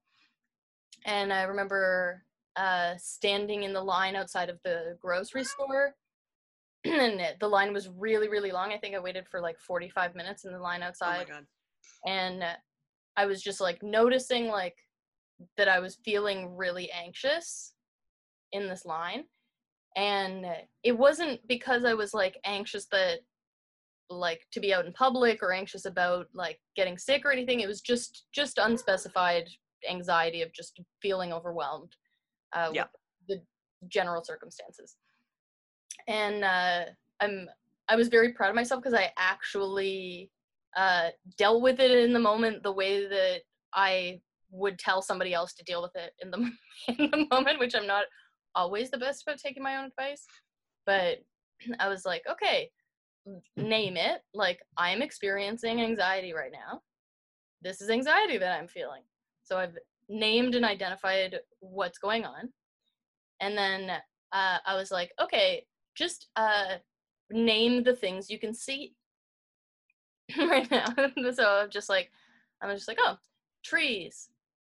and 1.05 1.33
i 1.33 1.43
remember 1.43 2.23
uh 2.57 2.93
standing 2.97 3.63
in 3.63 3.73
the 3.73 3.81
line 3.81 4.15
outside 4.15 4.49
of 4.49 4.59
the 4.63 4.95
grocery 5.01 5.43
store 5.43 5.95
and 6.85 7.19
it- 7.21 7.39
the 7.39 7.47
line 7.47 7.73
was 7.73 7.89
really 7.97 8.29
really 8.29 8.51
long 8.51 8.71
i 8.71 8.77
think 8.77 8.93
i 8.95 8.99
waited 8.99 9.25
for 9.27 9.41
like 9.41 9.57
45 9.59 10.13
minutes 10.15 10.45
in 10.45 10.51
the 10.51 10.59
line 10.59 10.81
Oh 10.81 10.83
my 10.83 10.87
outside 10.87 11.27
god. 11.27 11.45
and 12.05 12.43
i 13.17 13.25
was 13.25 13.41
just 13.41 13.61
like 13.61 13.81
noticing 13.83 14.47
like 14.47 14.75
that 15.57 15.67
i 15.67 15.79
was 15.79 15.99
feeling 16.05 16.55
really 16.55 16.91
anxious 16.91 17.73
in 18.51 18.67
this 18.67 18.85
line. 18.85 19.23
And 19.95 20.45
it 20.83 20.97
wasn't 20.97 21.45
because 21.47 21.85
i 21.85 21.93
was 21.93 22.13
like 22.13 22.37
anxious 22.45 22.85
that 22.91 23.19
like 24.09 24.45
to 24.51 24.59
be 24.59 24.73
out 24.73 24.85
in 24.85 24.93
public 24.93 25.41
or 25.41 25.53
anxious 25.53 25.85
about 25.85 26.27
like 26.33 26.59
getting 26.75 26.97
sick 26.97 27.23
or 27.25 27.31
anything. 27.31 27.61
It 27.61 27.67
was 27.67 27.81
just 27.81 28.25
just 28.33 28.57
unspecified 28.57 29.49
anxiety 29.89 30.41
of 30.41 30.53
just 30.53 30.79
feeling 31.01 31.31
overwhelmed 31.33 31.95
uh, 32.53 32.71
Yeah. 32.73 32.83
with 32.83 33.39
the 33.39 33.41
general 33.87 34.23
circumstances. 34.23 34.95
And 36.07 36.43
uh, 36.43 36.85
i'm 37.21 37.47
i 37.87 37.95
was 37.95 38.07
very 38.09 38.33
proud 38.33 38.49
of 38.49 38.55
myself 38.55 38.81
because 38.81 38.97
i 38.97 39.11
actually 39.17 40.29
uh, 40.75 41.09
dealt 41.37 41.61
with 41.61 41.79
it 41.79 41.91
in 41.91 42.13
the 42.13 42.19
moment 42.19 42.63
the 42.63 42.71
way 42.71 43.07
that 43.07 43.41
I 43.73 44.21
would 44.51 44.77
tell 44.77 45.01
somebody 45.01 45.33
else 45.33 45.53
to 45.53 45.63
deal 45.63 45.81
with 45.81 45.95
it 45.95 46.13
in 46.21 46.31
the 46.31 46.37
in 46.87 47.09
the 47.11 47.27
moment, 47.31 47.59
which 47.59 47.75
I'm 47.75 47.87
not 47.87 48.05
always 48.55 48.91
the 48.91 48.97
best 48.97 49.23
about 49.23 49.39
taking 49.39 49.63
my 49.63 49.77
own 49.77 49.85
advice. 49.85 50.25
But 50.85 51.19
I 51.79 51.87
was 51.87 52.05
like, 52.05 52.23
okay, 52.29 52.69
name 53.55 53.97
it. 53.97 54.21
Like 54.33 54.59
I'm 54.77 55.01
experiencing 55.01 55.81
anxiety 55.81 56.33
right 56.33 56.51
now. 56.51 56.81
This 57.61 57.81
is 57.81 57.89
anxiety 57.89 58.37
that 58.37 58.59
I'm 58.59 58.67
feeling. 58.67 59.03
So 59.43 59.57
I've 59.57 59.77
named 60.09 60.55
and 60.55 60.65
identified 60.65 61.39
what's 61.59 61.99
going 61.99 62.25
on, 62.25 62.49
and 63.39 63.57
then 63.57 63.89
uh, 64.31 64.57
I 64.65 64.75
was 64.75 64.91
like, 64.91 65.11
okay, 65.21 65.65
just 65.95 66.27
uh, 66.35 66.77
name 67.31 67.83
the 67.83 67.95
things 67.95 68.29
you 68.29 68.39
can 68.39 68.53
see 68.53 68.93
right 70.37 70.69
now. 70.69 70.85
so 71.33 71.61
I'm 71.61 71.69
just 71.69 71.89
like, 71.89 72.11
I'm 72.61 72.75
just 72.75 72.87
like, 72.87 72.97
oh, 73.01 73.17
trees, 73.63 74.29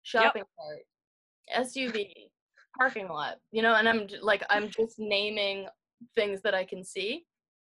shopping 0.02 0.42
cart, 0.58 1.66
SUV, 1.66 2.30
parking 2.78 3.08
lot, 3.08 3.38
you 3.52 3.62
know, 3.62 3.74
and 3.74 3.88
I'm 3.88 4.08
j- 4.08 4.18
like, 4.22 4.42
I'm 4.50 4.68
just 4.68 4.98
naming 4.98 5.66
things 6.14 6.42
that 6.42 6.54
I 6.54 6.64
can 6.64 6.84
see. 6.84 7.26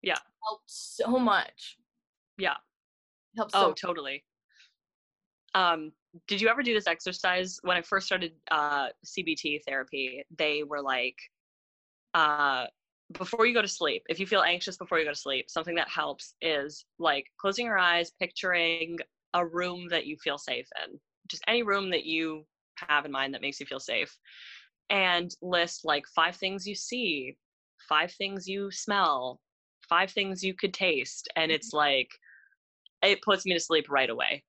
Yeah. 0.02 0.18
Helps 0.44 0.98
so 1.04 1.18
much. 1.18 1.78
Yeah. 2.38 2.56
Helps 3.36 3.54
Oh, 3.56 3.70
so 3.70 3.74
totally. 3.74 4.24
Um, 5.54 5.92
did 6.28 6.42
you 6.42 6.48
ever 6.50 6.64
do 6.64 6.74
this 6.74 6.88
exercise 6.88 7.60
when 7.64 7.78
I 7.78 7.82
first 7.82 8.06
started 8.06 8.34
uh, 8.52 8.90
CBT 9.06 9.62
therapy? 9.68 10.24
They 10.38 10.64
were 10.64 10.82
like, 10.82 11.18
uh, 12.14 12.66
before 13.14 13.46
you 13.46 13.54
go 13.54 13.62
to 13.62 13.68
sleep, 13.68 14.04
if 14.10 14.20
you 14.20 14.28
feel 14.28 14.42
anxious 14.42 14.78
before 14.78 15.00
you 15.00 15.06
go 15.06 15.12
to 15.12 15.18
sleep, 15.18 15.50
something 15.50 15.76
that 15.76 15.90
helps 15.90 16.34
is 16.42 16.86
like 17.00 17.26
closing 17.40 17.66
your 17.66 17.78
eyes, 17.78 18.12
picturing 18.20 18.98
a 19.34 19.46
room 19.46 19.88
that 19.90 20.06
you 20.06 20.18
feel 20.18 20.38
safe 20.38 20.68
in, 20.86 21.00
just 21.30 21.44
any 21.48 21.64
room 21.64 21.90
that 21.92 22.06
you 22.06 22.46
have 22.76 23.06
in 23.06 23.12
mind 23.12 23.34
that 23.34 23.42
makes 23.42 23.60
you 23.60 23.66
feel 23.66 23.80
safe, 23.80 24.16
and 24.90 25.32
list 25.42 25.82
like 25.86 26.04
five 26.16 26.36
things 26.36 26.68
you 26.68 26.76
see, 26.76 27.36
five 27.88 28.12
things 28.12 28.48
you 28.48 28.70
smell, 28.72 29.40
five 29.88 30.12
things 30.12 30.44
you 30.44 30.54
could 30.54 30.74
taste, 30.74 31.30
and 31.36 31.52
it's 31.52 31.70
mm-hmm. 31.70 31.78
like 31.78 32.10
it 33.04 33.22
puts 33.22 33.46
me 33.46 33.54
to 33.54 33.60
sleep 33.60 33.86
right 33.90 34.10
away. 34.10 34.44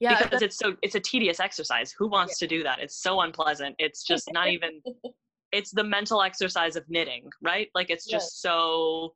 Yeah, 0.00 0.22
because 0.22 0.42
it's 0.42 0.58
so 0.58 0.74
it's 0.82 0.96
a 0.96 1.00
tedious 1.00 1.40
exercise. 1.40 1.94
Who 1.98 2.08
wants 2.08 2.38
to 2.40 2.46
do 2.46 2.62
that? 2.64 2.80
It's 2.80 3.00
so 3.00 3.20
unpleasant. 3.20 3.76
It's 3.78 4.02
just 4.02 4.30
not 4.32 4.48
even 4.48 4.82
it's 5.54 5.70
the 5.70 5.84
mental 5.84 6.20
exercise 6.22 6.76
of 6.76 6.84
knitting, 6.88 7.30
right? 7.42 7.68
Like 7.74 7.88
it's 7.90 8.06
Yeah. 8.06 8.18
just 8.18 8.42
so 8.42 9.14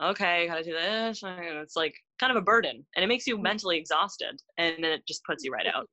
okay, 0.00 0.46
gotta 0.46 0.62
do 0.62 0.72
this. 0.72 1.22
It's 1.24 1.74
like 1.74 1.94
kind 2.20 2.30
of 2.30 2.36
a 2.36 2.42
burden, 2.42 2.86
and 2.94 3.04
it 3.04 3.08
makes 3.08 3.26
you 3.26 3.36
Mhm. 3.36 3.42
mentally 3.42 3.78
exhausted, 3.78 4.40
and 4.56 4.76
then 4.84 4.92
it 4.92 5.06
just 5.06 5.24
puts 5.24 5.42
you 5.44 5.50
right 5.50 5.66
out. 5.66 5.88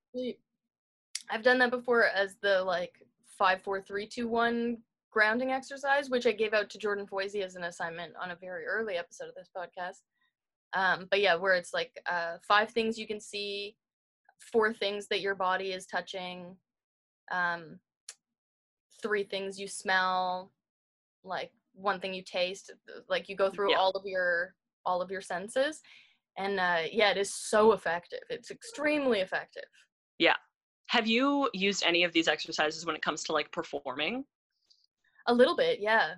I've 1.30 1.42
done 1.42 1.58
that 1.60 1.72
before 1.72 2.04
as 2.04 2.36
the 2.42 2.64
like 2.64 2.94
five, 3.26 3.64
four, 3.64 3.82
three, 3.82 4.06
two, 4.08 4.28
one 4.28 4.84
grounding 5.10 5.52
exercise, 5.52 6.10
which 6.10 6.28
I 6.28 6.34
gave 6.34 6.54
out 6.54 6.70
to 6.70 6.78
Jordan 6.78 7.08
Foisy 7.08 7.42
as 7.42 7.56
an 7.56 7.64
assignment 7.64 8.14
on 8.22 8.32
a 8.32 8.36
very 8.36 8.66
early 8.66 8.96
episode 8.98 9.30
of 9.30 9.36
this 9.36 9.50
podcast. 9.56 10.02
Um, 10.74 11.08
but 11.10 11.22
yeah, 11.22 11.36
where 11.36 11.54
it's 11.56 11.74
like 11.74 12.00
uh, 12.06 12.38
five 12.48 12.70
things 12.72 13.00
you 13.00 13.08
can 13.08 13.20
see, 13.20 13.76
four 14.52 14.74
things 14.74 15.08
that 15.08 15.22
your 15.22 15.34
body 15.34 15.72
is 15.72 15.86
touching, 15.88 16.58
um, 17.32 17.80
three 19.06 19.24
things 19.24 19.60
you 19.60 19.68
smell, 19.68 20.52
like 21.24 21.52
one 21.74 22.00
thing 22.00 22.14
you 22.14 22.24
taste. 22.24 22.72
Like 23.08 23.30
you 23.30 23.36
go 23.36 23.50
through 23.52 23.72
Yeah. 23.72 23.78
all 23.78 23.92
of 23.92 24.06
your 24.06 24.56
all 24.86 25.02
of 25.02 25.10
your 25.12 25.22
senses, 25.22 25.82
and 26.38 26.60
uh, 26.60 26.84
yeah, 26.92 27.12
it 27.12 27.18
is 27.18 27.34
so 27.34 27.72
effective. 27.74 28.20
It's 28.30 28.52
extremely 28.52 29.20
effective. 29.22 29.64
Yeah. 30.20 30.36
Have 30.88 31.08
you 31.08 31.50
used 31.54 31.84
any 31.84 32.04
of 32.04 32.14
these 32.14 32.28
exercises 32.28 32.86
when 32.86 32.96
it 32.96 33.02
comes 33.02 33.24
to 33.26 33.32
like 33.34 33.52
performing? 33.52 34.24
A 35.28 35.34
little 35.34 35.56
bit, 35.56 35.80
yeah. 35.80 36.14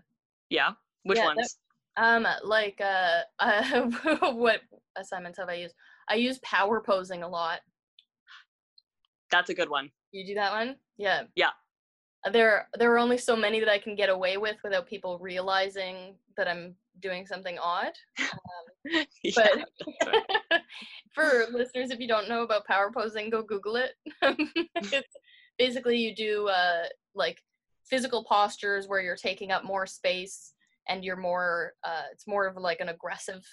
Yeah. 0.50 0.72
Which 1.04 1.18
Yeah, 1.18 1.26
that- 1.28 1.36
ones? 1.38 1.58
Um, 2.00 2.28
like 2.44 2.80
uh, 2.80 3.22
uh 3.40 4.32
what 4.34 4.62
assignments 4.98 5.40
have 5.40 5.50
I 5.50 5.56
used? 5.56 5.76
I 6.10 6.16
use 6.16 6.38
power 6.40 6.80
posing 6.82 7.24
a 7.24 7.28
lot. 7.28 7.60
That's 9.32 9.50
a 9.50 9.54
good 9.54 9.70
one. 9.70 9.90
You 10.12 10.26
do 10.26 10.36
that 10.36 10.52
one? 10.52 10.76
Yeah. 10.98 11.24
Yeah. 11.36 11.50
There 12.32 12.68
there 12.78 12.93
are 12.93 12.99
only 12.99 13.18
so 13.18 13.36
many 13.36 13.59
that 13.59 13.70
I 13.70 13.78
can 13.78 13.95
get 13.95 14.09
away 14.09 14.38
with 14.38 14.57
without 14.63 14.88
people 14.88 15.18
realizing 15.20 16.15
that 16.36 16.47
I'm 16.47 16.76
doing 17.01 17.26
something 17.26 17.57
odd. 17.59 17.93
Yeah, 19.22 19.34
But 19.36 19.51
for 21.13 21.47
listeners, 21.51 21.91
if 21.91 21.99
you 21.99 22.07
don't 22.07 22.30
know 22.30 22.43
about 22.43 22.65
power 22.65 22.89
posing, 22.89 23.30
go 23.30 23.41
Google 23.41 23.76
it. 23.76 23.95
it's 24.22 25.13
basically 25.57 25.97
you 25.97 26.15
do 26.15 26.47
uh, 26.47 26.84
like 27.13 27.43
physical 27.86 28.24
postures 28.24 28.88
where 28.88 29.01
you're 29.01 29.18
taking 29.18 29.51
up 29.51 29.65
more 29.65 29.86
space 29.86 30.53
and 30.88 31.03
you're 31.03 31.18
more. 31.18 31.74
Uh, 31.84 32.03
it's 32.13 32.28
more 32.28 32.47
of 32.47 32.55
like 32.55 32.80
an 32.80 32.88
aggressive 32.88 33.43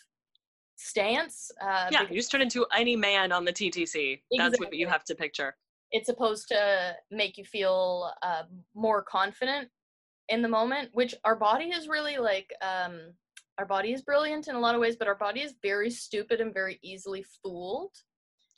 stance. 0.76 1.50
Uh, 1.60 1.88
yeah, 1.90 2.02
you 2.02 2.14
just 2.16 2.30
turn 2.30 2.42
into 2.42 2.64
any 2.76 2.94
man 2.94 3.32
on 3.32 3.44
the 3.44 3.52
TTC. 3.52 4.20
That's 4.36 4.60
what 4.60 4.72
you 4.72 4.86
have 4.86 5.02
to 5.04 5.16
picture. 5.16 5.56
It's 5.94 6.06
supposed 6.06 6.48
to 6.48 6.96
make 7.12 7.38
you 7.38 7.44
feel 7.44 8.10
uh, 8.22 8.42
more 8.74 9.00
confident 9.00 9.68
in 10.28 10.42
the 10.42 10.48
moment 10.48 10.90
which 10.92 11.14
our 11.24 11.36
body 11.36 11.66
is 11.66 11.86
really 11.86 12.16
like 12.18 12.52
um 12.62 13.12
our 13.58 13.64
body 13.66 13.92
is 13.92 14.02
brilliant 14.02 14.48
in 14.48 14.56
a 14.56 14.58
lot 14.58 14.74
of 14.74 14.80
ways 14.80 14.96
but 14.96 15.06
our 15.06 15.14
body 15.14 15.40
is 15.40 15.54
very 15.62 15.88
stupid 15.90 16.40
and 16.40 16.52
very 16.52 16.78
easily 16.82 17.24
fooled 17.42 17.92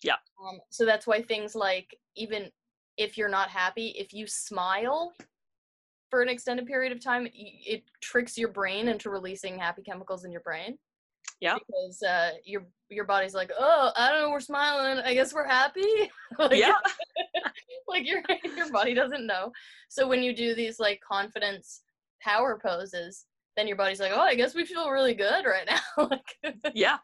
Yeah. 0.03 0.14
um, 0.43 0.59
so 0.70 0.87
that's 0.87 1.07
why 1.07 1.20
things 1.20 1.55
like 1.55 1.99
even 2.16 2.51
if 2.97 3.18
you're 3.18 3.28
not 3.28 3.51
happy 3.51 3.89
if 3.99 4.14
you 4.14 4.26
smile 4.26 5.12
for 6.09 6.22
an 6.22 6.28
extended 6.28 6.66
period 6.66 6.93
of 6.93 7.03
time 7.03 7.28
it 7.34 7.82
tricks 8.01 8.39
your 8.39 8.49
brain 8.49 8.89
into 8.89 9.11
releasing 9.11 9.59
happy 9.59 9.82
chemicals 9.82 10.24
in 10.24 10.32
your 10.32 10.41
brain 10.43 10.78
Yeah. 11.41 11.57
because 11.66 12.03
uh 12.03 12.30
your 12.45 12.66
your 12.89 13.05
body's 13.05 13.34
like 13.34 13.51
oh 13.59 13.91
i 13.97 14.11
don't 14.11 14.22
know 14.22 14.30
we're 14.30 14.41
smiling 14.41 15.03
i 15.05 15.12
guess 15.12 15.34
we're 15.34 15.47
happy 15.47 16.11
Like, 16.39 16.53
Yeah. 16.59 16.74
like 17.89 18.07
your 18.07 18.22
your 18.57 18.70
body 18.72 18.95
doesn't 18.95 19.26
know. 19.26 19.53
So 19.89 20.07
when 20.09 20.22
you 20.22 20.34
do 20.34 20.55
these 20.55 20.78
like 20.80 21.01
confidence 21.09 21.82
power 22.22 22.59
poses, 22.64 23.24
then 23.57 23.66
your 23.68 23.76
body's 23.76 24.01
like, 24.01 24.12
"Oh, 24.14 24.20
I 24.20 24.34
guess 24.34 24.55
we 24.55 24.64
feel 24.66 24.91
really 24.91 25.14
good 25.14 25.45
right 25.47 25.66
now." 25.68 26.09
like, 26.11 26.74
Yeah. 26.74 26.99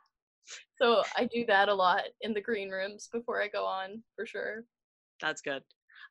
so 0.81 1.03
I 1.17 1.27
do 1.33 1.47
that 1.47 1.69
a 1.69 1.75
lot 1.75 2.03
in 2.21 2.35
the 2.35 2.41
green 2.41 2.69
rooms 2.71 3.09
before 3.13 3.41
I 3.43 3.49
go 3.49 3.65
on, 3.65 4.03
for 4.17 4.27
sure. 4.27 4.65
That's 5.21 5.41
good. 5.41 5.63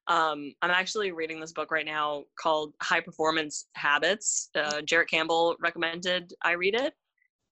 Um, 0.07 0.53
I'm 0.61 0.72
actually 0.72 1.11
reading 1.11 1.39
this 1.39 1.51
book 1.51 1.69
right 1.69 1.86
now 1.86 2.24
called 2.39 2.74
High 2.82 3.01
Performance 3.01 3.67
Habits. 3.76 4.49
Uh, 4.55 4.82
Jarrett 4.82 5.09
Campbell 5.09 5.55
recommended 5.59 6.34
I 6.43 6.53
read 6.53 6.76
it. 6.76 6.93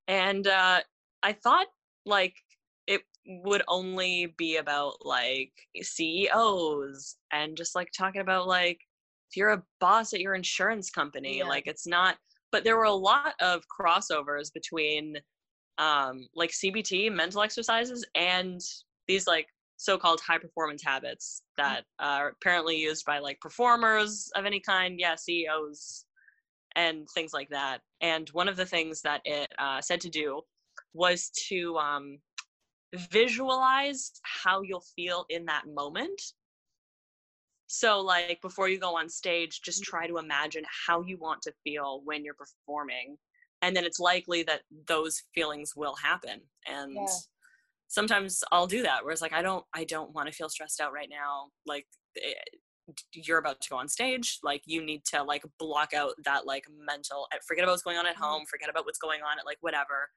And 0.09 0.47
uh, 0.47 0.81
I 1.23 1.33
thought 1.33 1.67
like 2.05 2.33
it 2.87 3.01
would 3.27 3.61
only 3.67 4.33
be 4.37 4.57
about 4.57 4.95
like 5.05 5.51
CEOs 5.81 7.15
and 7.31 7.55
just 7.55 7.75
like 7.75 7.89
talking 7.95 8.21
about 8.21 8.47
like 8.47 8.79
if 9.29 9.37
you're 9.37 9.51
a 9.51 9.63
boss 9.79 10.13
at 10.13 10.19
your 10.19 10.33
insurance 10.33 10.89
company, 10.89 11.37
Yeah. 11.37 11.47
like 11.47 11.67
it's 11.67 11.85
not, 11.85 12.17
but 12.51 12.63
there 12.63 12.77
were 12.77 12.85
a 12.85 12.91
lot 12.91 13.35
of 13.39 13.63
crossovers 13.79 14.51
between 14.51 15.15
um, 15.77 16.27
like 16.35 16.49
CBT, 16.49 17.11
mental 17.13 17.43
exercises, 17.43 18.03
and 18.15 18.59
these 19.07 19.27
like 19.27 19.47
so-called 19.77 20.19
high 20.19 20.39
performance 20.39 20.83
habits 20.83 21.43
that 21.57 21.85
are 21.99 22.29
apparently 22.29 22.75
used 22.77 23.05
by 23.05 23.19
like 23.19 23.39
performers 23.39 24.29
of 24.35 24.45
any 24.45 24.59
kind 24.59 24.99
yeah 24.99 25.15
ceos 25.15 26.05
and 26.75 27.07
things 27.09 27.33
like 27.33 27.49
that. 27.49 27.79
And 28.01 28.29
one 28.29 28.47
of 28.47 28.55
the 28.55 28.65
things 28.65 29.01
that 29.01 29.21
it 29.25 29.51
uh, 29.57 29.81
said 29.81 30.01
to 30.01 30.09
do 30.09 30.41
was 30.93 31.29
to 31.49 31.77
um, 31.77 32.19
visualize 32.95 34.11
how 34.23 34.61
you'll 34.61 34.85
feel 34.95 35.25
in 35.29 35.45
that 35.45 35.65
moment. 35.67 36.21
So 37.67 37.99
like 37.99 38.41
before 38.41 38.67
you 38.67 38.79
go 38.79 38.97
on 38.97 39.09
stage 39.09 39.61
just 39.61 39.83
try 39.83 40.07
to 40.07 40.17
imagine 40.17 40.63
how 40.87 41.01
you 41.01 41.17
want 41.17 41.41
to 41.43 41.53
feel 41.63 42.01
when 42.03 42.23
you're 42.23 42.33
performing 42.33 43.17
and 43.61 43.75
then 43.75 43.83
it's 43.83 43.99
likely 43.99 44.41
that 44.43 44.61
those 44.87 45.21
feelings 45.35 45.75
will 45.75 45.95
happen. 45.95 46.41
And 46.67 46.95
Yeah. 46.95 47.13
sometimes 47.87 48.43
i'll 48.51 48.67
do 48.67 48.83
that 48.83 49.03
where 49.03 49.11
it's 49.11 49.21
like 49.21 49.33
i 49.33 49.41
don't 49.41 49.65
i 49.73 49.83
don't 49.83 50.13
want 50.13 50.27
to 50.27 50.31
feel 50.33 50.49
stressed 50.49 50.79
out 50.79 50.93
right 50.93 51.09
now. 51.09 51.49
Like 51.65 51.85
eh, 52.17 52.33
you're 53.13 53.37
about 53.37 53.59
to 53.61 53.69
go 53.69 53.77
on 53.77 53.87
stage 53.87 54.39
like 54.43 54.61
you 54.65 54.83
need 54.83 55.03
to 55.05 55.21
like 55.23 55.43
block 55.57 55.93
out 55.93 56.13
that 56.25 56.45
like 56.45 56.65
mental 56.85 57.27
eh, 57.33 57.37
forget 57.47 57.63
about 57.63 57.73
what's 57.73 57.83
going 57.83 57.97
on 57.97 58.05
at 58.07 58.15
Mhm. 58.15 58.21
home 58.21 58.45
forget 58.49 58.69
about 58.69 58.85
what's 58.85 58.99
going 58.99 59.21
on 59.21 59.39
at 59.39 59.45
like 59.45 59.57
whatever 59.61 60.09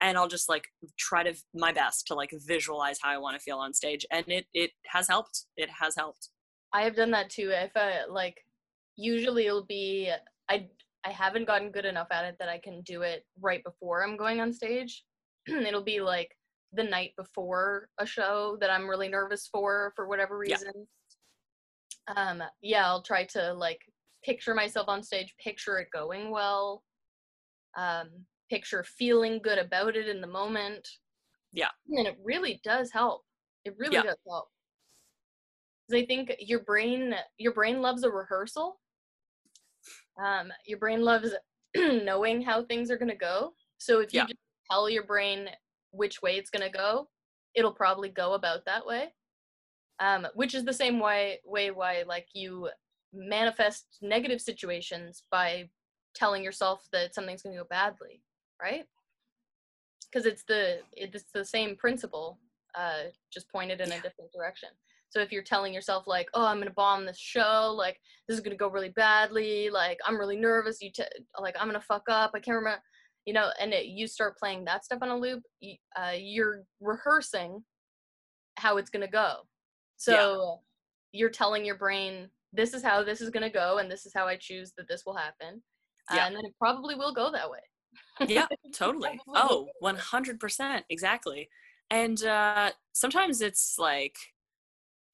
and 0.00 0.16
i'll 0.18 0.28
just 0.28 0.48
like 0.48 0.68
try 0.98 1.22
to 1.22 1.34
my 1.54 1.72
best 1.72 2.06
to 2.06 2.14
like 2.14 2.30
visualize 2.46 2.98
how 3.02 3.10
i 3.10 3.16
want 3.18 3.34
to 3.36 3.40
feel 3.40 3.58
on 3.58 3.72
stage 3.74 4.04
and 4.10 4.24
it 4.28 4.46
it 4.54 4.70
has 4.86 5.08
helped 5.08 5.46
it 5.56 5.70
has 5.70 5.94
helped 5.96 6.30
I 6.72 6.82
have 6.82 6.96
done 6.96 7.12
that 7.12 7.30
too. 7.30 7.50
If 7.52 7.70
I 7.74 8.04
like, 8.04 8.44
usually 8.96 9.46
it'll 9.46 9.64
be 9.64 10.10
I 10.50 10.68
I 11.04 11.10
haven't 11.10 11.46
gotten 11.46 11.70
good 11.70 11.84
enough 11.86 12.08
at 12.10 12.24
it 12.26 12.36
that 12.38 12.48
I 12.50 12.58
can 12.58 12.82
do 12.82 13.02
it 13.02 13.24
right 13.40 13.62
before 13.64 14.04
I'm 14.04 14.16
going 14.16 14.40
on 14.40 14.52
stage. 14.52 15.04
it'll 15.46 15.84
be 15.84 16.00
like 16.00 16.36
the 16.72 16.82
night 16.82 17.12
before 17.16 17.88
a 17.98 18.04
show 18.04 18.58
that 18.60 18.68
I'm 18.70 18.88
really 18.90 19.08
nervous 19.08 19.48
for 19.50 19.92
for 19.96 20.06
whatever 20.06 20.44
Yeah. 20.44 20.58
Um, 22.08 22.42
yeah, 22.62 22.86
I'll 22.86 23.02
try 23.02 23.24
to 23.26 23.52
like 23.54 23.80
picture 24.22 24.54
myself 24.54 24.88
on 24.88 25.02
stage, 25.02 25.34
picture 25.38 25.78
it 25.78 25.88
going 25.92 26.30
well, 26.30 26.84
um, 27.76 28.26
picture 28.50 28.84
feeling 28.84 29.40
good 29.42 29.58
about 29.58 29.96
it 29.96 30.08
in 30.08 30.20
the 30.22 30.26
moment. 30.28 30.88
Yeah. 31.52 31.70
and 31.88 32.06
it 32.08 32.18
really 32.24 32.60
does 32.64 32.92
help. 32.92 33.24
It 33.64 33.76
really 33.78 34.00
Yeah. 34.00 34.02
does 34.02 34.16
help. 34.28 34.50
'Cause 35.88 36.02
I 36.02 36.06
think 36.06 36.34
your 36.40 36.64
brain 36.64 37.14
your 37.38 37.52
brain 37.52 37.80
loves 37.80 38.02
a 38.02 38.10
rehearsal. 38.10 38.80
Um, 40.22 40.52
your 40.64 40.78
brain 40.78 41.02
loves 41.02 41.34
knowing 41.76 42.42
how 42.42 42.64
things 42.64 42.90
are 42.90 42.96
gonna 42.96 43.14
go. 43.16 43.54
So 43.78 44.00
if 44.00 44.12
you 44.14 44.22
Yeah. 44.22 44.26
just 44.26 44.38
tell 44.70 44.88
your 44.88 45.04
brain 45.04 45.50
which 45.90 46.22
way 46.22 46.36
it's 46.36 46.50
gonna 46.50 46.70
go, 46.70 47.10
it'll 47.54 47.74
probably 47.74 48.08
go 48.08 48.34
about 48.34 48.64
that 48.64 48.86
way. 48.86 49.14
Um, 49.98 50.26
which 50.34 50.54
is 50.54 50.64
the 50.64 50.74
same 50.74 51.00
way 51.00 51.40
way 51.44 51.70
why 51.70 52.04
like 52.06 52.26
you 52.34 52.68
manifest 53.14 53.98
negative 54.02 54.40
situations 54.40 55.22
by 55.30 55.70
telling 56.14 56.42
yourself 56.42 56.86
that 56.92 57.14
something's 57.14 57.42
gonna 57.42 57.56
go 57.56 57.66
badly, 57.70 58.22
right? 58.60 58.84
Because 60.10 60.26
it's 60.26 60.44
the 60.44 60.80
it's 60.92 61.24
the 61.32 61.44
same 61.44 61.76
principle, 61.76 62.38
uh, 62.74 63.04
just 63.32 63.50
pointed 63.50 63.80
in 63.80 63.88
a 63.92 64.00
different 64.00 64.32
direction. 64.34 64.68
So 65.08 65.20
if 65.20 65.32
you're 65.32 65.42
telling 65.42 65.72
yourself 65.72 66.06
like, 66.06 66.28
"Oh, 66.34 66.44
I'm 66.44 66.58
gonna 66.58 66.70
bomb 66.72 67.06
this 67.06 67.18
show," 67.18 67.72
like 67.76 68.00
this 68.28 68.36
is 68.36 68.42
gonna 68.42 68.56
go 68.56 68.68
really 68.68 68.90
badly, 68.90 69.70
like 69.70 69.98
I'm 70.04 70.18
really 70.18 70.36
nervous, 70.36 70.82
you 70.82 70.90
t- 70.92 71.04
like 71.40 71.56
I'm 71.58 71.68
gonna 71.68 71.80
fuck 71.80 72.04
up, 72.08 72.32
I 72.34 72.40
can't 72.40 72.56
remember, 72.56 72.82
you 73.24 73.32
know, 73.32 73.50
and 73.60 73.72
it, 73.72 73.86
you 73.86 74.06
start 74.06 74.38
playing 74.38 74.64
that 74.64 74.84
stuff 74.84 74.98
on 75.02 75.10
a 75.10 75.16
loop, 75.16 75.42
uh, 75.96 76.12
you're 76.18 76.64
rehearsing 76.80 77.64
how 78.56 78.78
it's 78.78 78.90
gonna 78.90 79.08
go. 79.08 79.46
So 79.96 80.62
you're 81.12 81.30
telling 81.30 81.64
your 81.64 81.76
brain, 81.78 82.30
"This 82.52 82.74
is 82.74 82.82
how 82.82 83.02
this 83.04 83.20
is 83.20 83.30
gonna 83.30 83.50
go, 83.50 83.78
and 83.78 83.90
this 83.90 84.06
is 84.06 84.12
how 84.14 84.26
I 84.28 84.36
choose 84.36 84.72
that 84.74 84.88
this 84.88 85.04
will 85.06 85.16
happen," 85.16 85.62
Yeah. 86.08 86.26
and 86.26 86.36
then 86.36 86.44
it 86.44 86.54
probably 86.58 86.94
will 86.94 87.14
go 87.14 87.30
that 87.32 87.50
way. 87.50 87.62
yeah 88.26 88.46
totally 88.72 89.22
oh 89.34 89.72
100% 89.78 90.84
exactly 90.88 91.48
and 91.90 92.22
uh 92.24 92.70
sometimes 92.92 93.40
it's 93.40 93.78
like 93.78 94.16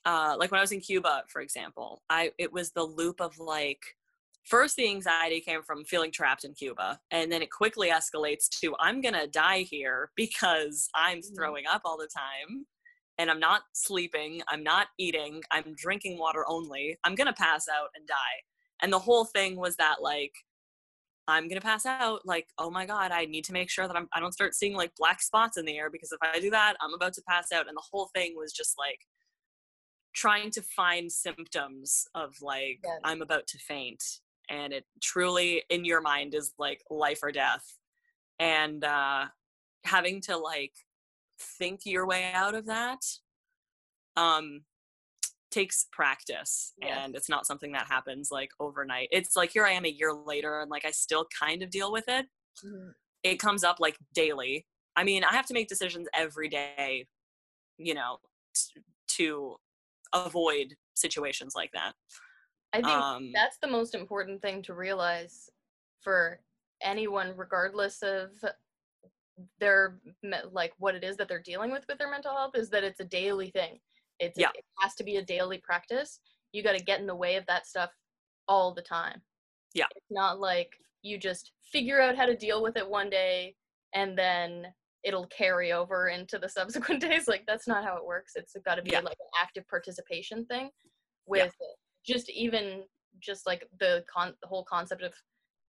uh, 0.05 0.37
like 0.39 0.51
when 0.51 0.59
I 0.59 0.63
was 0.63 0.73
in 0.73 0.81
Cuba, 0.81 1.25
for 1.29 1.41
example, 1.43 2.03
I 2.11 2.33
it 2.39 2.53
was 2.53 2.73
the 2.73 2.83
loop 2.85 3.21
of 3.21 3.39
like 3.39 3.83
first 4.45 4.77
the 4.77 4.89
anxiety 4.89 5.41
came 5.41 5.63
from 5.63 5.85
feeling 5.85 6.11
trapped 6.11 6.45
in 6.45 6.55
Cuba, 6.55 7.01
and 7.11 7.31
then 7.31 7.43
it 7.43 7.51
quickly 7.51 7.91
escalates 7.91 8.49
to 8.61 8.75
I'm 8.81 9.01
gonna 9.01 9.27
die 9.29 9.61
here 9.63 10.11
because 10.17 10.89
I'm 10.95 11.21
Mhm. 11.21 11.35
throwing 11.37 11.67
up 11.67 11.83
all 11.85 11.99
the 11.99 12.09
time, 12.09 12.67
and 13.19 13.31
I'm 13.31 13.41
not 13.41 13.63
sleeping, 13.75 14.43
I'm 14.49 14.63
not 14.63 14.89
eating, 14.99 15.43
I'm 15.51 15.75
drinking 15.77 16.19
water 16.19 16.45
only. 16.49 16.99
I'm 17.05 17.15
gonna 17.15 17.33
pass 17.33 17.67
out 17.69 17.89
and 17.95 18.07
die, 18.07 18.39
and 18.83 18.93
the 18.93 18.99
whole 18.99 19.25
thing 19.25 19.57
was 19.57 19.77
that 19.77 20.03
like. 20.03 20.33
I'm 21.29 21.47
gonna 21.47 21.61
pass 21.61 21.87
out. 21.87 22.27
Like, 22.27 22.49
oh 22.59 22.69
my 22.69 22.85
god, 22.85 23.13
I 23.13 23.27
need 23.27 23.45
to 23.45 23.53
make 23.53 23.71
sure 23.71 23.87
that 23.87 23.97
I'm, 23.97 24.09
I 24.13 24.19
don't 24.19 24.33
start 24.33 24.57
seeing 24.57 24.75
like 24.75 24.91
black 24.97 25.23
spots 25.23 25.57
in 25.57 25.65
the 25.65 25.79
air 25.79 25.89
because 25.89 26.11
if 26.11 26.19
I 26.21 26.41
do 26.41 26.51
that, 26.51 26.75
I'm 26.81 26.95
about 26.95 27.13
to 27.13 27.23
pass 27.29 27.53
out. 27.53 27.69
And 27.69 27.77
the 27.77 27.85
whole 27.93 28.11
thing 28.13 28.35
was 28.37 28.53
just 28.53 28.77
like 28.77 28.99
trying 30.15 30.51
to 30.51 30.63
find 30.63 31.11
symptoms 31.11 32.07
of 32.15 32.35
like 32.43 32.81
Yeah. 32.85 32.99
I'm 33.05 33.23
about 33.23 33.47
to 33.49 33.59
faint 33.59 34.03
and 34.51 34.73
it 34.73 34.85
truly 35.01 35.63
in 35.71 35.85
your 35.85 36.01
mind 36.01 36.35
is 36.35 36.53
like 36.59 36.83
life 36.91 37.21
or 37.23 37.33
death 37.33 37.65
and 38.39 38.85
uh 38.85 39.27
having 39.85 40.21
to 40.23 40.37
like 40.37 40.73
think 41.43 41.81
your 41.85 42.07
way 42.07 42.33
out 42.33 42.55
of 42.55 42.67
that 42.67 43.01
um 44.17 44.65
takes 45.51 45.87
practice 45.93 46.73
Yes. 46.81 46.99
and 46.99 47.15
it's 47.15 47.29
not 47.29 47.47
something 47.47 47.73
that 47.73 47.87
happens 47.87 48.31
like 48.31 48.51
overnight 48.61 49.09
it's 49.13 49.37
like 49.37 49.51
here 49.53 49.67
i 49.67 49.71
am 49.73 49.85
a 49.85 49.89
year 49.89 50.13
later 50.13 50.61
and 50.61 50.71
like 50.71 50.85
i 50.87 50.91
still 50.91 51.27
kind 51.39 51.63
of 51.63 51.71
deal 51.71 51.93
with 51.93 52.05
it 52.09 52.27
Mhm. 52.65 52.95
it 53.23 53.37
comes 53.39 53.65
up 53.65 53.81
like 53.81 53.97
daily. 54.15 54.67
I 54.97 55.05
mean, 55.05 55.25
I 55.25 55.33
have 55.33 55.47
to 55.47 55.55
make 55.55 55.69
decisions 55.69 56.07
every 56.15 56.49
day, 56.49 57.07
you 57.79 57.95
know, 57.95 58.19
t- 58.55 58.83
to 59.17 59.57
avoid 60.13 60.77
situations 60.95 61.55
like 61.57 61.71
that. 61.73 61.95
I 62.75 62.83
think 62.83 62.89
Um, 62.89 63.31
that's 63.33 63.57
the 63.59 63.69
most 63.69 63.95
important 63.95 64.43
thing 64.43 64.61
to 64.65 64.75
realize 64.75 65.49
for 66.01 66.41
anyone 66.83 67.35
regardless 67.37 68.03
of 68.03 68.33
their 69.61 69.99
like 70.51 70.73
what 70.79 70.95
it 70.95 71.05
is 71.05 71.17
that 71.17 71.29
they're 71.29 71.41
dealing 71.43 71.71
with 71.71 71.85
with 71.89 71.99
their 71.99 72.11
mental 72.11 72.33
health 72.33 72.53
is 72.55 72.69
that 72.71 72.85
it's 72.85 73.01
a 73.01 73.05
daily 73.05 73.51
thing 73.51 73.79
it's 74.19 74.39
Yeah. 74.39 74.51
it 74.55 74.65
has 74.81 74.95
to 74.97 75.05
be 75.05 75.17
a 75.17 75.25
daily 75.25 75.59
practice 75.59 76.21
you 76.53 76.63
got 76.63 76.77
to 76.77 76.85
get 76.85 77.01
in 77.01 77.07
the 77.07 77.15
way 77.15 77.37
of 77.37 77.47
that 77.47 77.67
stuff 77.67 77.91
all 78.49 78.75
the 78.75 78.83
time 78.83 79.23
Yeah. 79.75 79.87
it's 79.97 80.11
not 80.11 80.39
like 80.39 80.71
you 81.03 81.19
just 81.19 81.53
figure 81.73 82.01
out 82.01 82.17
how 82.17 82.27
to 82.27 82.37
deal 82.37 82.63
with 82.63 82.77
it 82.77 82.89
one 82.89 83.09
day 83.09 83.55
and 83.95 84.17
then 84.17 84.67
it'll 85.03 85.27
carry 85.29 85.73
over 85.73 86.09
into 86.09 86.39
the 86.39 86.49
subsequent 86.59 87.01
days 87.01 87.27
like 87.27 87.45
that's 87.47 87.67
not 87.67 87.85
how 87.85 87.97
it 87.97 88.05
works 88.05 88.33
it's 88.37 88.55
got 88.65 88.75
to 88.77 88.83
be 88.83 88.91
Yeah. 88.91 89.01
like 89.01 89.17
an 89.19 89.41
active 89.41 89.67
participation 89.69 90.45
thing 90.47 90.65
Yeah. 90.67 90.69
with 91.27 91.55
just 92.07 92.29
even 92.31 92.83
just 93.21 93.47
like 93.47 93.67
the 93.81 94.05
con 94.13 94.35
the 94.43 94.49
whole 94.49 94.65
concept 94.65 95.03
of 95.03 95.15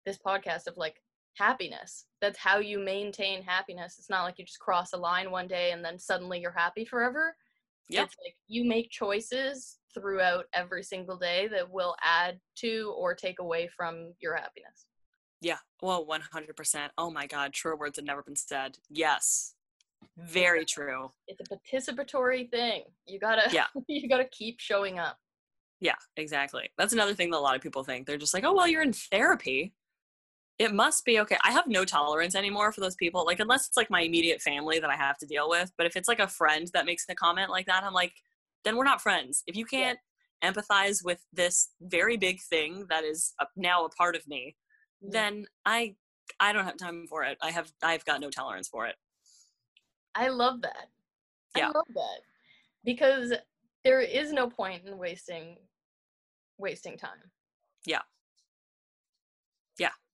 this 0.07 0.19
podcast 0.25 0.67
of 0.67 0.77
like 0.77 0.97
happiness 1.37 2.07
that's 2.21 2.39
how 2.39 2.59
you 2.59 2.79
maintain 2.79 3.43
happiness 3.43 3.97
it's 3.99 4.11
not 4.11 4.25
like 4.25 4.39
you 4.39 4.45
just 4.45 4.59
cross 4.59 4.93
a 4.93 4.97
line 4.97 5.31
one 5.31 5.47
day 5.49 5.71
and 5.73 5.85
then 5.85 5.99
suddenly 5.99 6.41
you're 6.41 6.51
happy 6.53 6.85
forever 6.85 7.35
Yeah. 7.89 8.03
it's 8.05 8.17
like 8.25 8.35
you 8.49 8.65
make 8.65 8.91
choices 8.91 9.79
throughout 9.95 10.45
every 10.53 10.83
single 10.83 11.17
day 11.17 11.49
that 11.49 11.71
will 11.71 11.97
add 12.03 12.39
to 12.57 12.95
or 12.97 13.15
take 13.15 13.39
away 13.41 13.69
from 13.77 14.13
your 14.21 14.37
happiness 14.37 14.87
Yeah. 15.41 15.59
Well, 15.83 16.07
100%. 16.07 16.91
Oh 16.99 17.11
my 17.11 17.27
God. 17.27 17.53
Truer 17.55 17.77
words 17.77 17.97
have 17.97 18.05
never 18.05 18.23
been 18.23 18.37
said. 18.37 18.77
Yes. 18.91 19.55
Very 20.19 20.65
true. 20.67 21.11
it's 21.27 21.41
a 21.41 21.55
participatory 21.55 22.51
thing 22.51 22.83
you 23.07 23.19
gotta 23.19 23.49
Yeah. 23.53 23.67
you 23.89 24.09
gotta 24.09 24.27
keep 24.31 24.61
showing 24.61 24.99
up 24.99 25.17
Yeah, 25.81 25.97
exactly. 26.17 26.69
That's 26.79 26.93
another 26.93 27.15
thing 27.15 27.31
that 27.31 27.39
a 27.39 27.41
lot 27.41 27.57
of 27.57 27.63
people 27.63 27.83
think. 27.85 28.07
They're 28.07 28.19
just 28.19 28.35
like, 28.35 28.45
oh, 28.45 28.53
well, 28.55 28.69
you're 28.69 28.83
in 28.83 28.93
therapy. 28.93 29.73
It 30.61 30.75
must 30.75 31.07
be 31.07 31.19
okay. 31.21 31.39
I 31.43 31.53
have 31.53 31.67
no 31.67 31.87
tolerance 31.87 32.35
anymore 32.35 32.71
for 32.71 32.83
those 32.83 32.95
people. 32.95 33.25
Like, 33.25 33.41
unless 33.41 33.67
it's 33.67 33.79
like 33.79 33.89
my 33.89 34.03
immediate 34.03 34.43
family 34.43 34.79
that 34.79 34.91
I 34.91 34.95
have 34.95 35.17
to 35.19 35.27
deal 35.27 35.49
with. 35.49 35.73
But 35.79 35.87
if 35.87 35.97
it's 35.97 36.07
like 36.07 36.19
a 36.21 36.29
friend 36.29 36.69
that 36.75 36.85
makes 36.85 37.07
a 37.09 37.15
comment 37.15 37.49
like 37.51 37.65
that, 37.65 37.83
I'm 37.83 37.95
like, 37.95 38.13
then 38.65 38.77
we're 38.77 38.85
not 38.85 39.01
friends. 39.01 39.43
If 39.47 39.57
you 39.57 39.65
can't 39.65 39.99
empathize 40.45 41.03
with 41.03 41.25
this 41.33 41.71
very 41.81 42.19
big 42.19 42.43
thing 42.43 42.85
that 42.91 43.05
is 43.05 43.33
a, 43.41 43.47
now 43.57 43.87
a 43.87 43.89
part 43.89 44.15
of 44.15 44.29
me, 44.29 44.55
Mm. 45.03 45.13
then 45.13 45.47
I 45.65 45.97
I 46.39 46.53
don't 46.53 46.67
have 46.67 46.77
time 46.77 47.07
for 47.09 47.25
it. 47.25 47.39
I 47.41 47.51
have 47.51 47.73
I've 47.83 48.05
got 48.05 48.21
no 48.21 48.29
tolerance 48.29 48.69
for 48.69 48.87
it. 48.87 48.97
I 50.15 50.29
love 50.29 50.61
that. 50.61 50.89
Yeah. 51.57 51.69
I 51.69 51.71
love 51.71 51.87
that. 51.95 52.21
Because 52.85 53.33
there 53.83 54.03
is 54.03 54.31
no 54.31 54.47
point 54.47 54.85
in 54.87 54.99
wasting 54.99 55.57
wasting 56.59 56.99
time. 56.99 57.31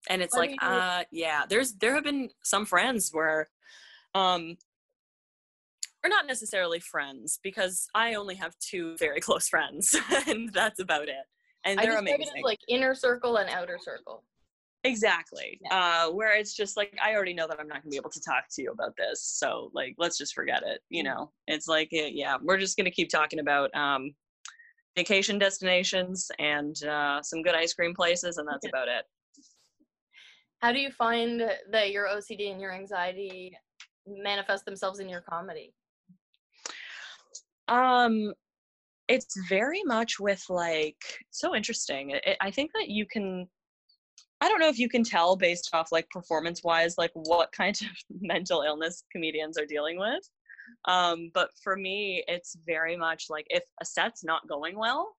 And 0.09 0.21
it's 0.21 0.35
like 0.35 0.49
do 0.49 0.53
you 0.55 0.59
do? 0.59 0.65
uh 0.67 1.03
yeah 1.11 1.43
there's 1.47 1.73
there 1.73 1.93
have 1.95 2.03
been 2.03 2.29
some 2.43 2.65
friends 2.65 3.09
where 3.11 3.49
um 4.15 4.57
or 6.03 6.09
not 6.09 6.25
necessarily 6.27 6.79
friends 6.79 7.39
because 7.43 7.87
i 7.95 8.13
only 8.15 8.35
have 8.35 8.57
two 8.59 8.95
very 8.97 9.19
close 9.27 9.47
friends 9.49 9.95
and 10.27 10.51
that's 10.53 10.79
about 10.79 11.09
it 11.09 11.25
and 11.65 11.79
I 11.79 11.83
they're 11.83 11.95
describe 11.95 12.19
amazing 12.19 12.37
it 12.37 12.45
like 12.45 12.59
inner 12.67 12.93
circle 12.95 13.37
and 13.37 13.49
outer 13.49 13.77
circle. 13.81 14.23
exactly 14.83 15.59
uh 15.71 16.07
where 16.09 16.37
it's 16.37 16.55
just 16.55 16.77
like 16.77 16.97
i 17.03 17.13
already 17.13 17.33
know 17.33 17.47
that 17.47 17.59
i'm 17.59 17.67
not 17.67 17.81
gonna 17.81 17.91
be 17.91 17.97
able 17.97 18.11
to 18.11 18.21
talk 18.21 18.45
to 18.51 18.61
you 18.61 18.71
about 18.71 18.95
this 18.95 19.21
so 19.23 19.69
like 19.73 19.95
let's 19.97 20.17
just 20.17 20.33
forget 20.33 20.63
it 20.65 20.81
you 20.89 21.01
Mhm. 21.03 21.07
know 21.07 21.31
it's 21.47 21.67
like 21.67 21.89
eh, 21.93 22.09
yeah 22.13 22.37
we're 22.41 22.57
just 22.57 22.77
gonna 22.77 22.91
keep 22.91 23.09
talking 23.09 23.39
about 23.39 23.73
um 23.75 24.11
vacation 24.95 25.37
destinations 25.37 26.31
and 26.39 26.83
uh 26.85 27.21
some 27.21 27.41
good 27.41 27.53
ice 27.55 27.73
cream 27.73 27.93
places 27.93 28.37
and 28.37 28.47
that's 28.47 28.63
Yeah. 28.65 28.69
about 28.69 28.87
it 28.87 29.05
How 30.61 30.71
do 30.71 30.79
you 30.79 30.91
find 30.91 31.41
that 31.71 31.91
your 31.91 32.07
OCD 32.07 32.51
and 32.51 32.59
your 32.59 32.73
anxiety 32.73 33.55
manifest 34.07 34.65
themselves 34.65 34.99
in 34.99 35.07
your 35.09 35.21
comedy? 35.21 35.73
Um, 37.67 38.33
it's 39.07 39.35
very 39.47 39.83
much 39.83 40.19
with 40.19 40.43
like 40.49 41.01
so 41.29 41.55
interesting. 41.55 42.11
It, 42.11 42.23
it- 42.25 42.37
I 42.41 42.51
think 42.51 42.71
that 42.73 42.89
you 42.89 43.05
can. 43.05 43.47
I 44.39 44.49
don't 44.49 44.59
know 44.59 44.69
if 44.69 44.77
you 44.77 44.87
can 44.87 45.03
tell 45.03 45.35
based 45.35 45.69
off 45.73 45.91
like 45.91 46.07
performance 46.11 46.63
wise, 46.63 46.95
like 46.97 47.09
what 47.13 47.51
kind 47.51 47.75
of 47.81 47.87
mental 48.21 48.61
illness 48.61 49.03
comedians 49.11 49.57
are 49.57 49.65
dealing 49.65 49.97
with. 49.99 50.21
Um, 50.85 51.31
but 51.33 51.49
for 51.63 51.75
me, 51.75 52.23
it's 52.27 52.55
very 52.65 52.95
much 52.95 53.25
like 53.29 53.45
if 53.49 53.63
a 53.81 53.85
set's 53.85 54.23
not 54.23 54.47
going 54.47 54.77
well, 54.77 55.15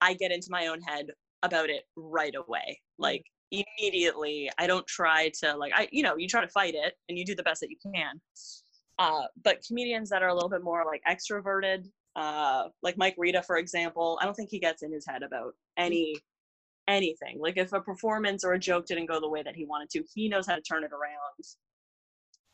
I 0.00 0.14
get 0.14 0.32
into 0.32 0.48
my 0.50 0.68
own 0.68 0.80
head 0.80 1.08
about 1.42 1.68
it 1.68 1.82
right 1.96 2.34
away. 2.34 2.80
Like 2.98 3.24
immediately. 3.50 4.50
I 4.58 4.66
don't 4.66 4.86
try 4.86 5.30
to 5.40 5.56
like 5.56 5.72
I 5.74 5.88
you 5.92 6.02
know, 6.02 6.16
you 6.16 6.28
try 6.28 6.40
to 6.40 6.48
fight 6.48 6.74
it 6.74 6.94
and 7.08 7.18
you 7.18 7.24
do 7.24 7.34
the 7.34 7.42
best 7.42 7.60
that 7.60 7.70
you 7.70 7.76
can. 7.94 8.20
Uh, 8.98 9.26
but 9.44 9.62
comedians 9.66 10.08
that 10.10 10.22
are 10.22 10.28
a 10.28 10.34
little 10.34 10.48
bit 10.48 10.62
more 10.62 10.84
like 10.86 11.02
extroverted, 11.08 11.86
uh, 12.16 12.64
like 12.82 12.96
Mike 12.96 13.14
Rita, 13.18 13.42
for 13.42 13.58
example, 13.58 14.18
I 14.22 14.24
don't 14.24 14.34
think 14.34 14.48
he 14.50 14.58
gets 14.58 14.82
in 14.82 14.90
his 14.92 15.06
head 15.06 15.22
about 15.22 15.52
any 15.76 16.16
anything. 16.88 17.38
Like 17.40 17.56
if 17.56 17.72
a 17.72 17.80
performance 17.80 18.44
or 18.44 18.52
a 18.54 18.58
joke 18.58 18.86
didn't 18.86 19.06
go 19.06 19.20
the 19.20 19.28
way 19.28 19.42
that 19.42 19.54
he 19.54 19.66
wanted 19.66 19.90
to, 19.90 20.04
he 20.14 20.28
knows 20.28 20.46
how 20.46 20.54
to 20.54 20.62
turn 20.62 20.84
it 20.84 20.90
around 20.92 21.44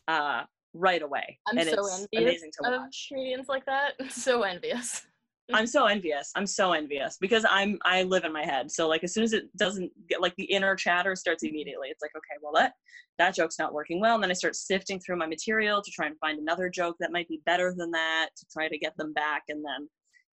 uh, 0.08 0.44
right 0.74 1.02
away. 1.02 1.38
I'm 1.48 1.58
and 1.58 1.68
so 1.68 1.74
it's 1.74 2.08
envious 2.12 2.30
amazing 2.30 2.50
to 2.60 2.68
of 2.68 2.80
watch. 2.80 3.06
comedians 3.08 3.48
like 3.48 3.64
that. 3.66 3.92
so 4.10 4.42
envious. 4.42 5.06
I'm 5.52 5.66
so 5.66 5.86
envious. 5.86 6.30
I'm 6.36 6.46
so 6.46 6.72
envious 6.72 7.18
because 7.20 7.44
I'm 7.48 7.78
I 7.84 8.04
live 8.04 8.24
in 8.24 8.32
my 8.32 8.44
head. 8.44 8.70
So 8.70 8.88
like 8.88 9.04
as 9.04 9.12
soon 9.12 9.24
as 9.24 9.32
it 9.32 9.54
doesn't 9.56 9.90
get 10.08 10.20
like 10.20 10.34
the 10.36 10.44
inner 10.44 10.76
chatter 10.76 11.16
starts 11.16 11.42
immediately. 11.42 11.88
It's 11.88 12.02
like 12.02 12.12
okay, 12.16 12.38
well 12.40 12.52
that 12.54 12.72
that 13.18 13.34
joke's 13.34 13.58
not 13.58 13.74
working 13.74 14.00
well, 14.00 14.14
and 14.14 14.22
then 14.22 14.30
I 14.30 14.34
start 14.34 14.56
sifting 14.56 15.00
through 15.00 15.16
my 15.16 15.26
material 15.26 15.82
to 15.82 15.90
try 15.90 16.06
and 16.06 16.18
find 16.18 16.38
another 16.38 16.68
joke 16.68 16.96
that 17.00 17.12
might 17.12 17.28
be 17.28 17.40
better 17.44 17.74
than 17.76 17.90
that 17.90 18.28
to 18.36 18.46
try 18.52 18.68
to 18.68 18.78
get 18.78 18.96
them 18.96 19.12
back. 19.12 19.42
And 19.48 19.64
then 19.64 19.88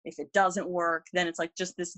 if 0.06 0.20
it 0.20 0.32
doesn't 0.32 0.70
work, 0.70 1.08
then 1.14 1.28
it's 1.28 1.40
like 1.40 1.52
just 1.58 1.76
this. 1.78 1.98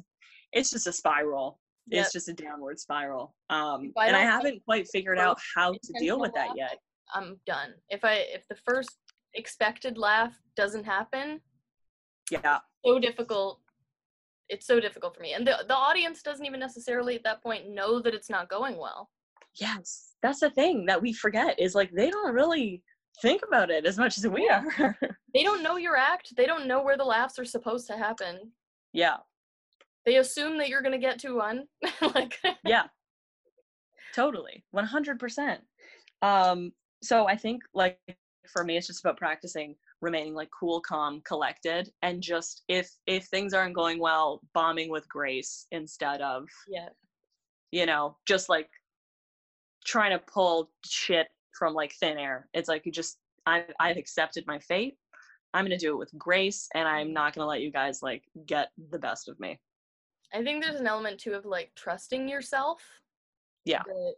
It's 0.54 0.70
just 0.70 0.88
a 0.88 0.94
spiral. 0.94 1.60
Yep. 1.88 2.04
It's 2.04 2.14
just 2.14 2.30
a 2.30 2.34
downward 2.34 2.80
spiral. 2.80 3.36
Um, 3.50 3.92
I 3.98 4.08
and 4.08 4.16
I 4.16 4.22
have 4.22 4.44
haven't 4.44 4.64
quite 4.66 4.88
figured 4.92 5.20
out 5.20 5.40
how 5.56 5.72
to 5.72 5.94
deal 6.00 6.20
with 6.20 6.34
that 6.34 6.50
laugh, 6.50 6.58
yet. 6.58 6.78
I'm 7.14 7.38
done. 7.46 7.74
If 7.90 8.06
I 8.06 8.26
if 8.34 8.48
the 8.48 8.56
first 8.56 8.98
expected 9.34 9.98
laugh 9.98 10.34
doesn't 10.56 10.86
happen, 10.86 11.42
Yeah. 12.32 12.60
so 12.86 13.00
difficult. 13.00 13.60
It's 14.50 14.66
so 14.68 14.80
difficult 14.80 15.16
for 15.16 15.22
me. 15.22 15.34
And 15.34 15.46
the 15.46 15.64
the 15.68 15.76
audience 15.76 16.22
doesn't 16.24 16.46
even 16.46 16.60
necessarily 16.60 17.16
at 17.16 17.24
that 17.24 17.42
point 17.44 17.70
know 17.70 18.00
that 18.02 18.14
it's 18.14 18.30
not 18.30 18.50
going 18.50 18.78
well. 18.78 19.10
Yes, 19.60 20.14
that's 20.24 20.40
the 20.40 20.50
thing 20.50 20.86
that 20.86 21.02
we 21.02 21.14
forget 21.14 21.60
is 21.60 21.76
like 21.76 21.92
they 21.92 22.10
don't 22.10 22.34
really 22.34 22.84
think 23.22 23.42
about 23.48 23.70
it 23.70 23.86
as 23.86 23.98
much 23.98 24.18
as 24.18 24.26
we 24.28 24.50
are. 24.50 24.98
They 25.34 25.44
don't 25.44 25.64
know 25.64 25.78
your 25.78 25.96
act. 25.96 26.36
They 26.36 26.46
don't 26.46 26.68
know 26.68 26.84
where 26.84 26.98
the 26.98 27.06
laughs 27.06 27.40
are 27.40 27.46
supposed 27.46 27.88
to 27.88 27.96
happen. 27.98 28.52
yeah, 28.92 29.18
They 30.06 30.18
assume 30.18 30.58
that 30.58 30.68
you're 30.68 30.82
gonna 30.82 30.98
get 30.98 31.20
to 31.20 31.38
one. 31.38 31.68
like 32.16 32.38
yeah, 32.66 32.88
totally, 34.14 34.66
one 34.72 34.86
hundred 34.86 35.20
percent. 35.20 35.62
Um, 36.22 36.72
so 37.02 37.28
I 37.28 37.36
think 37.38 37.62
like 37.74 37.98
for 38.52 38.64
me, 38.66 38.76
it's 38.78 38.88
just 38.88 39.00
about 39.00 39.18
practicing 39.18 39.76
remaining 40.02 40.34
like 40.34 40.50
cool 40.58 40.82
calm 40.82 41.22
collected 41.26 41.92
and 42.02 42.22
just 42.22 42.64
if 42.68 42.90
if 43.08 43.26
things 43.26 43.54
aren't 43.54 43.76
going 43.76 44.00
well 44.00 44.42
bombing 44.54 44.90
with 44.90 45.08
grace 45.08 45.68
instead 45.72 46.22
of 46.22 46.48
Yeah. 46.68 46.90
you 47.72 47.86
know 47.86 48.18
just 48.28 48.50
like 48.50 48.70
trying 49.86 50.12
to 50.12 50.20
pull 50.20 50.72
shit 50.86 51.28
from 51.58 51.74
like 51.74 51.94
thin 51.94 52.18
air 52.18 52.48
it's 52.54 52.68
like 52.68 52.86
you 52.86 52.92
just 52.92 53.18
I, 53.46 53.66
i've 53.80 53.98
accepted 53.98 54.46
my 54.48 54.60
fate 54.60 54.98
i'm 55.54 55.66
going 55.66 55.78
to 55.78 55.86
do 55.86 55.94
it 55.94 56.00
with 56.00 56.18
grace 56.18 56.68
and 56.74 56.88
i'm 56.88 57.08
mm-hmm. 57.08 57.14
not 57.14 57.36
going 57.36 57.44
to 57.44 57.50
let 57.50 57.62
you 57.62 57.72
guys 57.72 58.02
like 58.02 58.24
get 58.46 58.70
the 58.90 59.00
best 59.00 59.30
of 59.30 59.40
me 59.40 59.60
I 60.34 60.44
think 60.44 60.64
there's 60.64 60.80
an 60.80 60.88
element 60.88 61.20
too 61.20 61.34
of 61.34 61.46
like 61.46 61.72
trusting 61.76 62.28
yourself. 62.28 62.82
Yeah. 63.66 63.84
That 63.86 64.16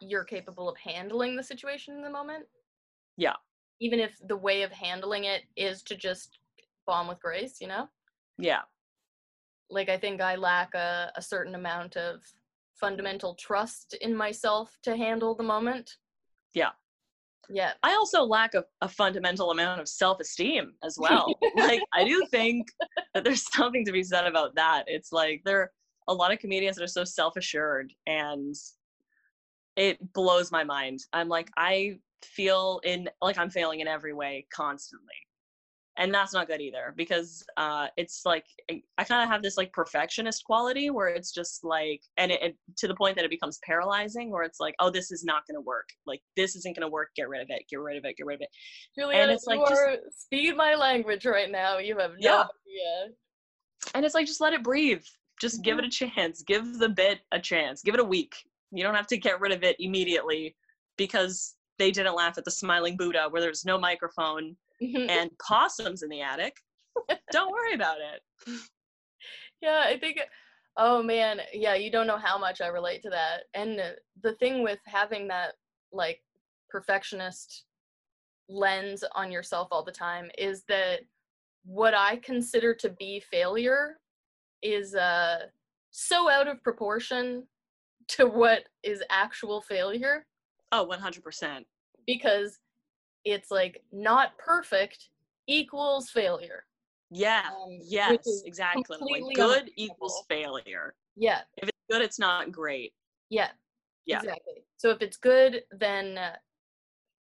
you're 0.00 0.24
capable 0.24 0.68
of 0.68 0.76
handling 0.76 1.36
the 1.36 1.42
situation 1.42 1.94
in 1.94 2.02
the 2.02 2.10
moment. 2.10 2.44
Yeah. 3.16 3.34
Even 3.80 4.00
if 4.00 4.16
the 4.26 4.36
way 4.36 4.62
of 4.62 4.72
handling 4.72 5.24
it 5.24 5.42
is 5.56 5.82
to 5.84 5.96
just 5.96 6.38
bomb 6.86 7.08
with 7.08 7.20
grace, 7.20 7.60
you 7.60 7.68
know? 7.68 7.88
yeah 8.38 8.62
Like 9.70 9.88
I 9.88 9.96
think 9.96 10.20
I 10.20 10.36
lack 10.36 10.74
a, 10.74 11.12
a 11.16 11.22
certain 11.22 11.54
amount 11.54 11.96
of 11.96 12.22
fundamental 12.74 13.34
trust 13.34 13.94
in 14.00 14.14
myself 14.14 14.76
to 14.82 14.96
handle 14.96 15.34
the 15.34 15.42
moment. 15.42 15.96
Yeah. 16.54 16.70
Yeah. 17.48 17.72
I 17.82 17.92
also 17.92 18.22
lack 18.22 18.54
a, 18.54 18.64
a 18.80 18.88
fundamental 18.88 19.50
amount 19.50 19.80
of 19.80 19.88
self 19.88 20.20
esteem 20.20 20.72
as 20.84 20.96
well. 21.00 21.34
like, 21.56 21.82
I 21.94 22.04
do 22.04 22.26
think 22.30 22.68
that 23.14 23.24
there's 23.24 23.50
something 23.54 23.84
to 23.84 23.92
be 23.92 24.02
said 24.02 24.26
about 24.26 24.54
that. 24.56 24.84
It's 24.86 25.12
like 25.12 25.42
there 25.44 25.60
are 25.60 25.70
a 26.08 26.14
lot 26.14 26.32
of 26.32 26.38
comedians 26.38 26.76
that 26.76 26.84
are 26.84 26.88
so 26.88 27.04
self 27.04 27.36
assured, 27.36 27.92
and 28.06 28.54
it 29.76 30.12
blows 30.12 30.52
my 30.52 30.64
mind. 30.64 31.00
I'm 31.12 31.28
like, 31.28 31.50
I 31.56 31.98
feel 32.26 32.80
in 32.84 33.08
like 33.22 33.38
I'm 33.38 33.50
failing 33.50 33.80
in 33.80 33.88
every 33.88 34.12
way 34.14 34.46
constantly. 34.52 35.14
And 35.98 36.12
that's 36.12 36.34
not 36.34 36.46
good 36.46 36.60
either 36.60 36.92
because 36.94 37.42
uh, 37.56 37.86
it's 37.96 38.20
like 38.26 38.44
I- 38.70 38.82
I 38.98 39.04
kind 39.04 39.22
of 39.22 39.30
have 39.30 39.42
this 39.42 39.56
like 39.56 39.72
perfectionist 39.72 40.44
quality 40.44 40.90
where 40.90 41.08
it's 41.08 41.32
just 41.32 41.64
like, 41.64 42.02
and 42.18 42.30
it, 42.30 42.42
it 42.42 42.56
to 42.76 42.86
the 42.86 42.94
point 42.94 43.16
that 43.16 43.24
it 43.24 43.30
becomes 43.30 43.58
paralyzing, 43.64 44.30
where 44.30 44.42
it's 44.42 44.60
like, 44.60 44.74
oh, 44.78 44.90
this 44.90 45.10
is 45.10 45.24
not 45.24 45.46
going 45.48 45.54
to 45.54 45.62
work. 45.62 45.88
Like 46.06 46.20
this 46.36 46.54
isn't 46.54 46.76
going 46.76 46.86
to 46.86 46.92
work. 46.92 47.08
Get 47.16 47.30
rid 47.30 47.40
of 47.40 47.48
it. 47.48 47.62
Get 47.70 47.80
rid 47.80 47.96
of 47.96 48.04
it. 48.04 48.14
Get 48.18 48.26
rid 48.26 48.34
of 48.34 48.40
it. 48.42 48.48
Juliana, 48.98 49.32
it's 49.32 49.46
like 49.46 49.60
just- 49.66 50.22
speaking 50.24 50.54
my 50.56 50.74
language 50.74 51.24
right 51.24 51.50
now. 51.50 51.78
You 51.78 51.96
have 51.98 52.10
no 52.10 52.16
Yeah. 52.18 52.40
idea. 52.42 53.14
and 53.94 54.04
it's 54.04 54.14
like 54.14 54.26
just 54.26 54.40
let 54.42 54.52
it 54.52 54.62
breathe 54.62 55.02
just 55.40 55.62
give 55.62 55.78
it 55.78 55.84
a 55.84 55.88
chance 55.90 56.42
give 56.42 56.78
the 56.78 56.88
bit 56.88 57.20
a 57.32 57.38
chance 57.38 57.82
give 57.82 57.92
it 57.94 58.00
a 58.00 58.04
week 58.04 58.34
you 58.72 58.82
don't 58.82 58.94
have 58.94 59.06
to 59.06 59.18
get 59.18 59.38
rid 59.38 59.52
of 59.52 59.62
it 59.62 59.76
immediately 59.78 60.56
because 60.96 61.55
they 61.78 61.90
didn't 61.90 62.14
laugh 62.14 62.38
at 62.38 62.44
the 62.44 62.50
smiling 62.50 62.96
buddha 62.96 63.26
where 63.30 63.42
there's 63.42 63.64
no 63.64 63.78
microphone 63.78 64.56
and 64.80 65.30
possums 65.38 66.02
in 66.02 66.08
the 66.08 66.20
attic 66.20 66.54
don't 67.32 67.52
worry 67.52 67.74
about 67.74 67.96
it 67.98 68.52
Yeah, 69.62 69.84
I 69.86 69.98
think. 69.98 70.20
Oh 70.76 71.02
man, 71.02 71.40
yeah, 71.52 71.74
you 71.74 71.90
don't 71.90 72.06
know 72.06 72.18
how 72.18 72.38
much 72.38 72.60
I 72.60 72.66
relate 72.66 73.02
to 73.02 73.10
that. 73.10 73.44
And 73.54 73.80
the 74.22 74.34
thing 74.34 74.62
with 74.62 74.78
having 74.86 75.26
that 75.28 75.54
like 75.92 76.20
perfectionist 76.68 77.64
lens 78.48 79.02
on 79.14 79.32
yourself 79.32 79.68
all 79.70 79.82
the 79.82 79.92
time 79.92 80.30
is 80.36 80.64
that 80.68 81.00
what 81.64 81.94
I 81.94 82.16
consider 82.16 82.74
to 82.74 82.90
be 82.90 83.20
failure 83.20 83.96
is 84.62 84.94
uh 84.94 85.38
so 85.90 86.30
out 86.30 86.46
of 86.46 86.62
proportion 86.62 87.44
to 88.08 88.26
what 88.26 88.64
is 88.82 89.02
actual 89.10 89.62
failure 89.62 90.26
oh 90.72 90.86
100% 90.86 91.64
because 92.06 92.58
it's 93.24 93.50
like 93.50 93.82
not 93.92 94.36
perfect 94.38 95.08
equals 95.46 96.10
failure. 96.10 96.64
yeah 97.10 97.48
Um, 97.48 97.78
yes 97.80 98.42
exactly 98.44 98.98
like 99.00 99.22
good 99.34 99.70
equals 99.76 100.24
failure 100.28 100.94
Yeah, 101.16 101.40
if 101.58 101.68
it's 101.68 101.78
good 101.90 102.02
it's 102.02 102.18
not 102.18 102.50
great 102.52 102.92
Yeah. 103.30 103.50
Yeah. 104.06 104.18
Exactly. 104.18 104.64
So 104.76 104.90
if 104.90 105.02
it's 105.02 105.16
good, 105.16 105.62
then 105.72 106.16
uh, 106.16 106.36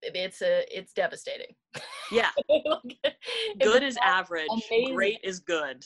it's 0.03 0.43
a 0.43 0.65
it's 0.77 0.93
devastating. 0.93 1.55
yeah 2.11 2.31
Like, 2.49 3.17
good 3.63 3.83
is 3.85 3.97
average 4.03 4.49
amazing. 4.51 4.95
great 4.95 5.21
is 5.23 5.39
good 5.41 5.85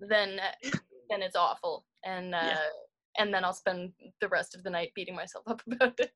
then 0.00 0.38
uh, 0.40 0.70
then 1.10 1.22
it's 1.22 1.36
awful, 1.36 1.84
and 2.04 2.34
uh, 2.34 2.38
Yeah. 2.48 2.58
and 3.18 3.32
then 3.34 3.44
I'll 3.44 3.52
spend 3.52 3.92
the 4.20 4.28
rest 4.28 4.54
of 4.54 4.62
the 4.62 4.70
night 4.70 4.92
beating 4.94 5.14
myself 5.16 5.44
up 5.46 5.62
about 5.72 5.98
it. 6.00 6.12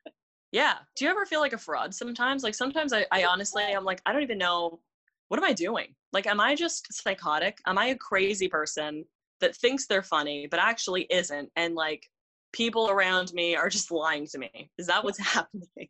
Yeah. 0.54 0.74
Do 0.94 1.04
you 1.04 1.10
ever 1.10 1.26
feel 1.26 1.40
like 1.40 1.52
a 1.52 1.58
fraud 1.58 1.92
sometimes? 1.92 2.44
Like 2.44 2.54
sometimes 2.54 2.92
I, 2.92 3.04
I 3.10 3.24
honestly 3.24 3.64
I'm 3.64 3.84
like, 3.84 4.00
I 4.06 4.12
don't 4.12 4.22
even 4.22 4.38
know 4.38 4.78
what 5.26 5.38
am 5.38 5.44
I 5.44 5.52
doing? 5.52 5.96
Like, 6.12 6.28
am 6.28 6.38
I 6.38 6.54
just 6.54 6.86
psychotic? 6.92 7.58
Am 7.66 7.76
I 7.76 7.86
a 7.86 7.96
crazy 7.96 8.46
person 8.46 9.04
that 9.40 9.56
thinks 9.56 9.88
they're 9.88 10.00
funny 10.00 10.46
but 10.48 10.60
actually 10.60 11.08
isn't? 11.10 11.50
And 11.56 11.74
like 11.74 12.08
people 12.52 12.88
around 12.88 13.32
me 13.34 13.56
are 13.56 13.68
just 13.68 13.90
lying 13.90 14.28
to 14.28 14.38
me. 14.38 14.70
Is 14.78 14.86
that 14.86 15.02
what's 15.02 15.18
happening? 15.34 15.88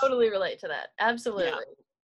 totally 0.00 0.30
relate 0.30 0.58
to 0.58 0.68
that. 0.68 0.88
Absolutely. 0.98 1.52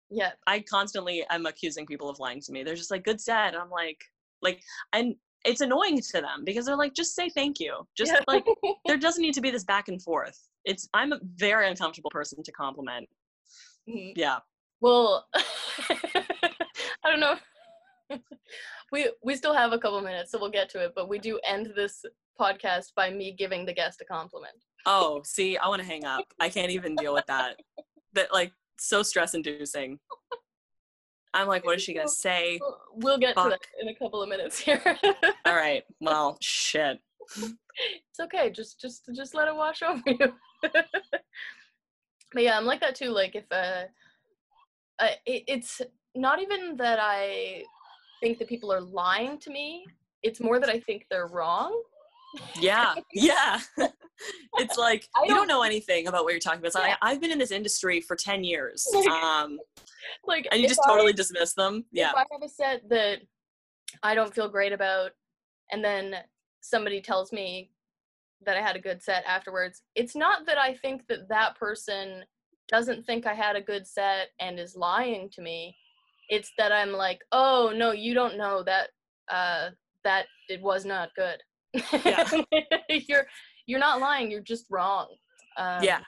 Yeah. 0.09 0.30
I 0.46 0.61
constantly 0.61 1.26
am 1.30 1.46
accusing 1.46 1.84
people 1.84 2.09
of 2.09 2.20
lying 2.20 2.40
to 2.42 2.53
me. 2.53 2.62
They're 2.62 2.76
just 2.76 2.92
like, 2.92 3.05
good 3.05 3.20
set. 3.20 3.57
I'm 3.57 3.70
like, 3.70 3.99
like, 4.40 4.62
and 4.92 5.16
it's 5.45 5.61
annoying 5.61 6.01
to 6.01 6.20
them 6.20 6.45
because 6.45 6.66
they're 6.66 6.76
like, 6.76 6.95
just 6.95 7.14
say 7.14 7.28
thank 7.30 7.61
you. 7.61 7.86
Just 7.97 8.12
Yeah. 8.12 8.20
like 8.26 8.45
there 8.86 8.97
doesn't 8.97 9.22
need 9.22 9.34
to 9.34 9.41
be 9.41 9.51
this 9.51 9.64
back 9.64 9.89
and 9.89 10.03
forth. 10.03 10.39
It's 10.64 10.89
I'm 10.95 11.12
a 11.12 11.20
very 11.36 11.68
uncomfortable 11.68 12.11
person 12.11 12.43
to 12.43 12.53
compliment. 12.53 13.09
Mhm. 13.89 14.12
Yeah. 14.16 14.39
Well, 14.80 15.26
I 15.34 17.11
don't 17.11 17.20
know. 17.20 17.36
we 18.93 19.11
we 19.22 19.36
still 19.36 19.55
have 19.55 19.72
a 19.72 19.78
couple 19.78 20.01
minutes, 20.01 20.30
so 20.32 20.39
we'll 20.39 20.51
get 20.51 20.68
to 20.70 20.84
it. 20.84 20.93
But 20.95 21.09
we 21.09 21.18
do 21.18 21.39
end 21.47 21.72
this 21.76 22.05
podcast 22.41 22.95
by 22.95 23.11
me 23.11 23.34
giving 23.36 23.66
the 23.66 23.72
guest 23.72 24.01
a 24.01 24.05
compliment. 24.05 24.55
Oh, 24.86 25.20
see, 25.24 25.57
I 25.57 25.68
want 25.68 25.82
to 25.82 25.86
hang 25.89 26.05
up. 26.05 26.24
I 26.41 26.49
can't 26.49 26.70
even 26.70 26.95
deal 26.95 27.12
with 27.12 27.26
that. 27.26 27.57
That 28.14 28.32
like 28.32 28.53
so 28.78 29.03
stress 29.03 29.34
inducing. 29.34 29.99
I'm 31.35 31.47
like, 31.47 31.64
what 31.64 31.76
is 31.76 31.83
she 31.83 31.95
gonna 31.95 32.09
say? 32.09 32.59
We'll, 32.95 33.18
get 33.18 33.37
to 33.37 33.49
that 33.51 33.61
in 33.81 33.89
a 33.89 33.95
couple 33.95 34.22
of 34.22 34.29
minutes 34.29 34.59
here. 34.59 34.83
All 35.45 35.55
right. 35.55 35.83
Well, 36.01 36.39
shit. 36.41 36.99
it's 37.37 38.20
okay. 38.20 38.51
Just 38.51 38.81
just 38.81 39.09
just 39.14 39.35
let 39.35 39.49
it 39.49 39.55
wash 39.55 39.83
over 39.89 40.03
you. 40.07 40.33
but 40.62 42.43
yeah, 42.43 42.57
I'm 42.57 42.64
like 42.64 42.81
that 42.81 42.95
too. 42.95 43.11
Like 43.11 43.35
if 43.35 43.45
uh, 43.51 43.85
I, 44.99 45.16
it, 45.26 45.45
it's 45.47 45.81
not 46.14 46.41
even 46.41 46.76
that 46.79 46.99
I 47.01 47.62
think 48.20 48.39
that 48.39 48.49
people 48.49 48.72
are 48.72 48.81
lying 48.81 49.39
to 49.39 49.51
me. 49.51 49.85
It's 50.22 50.41
more 50.41 50.59
that 50.59 50.68
I 50.68 50.81
think 50.81 51.07
they're 51.11 51.29
wrong. 51.29 51.81
Yeah. 52.61 52.95
Yeah. 53.12 53.61
it's 54.59 54.76
like 54.76 55.07
I 55.16 55.22
you 55.22 55.29
don't 55.29 55.39
don't- 55.39 55.49
know 55.49 55.62
anything 55.62 56.09
about 56.09 56.24
what 56.24 56.33
you're 56.33 56.41
talking 56.41 56.61
about. 56.61 56.72
So 56.72 56.81
Yeah. 56.85 56.97
I, 57.03 57.11
I've 57.12 57.20
been 57.20 57.31
in 57.31 57.39
this 57.39 57.51
industry 57.51 58.01
for 58.01 58.16
10 58.16 58.45
years. 58.45 58.87
Um, 59.11 59.59
Like 60.24 60.47
and 60.51 60.61
you 60.61 60.68
just 60.68 60.81
I- 60.85 60.89
totally 60.91 61.12
dismiss 61.12 61.55
them. 61.55 61.85
Yeah. 61.93 62.11
If 62.11 62.16
I 62.16 62.24
have 62.33 62.43
a 62.43 62.49
set 62.49 62.89
that 62.91 63.18
I 64.03 64.14
don't 64.14 64.35
feel 64.35 64.49
great 64.49 64.72
about, 64.72 65.12
and 65.72 65.85
then 65.85 66.14
somebody 66.61 67.01
tells 67.01 67.33
me 67.33 67.70
that 68.47 68.57
I 68.57 68.62
had 68.62 68.76
a 68.76 68.81
good 68.81 69.03
set 69.03 69.24
afterwards, 69.26 69.83
it's 69.95 70.14
not 70.14 70.47
that 70.47 70.59
I 70.59 70.74
think 70.74 71.07
that 71.09 71.29
that 71.29 71.57
person 71.59 72.24
doesn't 72.68 73.05
think 73.07 73.26
I 73.26 73.35
had 73.35 73.57
a 73.57 73.62
good 73.62 73.87
set 73.87 74.29
and 74.41 74.59
is 74.61 74.76
lying 74.76 75.31
to 75.31 75.41
me. 75.43 75.74
It's 76.29 76.53
that 76.59 76.72
I'm 76.72 76.93
like, 76.93 77.20
oh 77.33 77.72
no, 77.74 77.93
you 77.93 78.12
don't 78.14 78.37
know 78.39 78.62
that 78.64 78.89
uh, 79.31 79.70
that 80.05 80.26
it 80.49 80.61
was 80.62 80.85
not 80.85 81.09
good. 81.16 81.39
Yeah. 82.05 82.29
you're 82.89 83.27
you're 83.66 83.79
not 83.81 84.01
lying. 84.01 84.31
You're 84.31 84.41
just 84.41 84.66
wrong. 84.71 85.09
Um, 85.57 85.83
Yeah. 85.83 86.01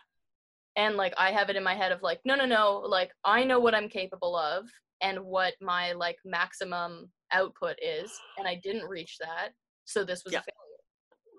and 0.76 0.96
like 0.96 1.12
i 1.18 1.32
have 1.32 1.50
it 1.50 1.56
in 1.56 1.64
my 1.64 1.74
head 1.74 1.90
of 1.90 2.00
like 2.02 2.20
no 2.24 2.36
no 2.36 2.46
no 2.46 2.78
like 2.86 3.10
i 3.24 3.42
know 3.42 3.58
what 3.58 3.74
i'm 3.74 3.88
capable 3.88 4.36
of 4.36 4.68
and 5.00 5.18
what 5.20 5.54
my 5.60 5.90
like 5.92 6.16
maximum 6.24 7.10
output 7.32 7.76
is 7.82 8.12
and 8.38 8.46
i 8.46 8.54
didn't 8.62 8.86
reach 8.88 9.16
that 9.20 9.48
so 9.86 10.04
this 10.04 10.22
was 10.24 10.32
Yeah. 10.32 10.38
a 10.38 10.42
failure 10.42 10.56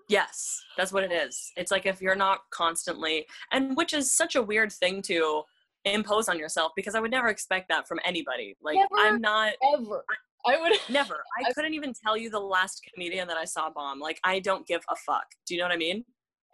Yes, 0.08 0.60
that's 0.76 0.92
what 0.92 1.04
it 1.04 1.12
is. 1.12 1.52
It's 1.56 1.70
like 1.70 1.86
if 1.86 2.02
you're 2.02 2.14
not 2.16 2.40
constantly, 2.50 3.24
and 3.50 3.74
which 3.78 3.94
is 3.94 4.12
such 4.12 4.34
a 4.34 4.42
weird 4.42 4.70
thing 4.70 5.00
to 5.02 5.42
impose 5.86 6.28
on 6.28 6.38
yourself 6.38 6.72
because 6.76 6.94
I 6.94 7.00
would 7.00 7.10
never 7.10 7.28
expect 7.28 7.68
that 7.70 7.88
from 7.88 7.98
anybody. 8.04 8.54
Like, 8.60 8.76
Never. 8.76 8.94
I'm 8.98 9.20
not, 9.22 9.54
ever 9.72 10.04
i 10.46 10.60
would 10.60 10.72
never. 10.88 11.22
I 11.38 11.48
I- 11.48 11.52
couldn't 11.52 11.74
even 11.74 11.92
tell 12.04 12.16
you 12.16 12.30
the 12.30 12.40
last 12.40 12.82
comedian 12.92 13.28
that 13.28 13.36
I 13.36 13.44
saw 13.44 13.70
bomb. 13.70 14.00
Like, 14.00 14.18
I 14.24 14.40
don't 14.40 14.66
give 14.66 14.82
a 14.90 14.96
fuck. 14.96 15.26
Do 15.46 15.54
you 15.54 15.60
know 15.60 15.66
what 15.66 15.74
I 15.74 15.76
mean? 15.78 16.04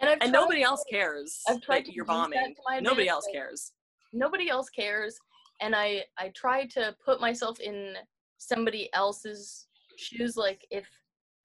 and, 0.01 0.11
I've 0.11 0.19
And 0.21 0.33
nobody 0.33 0.61
to- 0.61 0.67
else 0.67 0.85
cares 0.91 1.41
I've 1.49 1.61
tried 1.63 1.81
that 1.81 1.87
to 1.87 1.93
you're 1.95 2.07
use 2.09 2.31
that 2.67 2.83
Nobody 2.83 3.09
else 3.09 3.27
cares. 3.33 3.73
nobody 4.13 4.49
else 4.49 4.69
cares 4.71 5.19
and 5.61 5.75
i 5.75 6.05
i 6.19 6.29
try 6.37 6.65
to 6.67 6.95
put 7.05 7.21
myself 7.21 7.59
in 7.61 7.95
somebody 8.39 8.89
else's 8.95 9.67
shoes 9.97 10.37
like 10.37 10.65
if 10.71 10.87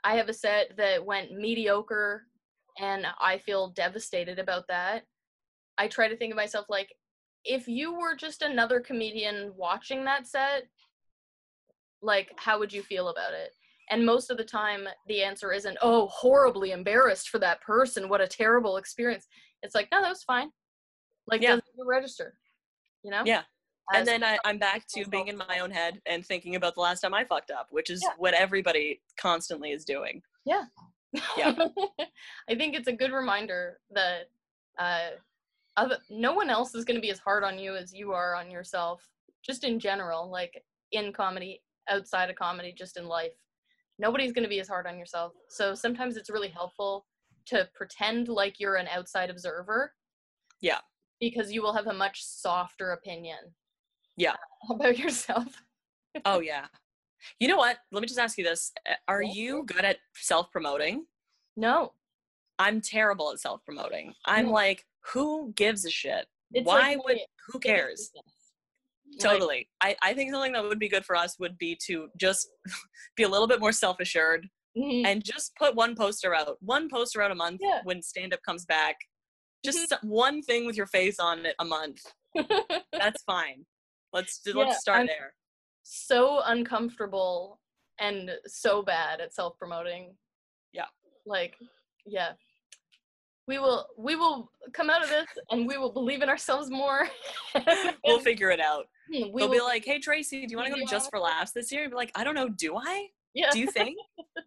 i 0.03 0.13
have 0.15 0.29
a 0.29 0.33
set 0.33 0.65
that 0.77 1.03
went 1.03 1.31
mediocre 1.31 2.23
and 2.79 3.05
i 3.19 3.37
feel 3.39 3.69
devastated 3.69 4.37
about 4.39 4.65
that 4.69 5.03
i 5.79 5.87
try 5.87 6.07
to 6.07 6.15
think 6.15 6.31
of 6.31 6.37
myself 6.37 6.67
like 6.69 6.89
if 7.43 7.67
you 7.67 7.91
were 7.99 8.15
just 8.15 8.43
another 8.43 8.79
comedian 8.79 9.51
watching 9.57 10.05
that 10.05 10.27
set 10.27 10.63
like 12.03 12.31
how 12.37 12.59
would 12.59 12.71
you 12.71 12.83
feel 12.83 13.07
about 13.09 13.33
it 13.33 13.51
and 13.89 14.05
most 14.05 14.29
of 14.29 14.37
the 14.37 14.43
time 14.43 14.87
the 15.07 15.23
answer 15.23 15.51
isn't 15.51 15.77
oh 15.81 16.07
horribly 16.07 16.71
embarrassed 16.71 17.29
for 17.29 17.39
that 17.39 17.61
person 17.61 18.09
what 18.09 18.21
a 18.21 18.27
terrible 18.27 18.77
experience 18.77 19.27
it's 19.63 19.73
like 19.73 19.87
no 19.91 20.01
that 20.01 20.09
was 20.09 20.23
fine 20.23 20.49
like 21.27 21.41
Yeah. 21.41 21.51
doesn't 21.51 21.63
register 21.87 22.35
you 23.03 23.09
know 23.11 23.23
Yeah. 23.25 23.43
As- 23.91 23.99
and 23.99 24.07
then 24.07 24.23
I, 24.23 24.37
I'm 24.45 24.57
back 24.57 24.85
to 24.95 25.05
being 25.09 25.27
in 25.27 25.37
my 25.37 25.59
own 25.59 25.69
head 25.69 26.01
and 26.05 26.25
thinking 26.25 26.55
about 26.55 26.73
the 26.75 26.79
last 26.81 27.01
time 27.01 27.13
I 27.13 27.25
fucked 27.25 27.51
up, 27.51 27.67
which 27.69 27.89
is 27.89 28.01
Yeah. 28.01 28.13
what 28.17 28.33
everybody 28.33 29.01
constantly 29.19 29.71
is 29.71 29.83
doing. 29.83 30.21
Yeah. 30.45 30.63
Yeah. 31.37 31.53
I 32.49 32.55
think 32.55 32.75
it's 32.75 32.87
a 32.87 32.93
good 32.93 33.11
reminder 33.11 33.79
that 33.91 34.29
uh, 34.79 35.09
other, 35.75 35.97
no 36.09 36.31
one 36.33 36.49
else 36.49 36.73
is 36.75 36.85
going 36.85 36.95
to 36.95 37.01
be 37.01 37.11
as 37.11 37.19
hard 37.19 37.43
on 37.43 37.59
you 37.59 37.75
as 37.75 37.93
you 37.93 38.13
are 38.13 38.35
on 38.35 38.49
yourself, 38.49 39.05
just 39.45 39.65
in 39.65 39.79
general, 39.79 40.31
like 40.31 40.63
in 40.93 41.11
comedy, 41.11 41.61
outside 41.89 42.29
of 42.29 42.35
comedy, 42.35 42.73
just 42.77 42.97
in 42.97 43.05
life. 43.07 43.33
Nobody's 43.99 44.31
going 44.33 44.43
to 44.43 44.49
be 44.49 44.59
as 44.59 44.67
hard 44.67 44.87
on 44.87 44.97
yourself. 44.97 45.33
So 45.49 45.75
sometimes 45.75 46.17
it's 46.17 46.29
really 46.29 46.49
helpful 46.49 47.05
to 47.47 47.67
pretend 47.75 48.27
like 48.27 48.59
you're 48.59 48.75
an 48.75 48.87
outside 48.87 49.29
observer. 49.29 49.93
Yeah. 50.61 50.79
Because 51.19 51.51
you 51.51 51.61
will 51.61 51.73
have 51.73 51.87
a 51.87 51.93
much 51.93 52.23
softer 52.23 52.91
opinion. 52.91 53.37
Yeah. 54.17 54.35
About 54.69 54.97
yourself. 54.97 55.61
Oh 56.25 56.39
yeah. 56.39 56.65
You 57.39 57.47
know 57.47 57.57
what? 57.57 57.77
Let 57.91 58.01
me 58.01 58.07
just 58.07 58.19
ask 58.19 58.37
you 58.37 58.43
this: 58.43 58.71
Are 59.07 59.23
you 59.23 59.63
good 59.65 59.85
at 59.85 59.97
self-promoting? 60.15 61.05
No. 61.55 61.93
I'm 62.59 62.81
terrible 62.81 63.31
at 63.31 63.39
self-promoting. 63.39 64.13
I'm 64.25 64.47
Yeah. 64.47 64.51
like, 64.51 64.85
who 65.13 65.53
gives 65.55 65.85
a 65.85 65.89
shit? 65.89 66.27
It's 66.51 66.67
Why 66.67 66.95
like 66.95 67.03
would? 67.05 67.17
Who 67.47 67.59
cares? 67.59 68.11
Weakness. 69.13 69.23
Like, 69.31 69.39
Totally. 69.39 69.69
I, 69.81 69.95
I 70.03 70.13
think 70.13 70.31
something 70.31 70.53
that 70.53 70.63
would 70.63 70.79
be 70.79 70.89
good 70.89 71.05
for 71.05 71.15
us 71.15 71.35
would 71.39 71.57
be 71.57 71.77
to 71.87 72.07
just 72.17 72.47
be 73.15 73.23
a 73.23 73.29
little 73.29 73.47
bit 73.47 73.59
more 73.59 73.71
self-assured 73.71 74.47
mhm. 74.77 75.05
and 75.05 75.23
just 75.23 75.53
put 75.57 75.75
one 75.75 75.95
poster 75.95 76.33
out, 76.35 76.57
one 76.61 76.89
poster 76.89 77.21
out 77.21 77.31
a 77.31 77.35
month 77.35 77.61
Yeah. 77.63 77.81
when 77.83 78.01
stand-up 78.01 78.41
comes 78.45 78.65
back. 78.65 78.95
Just 79.65 79.91
Mhm. 79.91 80.03
one 80.03 80.41
thing 80.41 80.65
with 80.65 80.75
your 80.75 80.87
face 80.87 81.19
on 81.19 81.45
it 81.45 81.55
a 81.59 81.65
month. 81.65 82.01
That's 82.91 83.23
fine. 83.23 83.65
Let's 84.11 84.41
Yeah, 84.45 84.53
let's 84.55 84.79
start 84.81 84.97
I'm- 84.99 85.07
there. 85.07 85.33
so 85.83 86.41
uncomfortable 86.45 87.59
and 87.99 88.31
so 88.47 88.81
bad 88.81 89.21
at 89.21 89.33
self 89.33 89.57
promoting. 89.57 90.15
Yeah. 90.73 90.87
Like, 91.25 91.55
yeah. 92.05 92.33
We 93.47 93.59
will 93.59 93.87
we 93.97 94.15
will 94.15 94.51
come 94.73 94.89
out 94.89 95.03
of 95.03 95.09
this 95.09 95.27
and 95.51 95.67
we 95.67 95.77
will 95.77 95.91
believe 95.91 96.21
in 96.21 96.29
ourselves 96.29 96.69
more. 96.69 97.07
We'll 98.05 98.19
figure 98.19 98.49
it 98.49 98.59
out. 98.59 98.85
we 99.09 99.31
They'll 99.35 99.47
will 99.47 99.49
be 99.49 99.61
like, 99.61 99.85
"Hey 99.85 99.99
Tracy, 99.99 100.45
do 100.45 100.51
you 100.51 100.57
want 100.57 100.67
to 100.67 100.73
go 100.73 100.79
to 100.79 100.89
Just 100.89 101.09
for 101.09 101.19
Laughs 101.19 101.51
this 101.51 101.71
year?" 101.71 101.83
And 101.83 101.91
be 101.91 101.95
like, 101.95 102.11
"I 102.15 102.23
don't 102.23 102.35
know. 102.35 102.49
Do 102.49 102.75
I? 102.77 103.07
yeah, 103.33 103.51
Do 103.51 103.59
you 103.59 103.67
think? 103.67 103.97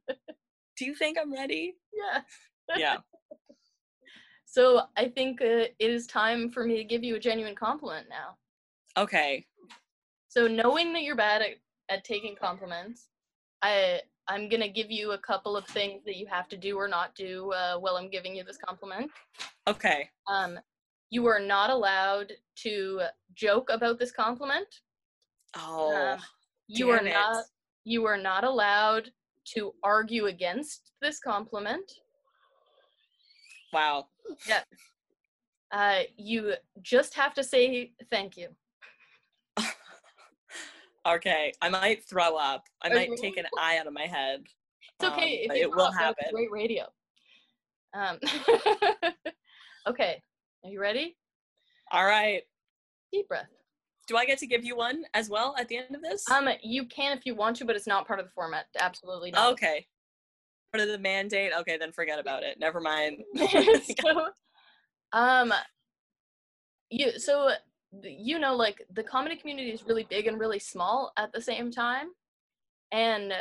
do 0.76 0.84
you 0.84 0.94
think 0.94 1.18
I'm 1.20 1.32
ready?" 1.32 1.74
yeah. 1.92 2.20
Yeah. 2.76 2.96
So 4.44 4.82
I 4.96 5.08
think 5.08 5.42
uh, 5.42 5.44
it 5.44 5.74
is 5.78 6.06
time 6.06 6.50
for 6.50 6.64
me 6.64 6.76
to 6.76 6.84
give 6.84 7.04
you 7.04 7.16
a 7.16 7.20
genuine 7.20 7.54
compliment 7.54 8.06
now. 8.08 8.36
Okay. 8.96 9.44
So 10.28 10.46
knowing 10.46 10.92
that 10.94 11.02
you're 11.02 11.16
bad 11.16 11.42
at, 11.42 11.48
at 11.90 12.04
taking 12.04 12.34
compliments, 12.34 13.08
I 13.62 14.00
I'm 14.28 14.48
gonna 14.48 14.68
give 14.68 14.90
you 14.90 15.12
a 15.12 15.18
couple 15.18 15.56
of 15.56 15.66
things 15.66 16.02
that 16.04 16.16
you 16.16 16.26
have 16.26 16.48
to 16.48 16.56
do 16.56 16.76
or 16.76 16.88
not 16.88 17.14
do 17.14 17.52
uh, 17.52 17.76
while 17.78 17.96
I'm 17.96 18.10
giving 18.10 18.34
you 18.34 18.44
this 18.44 18.58
compliment. 18.58 19.10
Okay. 19.68 20.10
Um, 20.28 20.58
you 21.10 21.26
are 21.26 21.40
not 21.40 21.70
allowed 21.70 22.32
to 22.62 23.02
joke 23.34 23.70
about 23.70 23.98
this 23.98 24.10
compliment. 24.10 24.66
Oh. 25.56 26.14
Um, 26.14 26.20
you 26.66 26.90
are 26.90 27.04
it. 27.04 27.12
not 27.12 27.44
you 27.84 28.04
are 28.04 28.18
not 28.18 28.42
allowed 28.42 29.10
to 29.54 29.72
argue 29.84 30.26
against 30.26 30.90
this 31.00 31.20
compliment. 31.20 31.92
wow. 33.72 34.08
Uh, 35.72 36.00
you 36.16 36.54
just 36.82 37.14
have 37.14 37.34
to 37.34 37.44
say 37.44 37.92
thank 38.10 38.36
you. 38.36 38.48
Okay. 41.06 41.52
I 41.62 41.68
might 41.68 42.04
throw 42.04 42.36
up. 42.36 42.64
I 42.82 42.88
might 42.88 43.10
take 43.16 43.36
an 43.36 43.46
eye 43.58 43.78
out 43.78 43.86
of 43.86 43.92
my 43.92 44.06
head. 44.06 44.44
It's 44.98 45.08
okay 45.08 45.44
Um, 45.44 45.50
if 45.50 45.56
you 45.58 45.62
it 45.64 45.76
will 45.76 45.92
happen. 45.92 46.24
Great 46.32 46.50
radio. 46.50 46.86
Um, 47.94 48.18
okay, 49.86 50.22
are 50.64 50.70
you 50.70 50.80
ready? 50.80 51.16
All 51.92 52.04
right. 52.04 52.42
Deep 53.12 53.28
breath. 53.28 53.48
Do 54.06 54.16
I 54.16 54.24
get 54.24 54.38
to 54.38 54.46
give 54.46 54.64
you 54.64 54.76
one 54.76 55.04
as 55.14 55.28
well 55.28 55.54
at 55.58 55.68
the 55.68 55.78
end 55.78 55.94
of 55.94 56.02
this? 56.02 56.28
Um, 56.30 56.48
you 56.62 56.86
can 56.86 57.16
if 57.16 57.24
you 57.26 57.34
want 57.34 57.56
to, 57.56 57.64
but 57.64 57.74
it's 57.76 57.86
not 57.86 58.06
part 58.06 58.20
of 58.20 58.26
the 58.26 58.32
format. 58.32 58.66
Absolutely 58.78 59.30
not. 59.30 59.52
okay. 59.52 59.86
Part 60.72 60.82
of 60.82 60.88
the 60.88 60.98
mandate. 60.98 61.52
Okay, 61.60 61.76
then 61.78 61.92
forget 61.92 62.18
about 62.18 62.42
it. 62.42 62.58
Never 62.60 62.80
mind. 62.80 63.22
so, 63.36 64.28
um, 65.12 65.52
you 66.90 67.18
so 67.18 67.50
you 68.02 68.38
know 68.38 68.54
like 68.54 68.84
the 68.92 69.02
comedy 69.02 69.36
community 69.36 69.70
is 69.70 69.86
really 69.86 70.06
big 70.08 70.26
and 70.26 70.38
really 70.38 70.58
small 70.58 71.12
at 71.16 71.32
the 71.32 71.40
same 71.40 71.70
time, 71.70 72.08
and 72.92 73.32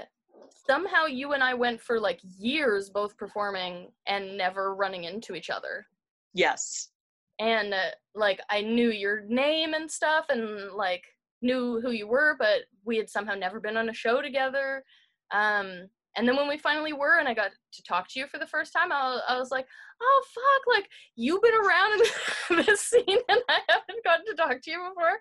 somehow 0.65 1.05
you 1.05 1.33
and 1.33 1.43
I 1.43 1.53
went 1.53 1.81
for 1.81 1.99
like 1.99 2.19
years 2.37 2.89
both 2.89 3.17
performing 3.17 3.91
and 4.07 4.37
never 4.37 4.75
running 4.75 5.05
into 5.05 5.35
each 5.35 5.49
other. 5.49 5.85
yes. 6.33 6.89
And 7.37 7.73
uh, 7.73 7.91
like 8.13 8.39
I 8.49 8.61
knew 8.61 8.91
your 8.91 9.21
name 9.27 9.73
and 9.73 9.91
stuff, 9.91 10.25
and 10.29 10.71
like 10.71 11.03
knew 11.41 11.81
who 11.81 11.91
you 11.91 12.07
were, 12.07 12.35
but 12.39 12.61
we 12.85 12.97
had 12.97 13.09
somehow 13.09 13.35
never 13.35 13.59
been 13.59 13.77
on 13.77 13.89
a 13.89 13.93
show 13.93 14.21
together. 14.21 14.83
Um, 15.31 15.89
and 16.15 16.27
then 16.27 16.35
when 16.35 16.47
we 16.47 16.57
finally 16.57 16.93
were, 16.93 17.19
and 17.19 17.27
I 17.27 17.33
got 17.33 17.51
to 17.73 17.83
talk 17.83 18.07
to 18.09 18.19
you 18.19 18.27
for 18.27 18.37
the 18.37 18.47
first 18.47 18.71
time, 18.73 18.91
I, 18.91 19.19
I 19.27 19.37
was 19.37 19.51
like, 19.51 19.67
"Oh 20.01 20.23
fuck! 20.33 20.75
Like 20.75 20.89
you've 21.15 21.41
been 21.41 21.53
around 21.53 22.01
in 22.01 22.55
this 22.65 22.81
scene, 22.81 23.19
and 23.29 23.41
I 23.49 23.59
haven't 23.69 24.03
gotten 24.03 24.25
to 24.27 24.35
talk 24.35 24.61
to 24.61 24.71
you 24.71 24.79
before." 24.89 25.19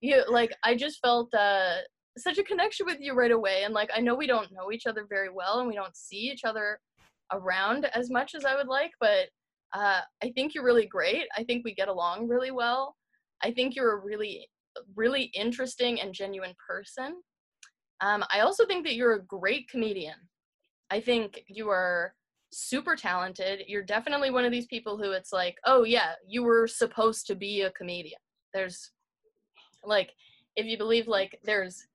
You 0.00 0.24
like 0.28 0.52
I 0.64 0.74
just 0.74 1.00
felt 1.00 1.32
uh, 1.34 1.76
such 2.16 2.38
a 2.38 2.44
connection 2.44 2.86
with 2.86 2.98
you 3.00 3.14
right 3.14 3.32
away, 3.32 3.62
and 3.64 3.74
like 3.74 3.90
I 3.94 4.00
know 4.00 4.14
we 4.14 4.26
don't 4.26 4.52
know 4.52 4.72
each 4.72 4.86
other 4.86 5.06
very 5.08 5.30
well, 5.30 5.60
and 5.60 5.68
we 5.68 5.74
don't 5.74 5.96
see 5.96 6.30
each 6.30 6.44
other 6.44 6.78
around 7.32 7.86
as 7.94 8.10
much 8.10 8.34
as 8.34 8.44
I 8.44 8.56
would 8.56 8.66
like, 8.66 8.92
but 9.00 9.28
uh, 9.72 10.00
I 10.22 10.32
think 10.34 10.54
you're 10.54 10.64
really 10.64 10.86
great. 10.86 11.26
I 11.36 11.44
think 11.44 11.64
we 11.64 11.74
get 11.74 11.88
along 11.88 12.28
really 12.28 12.50
well. 12.50 12.96
I 13.42 13.52
think 13.52 13.76
you're 13.76 13.92
a 13.92 14.04
really, 14.04 14.48
really 14.96 15.24
interesting 15.34 16.00
and 16.00 16.12
genuine 16.12 16.54
person. 16.66 17.22
Um, 18.00 18.24
I 18.32 18.40
also 18.40 18.66
think 18.66 18.84
that 18.86 18.94
you're 18.94 19.14
a 19.14 19.22
great 19.22 19.68
comedian. 19.68 20.14
I 20.90 21.00
think 21.00 21.44
you 21.48 21.68
are 21.68 22.14
super 22.52 22.96
talented. 22.96 23.62
You're 23.66 23.82
definitely 23.82 24.30
one 24.30 24.44
of 24.44 24.52
these 24.52 24.66
people 24.66 24.98
who 24.98 25.12
it's 25.12 25.32
like, 25.32 25.56
oh 25.64 25.84
yeah, 25.84 26.12
you 26.26 26.42
were 26.42 26.66
supposed 26.66 27.26
to 27.28 27.34
be 27.34 27.62
a 27.62 27.70
comedian. 27.70 28.18
There's 28.52 28.90
like, 29.84 30.10
if 30.56 30.66
you 30.66 30.76
believe 30.76 31.06
like 31.06 31.38
there's 31.44 31.86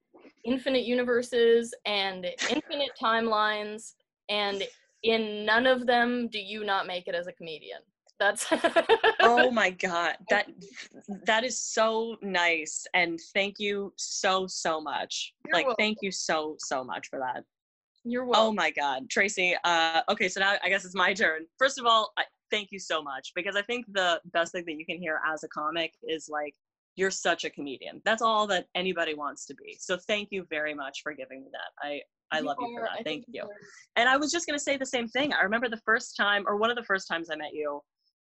infinite 0.45 0.85
universes 0.85 1.73
and 1.85 2.25
infinite 2.49 2.91
timelines, 3.01 3.93
and 4.29 4.63
in 5.03 5.45
none 5.45 5.67
of 5.67 5.85
them 5.85 6.29
do 6.29 6.39
you 6.39 6.63
not 6.63 6.87
make 6.87 7.07
it 7.07 7.15
as 7.15 7.27
a 7.27 7.33
comedian. 7.33 7.79
That's 8.17 8.47
oh 9.21 9.51
my 9.51 9.71
god 9.71 10.15
that 10.29 10.47
that 11.25 11.43
is 11.43 11.59
so 11.59 12.15
nice 12.21 12.87
and 12.93 13.19
thank 13.33 13.59
you 13.59 13.91
so 13.97 14.47
so 14.47 14.79
much 14.79 15.33
You're 15.45 15.53
like 15.53 15.65
welcome. 15.65 15.83
thank 15.83 15.97
you 16.01 16.11
so 16.11 16.55
so 16.59 16.81
much 16.81 17.09
for 17.09 17.19
that 17.19 17.43
You're 18.07 18.27
oh 18.33 18.51
my 18.51 18.71
god 18.71 19.09
tracy 19.09 19.55
uh 19.63 20.01
okay 20.09 20.29
so 20.29 20.39
now 20.39 20.55
i 20.63 20.69
guess 20.69 20.85
it's 20.85 20.95
my 20.95 21.13
turn 21.13 21.45
first 21.57 21.79
of 21.79 21.85
all 21.85 22.13
I, 22.17 22.23
thank 22.51 22.71
you 22.71 22.79
so 22.79 23.01
much 23.01 23.31
because 23.35 23.55
i 23.55 23.61
think 23.63 23.85
the 23.91 24.21
best 24.31 24.51
thing 24.51 24.63
that 24.67 24.75
you 24.75 24.85
can 24.85 24.97
hear 24.97 25.19
as 25.27 25.43
a 25.43 25.47
comic 25.47 25.93
is 26.03 26.29
like 26.29 26.53
you're 26.95 27.11
such 27.11 27.45
a 27.45 27.49
comedian 27.49 28.01
that's 28.05 28.21
all 28.21 28.45
that 28.47 28.67
anybody 28.75 29.15
wants 29.15 29.45
to 29.47 29.55
be 29.55 29.75
so 29.79 29.97
thank 29.97 30.29
you 30.31 30.45
very 30.49 30.73
much 30.73 31.01
for 31.01 31.13
giving 31.13 31.41
me 31.41 31.47
that 31.51 31.87
i 31.87 31.99
i 32.31 32.39
love 32.39 32.57
you 32.59 32.77
for 32.77 32.83
are. 32.83 32.89
I 32.89 32.97
that 32.97 33.05
thank 33.05 33.25
you 33.27 33.49
and 33.95 34.09
I 34.09 34.17
was 34.17 34.31
just 34.31 34.45
gonna 34.45 34.59
say 34.59 34.77
the 34.77 34.85
same 34.85 35.07
thing. 35.07 35.33
I 35.33 35.41
remember 35.41 35.69
the 35.69 35.81
first 35.85 36.15
time, 36.15 36.43
or 36.47 36.57
one 36.57 36.69
of 36.69 36.75
the 36.75 36.83
first 36.83 37.07
times 37.07 37.29
I 37.29 37.35
met 37.35 37.53
you. 37.53 37.81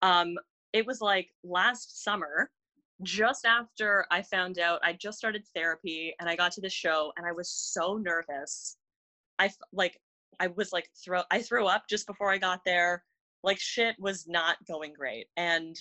Um, 0.01 0.35
it 0.73 0.85
was 0.85 1.01
like 1.01 1.29
last 1.43 2.03
summer, 2.03 2.49
just 3.03 3.45
after 3.45 4.05
I 4.11 4.21
found 4.21 4.59
out 4.59 4.79
I 4.83 4.93
just 4.93 5.17
started 5.17 5.43
therapy, 5.55 6.15
and 6.19 6.29
I 6.29 6.35
got 6.35 6.51
to 6.53 6.61
the 6.61 6.69
show, 6.69 7.11
and 7.17 7.25
I 7.25 7.31
was 7.31 7.49
so 7.49 7.97
nervous. 7.97 8.77
I 9.41 9.49
like 9.73 9.99
I 10.39 10.47
was 10.47 10.71
like 10.71 10.87
throw 11.03 11.23
I 11.31 11.41
threw 11.41 11.65
up 11.65 11.85
just 11.89 12.05
before 12.05 12.31
I 12.31 12.37
got 12.37 12.61
there. 12.63 13.03
Like 13.43 13.59
shit 13.59 13.95
was 13.99 14.27
not 14.27 14.57
going 14.67 14.93
great, 14.93 15.27
and 15.35 15.75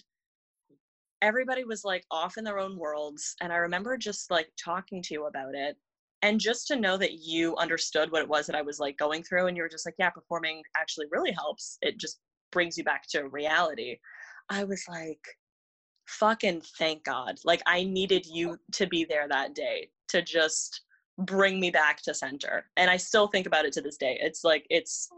everybody 1.20 1.64
was 1.64 1.84
like 1.84 2.04
off 2.10 2.38
in 2.38 2.44
their 2.44 2.58
own 2.58 2.78
worlds. 2.78 3.36
And 3.42 3.52
I 3.52 3.56
remember 3.56 3.98
just 3.98 4.30
like 4.30 4.48
talking 4.62 5.02
to 5.02 5.14
you 5.14 5.26
about 5.26 5.54
it, 5.54 5.76
and 6.22 6.40
just 6.40 6.66
to 6.68 6.76
know 6.76 6.96
that 6.96 7.18
you 7.18 7.54
understood 7.56 8.10
what 8.10 8.22
it 8.22 8.28
was 8.28 8.46
that 8.46 8.56
I 8.56 8.62
was 8.62 8.78
like 8.80 8.96
going 8.96 9.22
through 9.22 9.46
and 9.46 9.56
you 9.56 9.62
were 9.62 9.68
just 9.68 9.86
like 9.86 9.96
yeah 9.98 10.10
performing 10.10 10.62
actually 10.78 11.06
really 11.10 11.32
helps 11.32 11.76
it 11.82 11.98
just 11.98 12.18
brings 12.52 12.78
you 12.78 12.84
back 12.84 13.02
to 13.10 13.28
reality 13.28 13.98
I 14.48 14.64
was 14.64 14.84
like 14.88 15.20
fucking 16.06 16.62
thank 16.78 17.04
god 17.04 17.38
like 17.44 17.62
I 17.66 17.84
needed 17.84 18.26
you 18.26 18.58
to 18.72 18.86
be 18.86 19.04
there 19.04 19.28
that 19.28 19.54
day 19.54 19.90
to 20.08 20.22
just 20.22 20.82
bring 21.20 21.60
me 21.60 21.70
back 21.70 22.00
to 22.02 22.14
center. 22.14 22.64
And 22.76 22.90
I 22.90 22.96
still 22.96 23.28
think 23.28 23.46
about 23.46 23.64
it 23.64 23.72
to 23.74 23.80
this 23.80 23.96
day. 23.96 24.18
It's 24.20 24.44
like 24.44 24.66
it's 24.70 25.08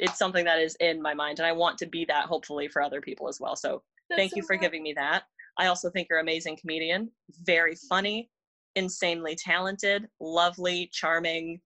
it's 0.00 0.18
something 0.18 0.44
that 0.44 0.60
is 0.60 0.76
in 0.80 1.02
my 1.02 1.14
mind 1.14 1.38
and 1.38 1.46
I 1.46 1.52
want 1.52 1.78
to 1.78 1.86
be 1.86 2.04
that 2.06 2.26
hopefully 2.26 2.68
for 2.68 2.82
other 2.82 3.00
people 3.00 3.28
as 3.28 3.40
well. 3.40 3.56
So 3.56 3.82
thank 4.14 4.36
you 4.36 4.42
for 4.42 4.56
giving 4.56 4.82
me 4.82 4.92
that. 4.94 5.24
I 5.58 5.66
also 5.66 5.90
think 5.90 6.08
you're 6.08 6.20
an 6.20 6.24
amazing 6.24 6.56
comedian, 6.56 7.10
very 7.42 7.74
funny, 7.88 8.30
insanely 8.76 9.34
talented, 9.34 10.06
lovely, 10.20 10.88
charming, 10.92 11.60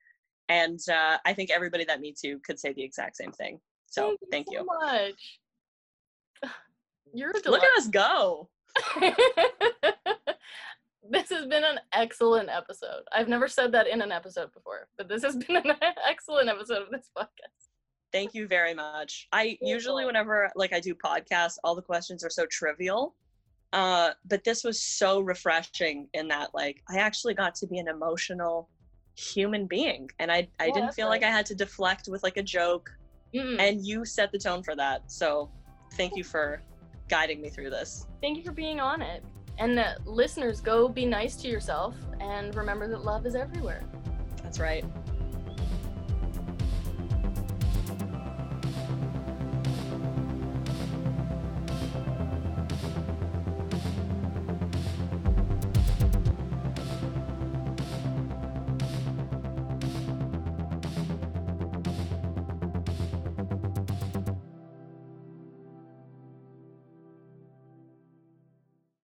and 0.49 0.81
uh, 0.91 1.19
I 1.25 1.35
think 1.35 1.51
everybody 1.51 1.85
that 1.85 2.01
meets 2.01 2.25
you 2.25 2.41
could 2.45 2.59
say 2.59 2.73
the 2.73 2.83
exact 2.83 3.17
same 3.17 3.33
thing. 3.33 3.61
So 3.87 4.17
thank 4.31 4.47
you. 4.51 4.57
Thank 4.57 4.59
you 4.59 4.59
so 4.59 4.65
much. 6.43 6.53
You're 7.15 7.31
a 7.31 7.51
Look 7.51 7.63
at 7.63 7.79
us 7.79 7.89
go. 7.89 8.49
this 11.11 11.31
has 11.31 11.47
been 11.47 11.65
an 11.65 11.81
excellent 11.93 12.49
episode. 12.49 13.03
I've 13.13 13.29
never 13.29 13.49
said 13.49 13.73
that 13.73 13.87
in 13.87 14.03
an 14.03 14.13
episode 14.13 14.53
before, 14.53 14.89
but 14.97 15.09
this 15.09 15.23
has 15.23 15.37
been 15.47 15.57
an 15.57 15.73
excellent 16.09 16.49
episode 16.49 16.83
of 16.83 16.91
this 16.91 17.11
podcast. 17.17 17.69
Thank 18.13 18.35
you 18.35 18.47
very 18.47 18.75
much. 18.75 19.27
I 19.33 19.57
usually 19.63 20.05
whenever 20.05 20.51
like 20.55 20.73
I 20.73 20.81
do 20.81 20.95
podcasts, 20.95 21.57
all 21.65 21.75
the 21.75 21.83
questions 21.83 22.23
are 22.25 22.31
so 22.31 22.47
trivial. 22.47 23.15
Uh, 23.73 24.11
but 24.27 24.45
this 24.45 24.65
was 24.65 24.83
so 24.83 25.21
refreshing 25.21 26.07
in 26.13 26.29
that 26.29 26.51
like 26.53 26.83
I 26.91 26.99
actually 26.99 27.33
got 27.35 27.55
to 27.57 27.67
be 27.67 27.79
an 27.79 27.89
emotional 27.89 28.69
human 29.17 29.67
being 29.67 30.11
and 30.19 30.31
I, 30.31 30.47
I 30.61 30.67
Yeah, 30.67 30.73
didn't 30.75 30.95
feel 30.95 31.09
like 31.09 31.23
I 31.23 31.31
had 31.31 31.47
to 31.47 31.55
deflect 31.55 32.09
with 32.09 32.23
like 32.23 32.37
a 32.37 32.43
joke 32.43 32.91
Mm-mm. 33.35 33.59
and 33.59 33.85
you 33.85 34.05
set 34.05 34.31
the 34.31 34.39
tone 34.39 34.63
for 34.63 34.77
that. 34.77 35.11
So 35.11 35.51
thank 35.95 36.17
you 36.17 36.25
for 36.25 36.63
guiding 37.09 37.41
me 37.41 37.49
through 37.49 37.71
this. 37.71 38.07
Thank 38.21 38.37
you 38.37 38.45
for 38.45 38.53
being 38.53 38.79
on 38.79 39.01
it. 39.01 39.25
And 39.63 39.79
uh, 39.79 39.95
listeners, 40.07 40.61
go 40.61 40.89
be 40.89 41.07
nice 41.07 41.37
to 41.37 41.47
yourself 41.47 41.95
and 42.19 42.53
remember 42.57 42.89
that 42.89 43.05
love 43.05 43.27
is 43.27 43.37
everywhere. 43.37 43.85
That's 44.43 44.59
right. 44.59 44.85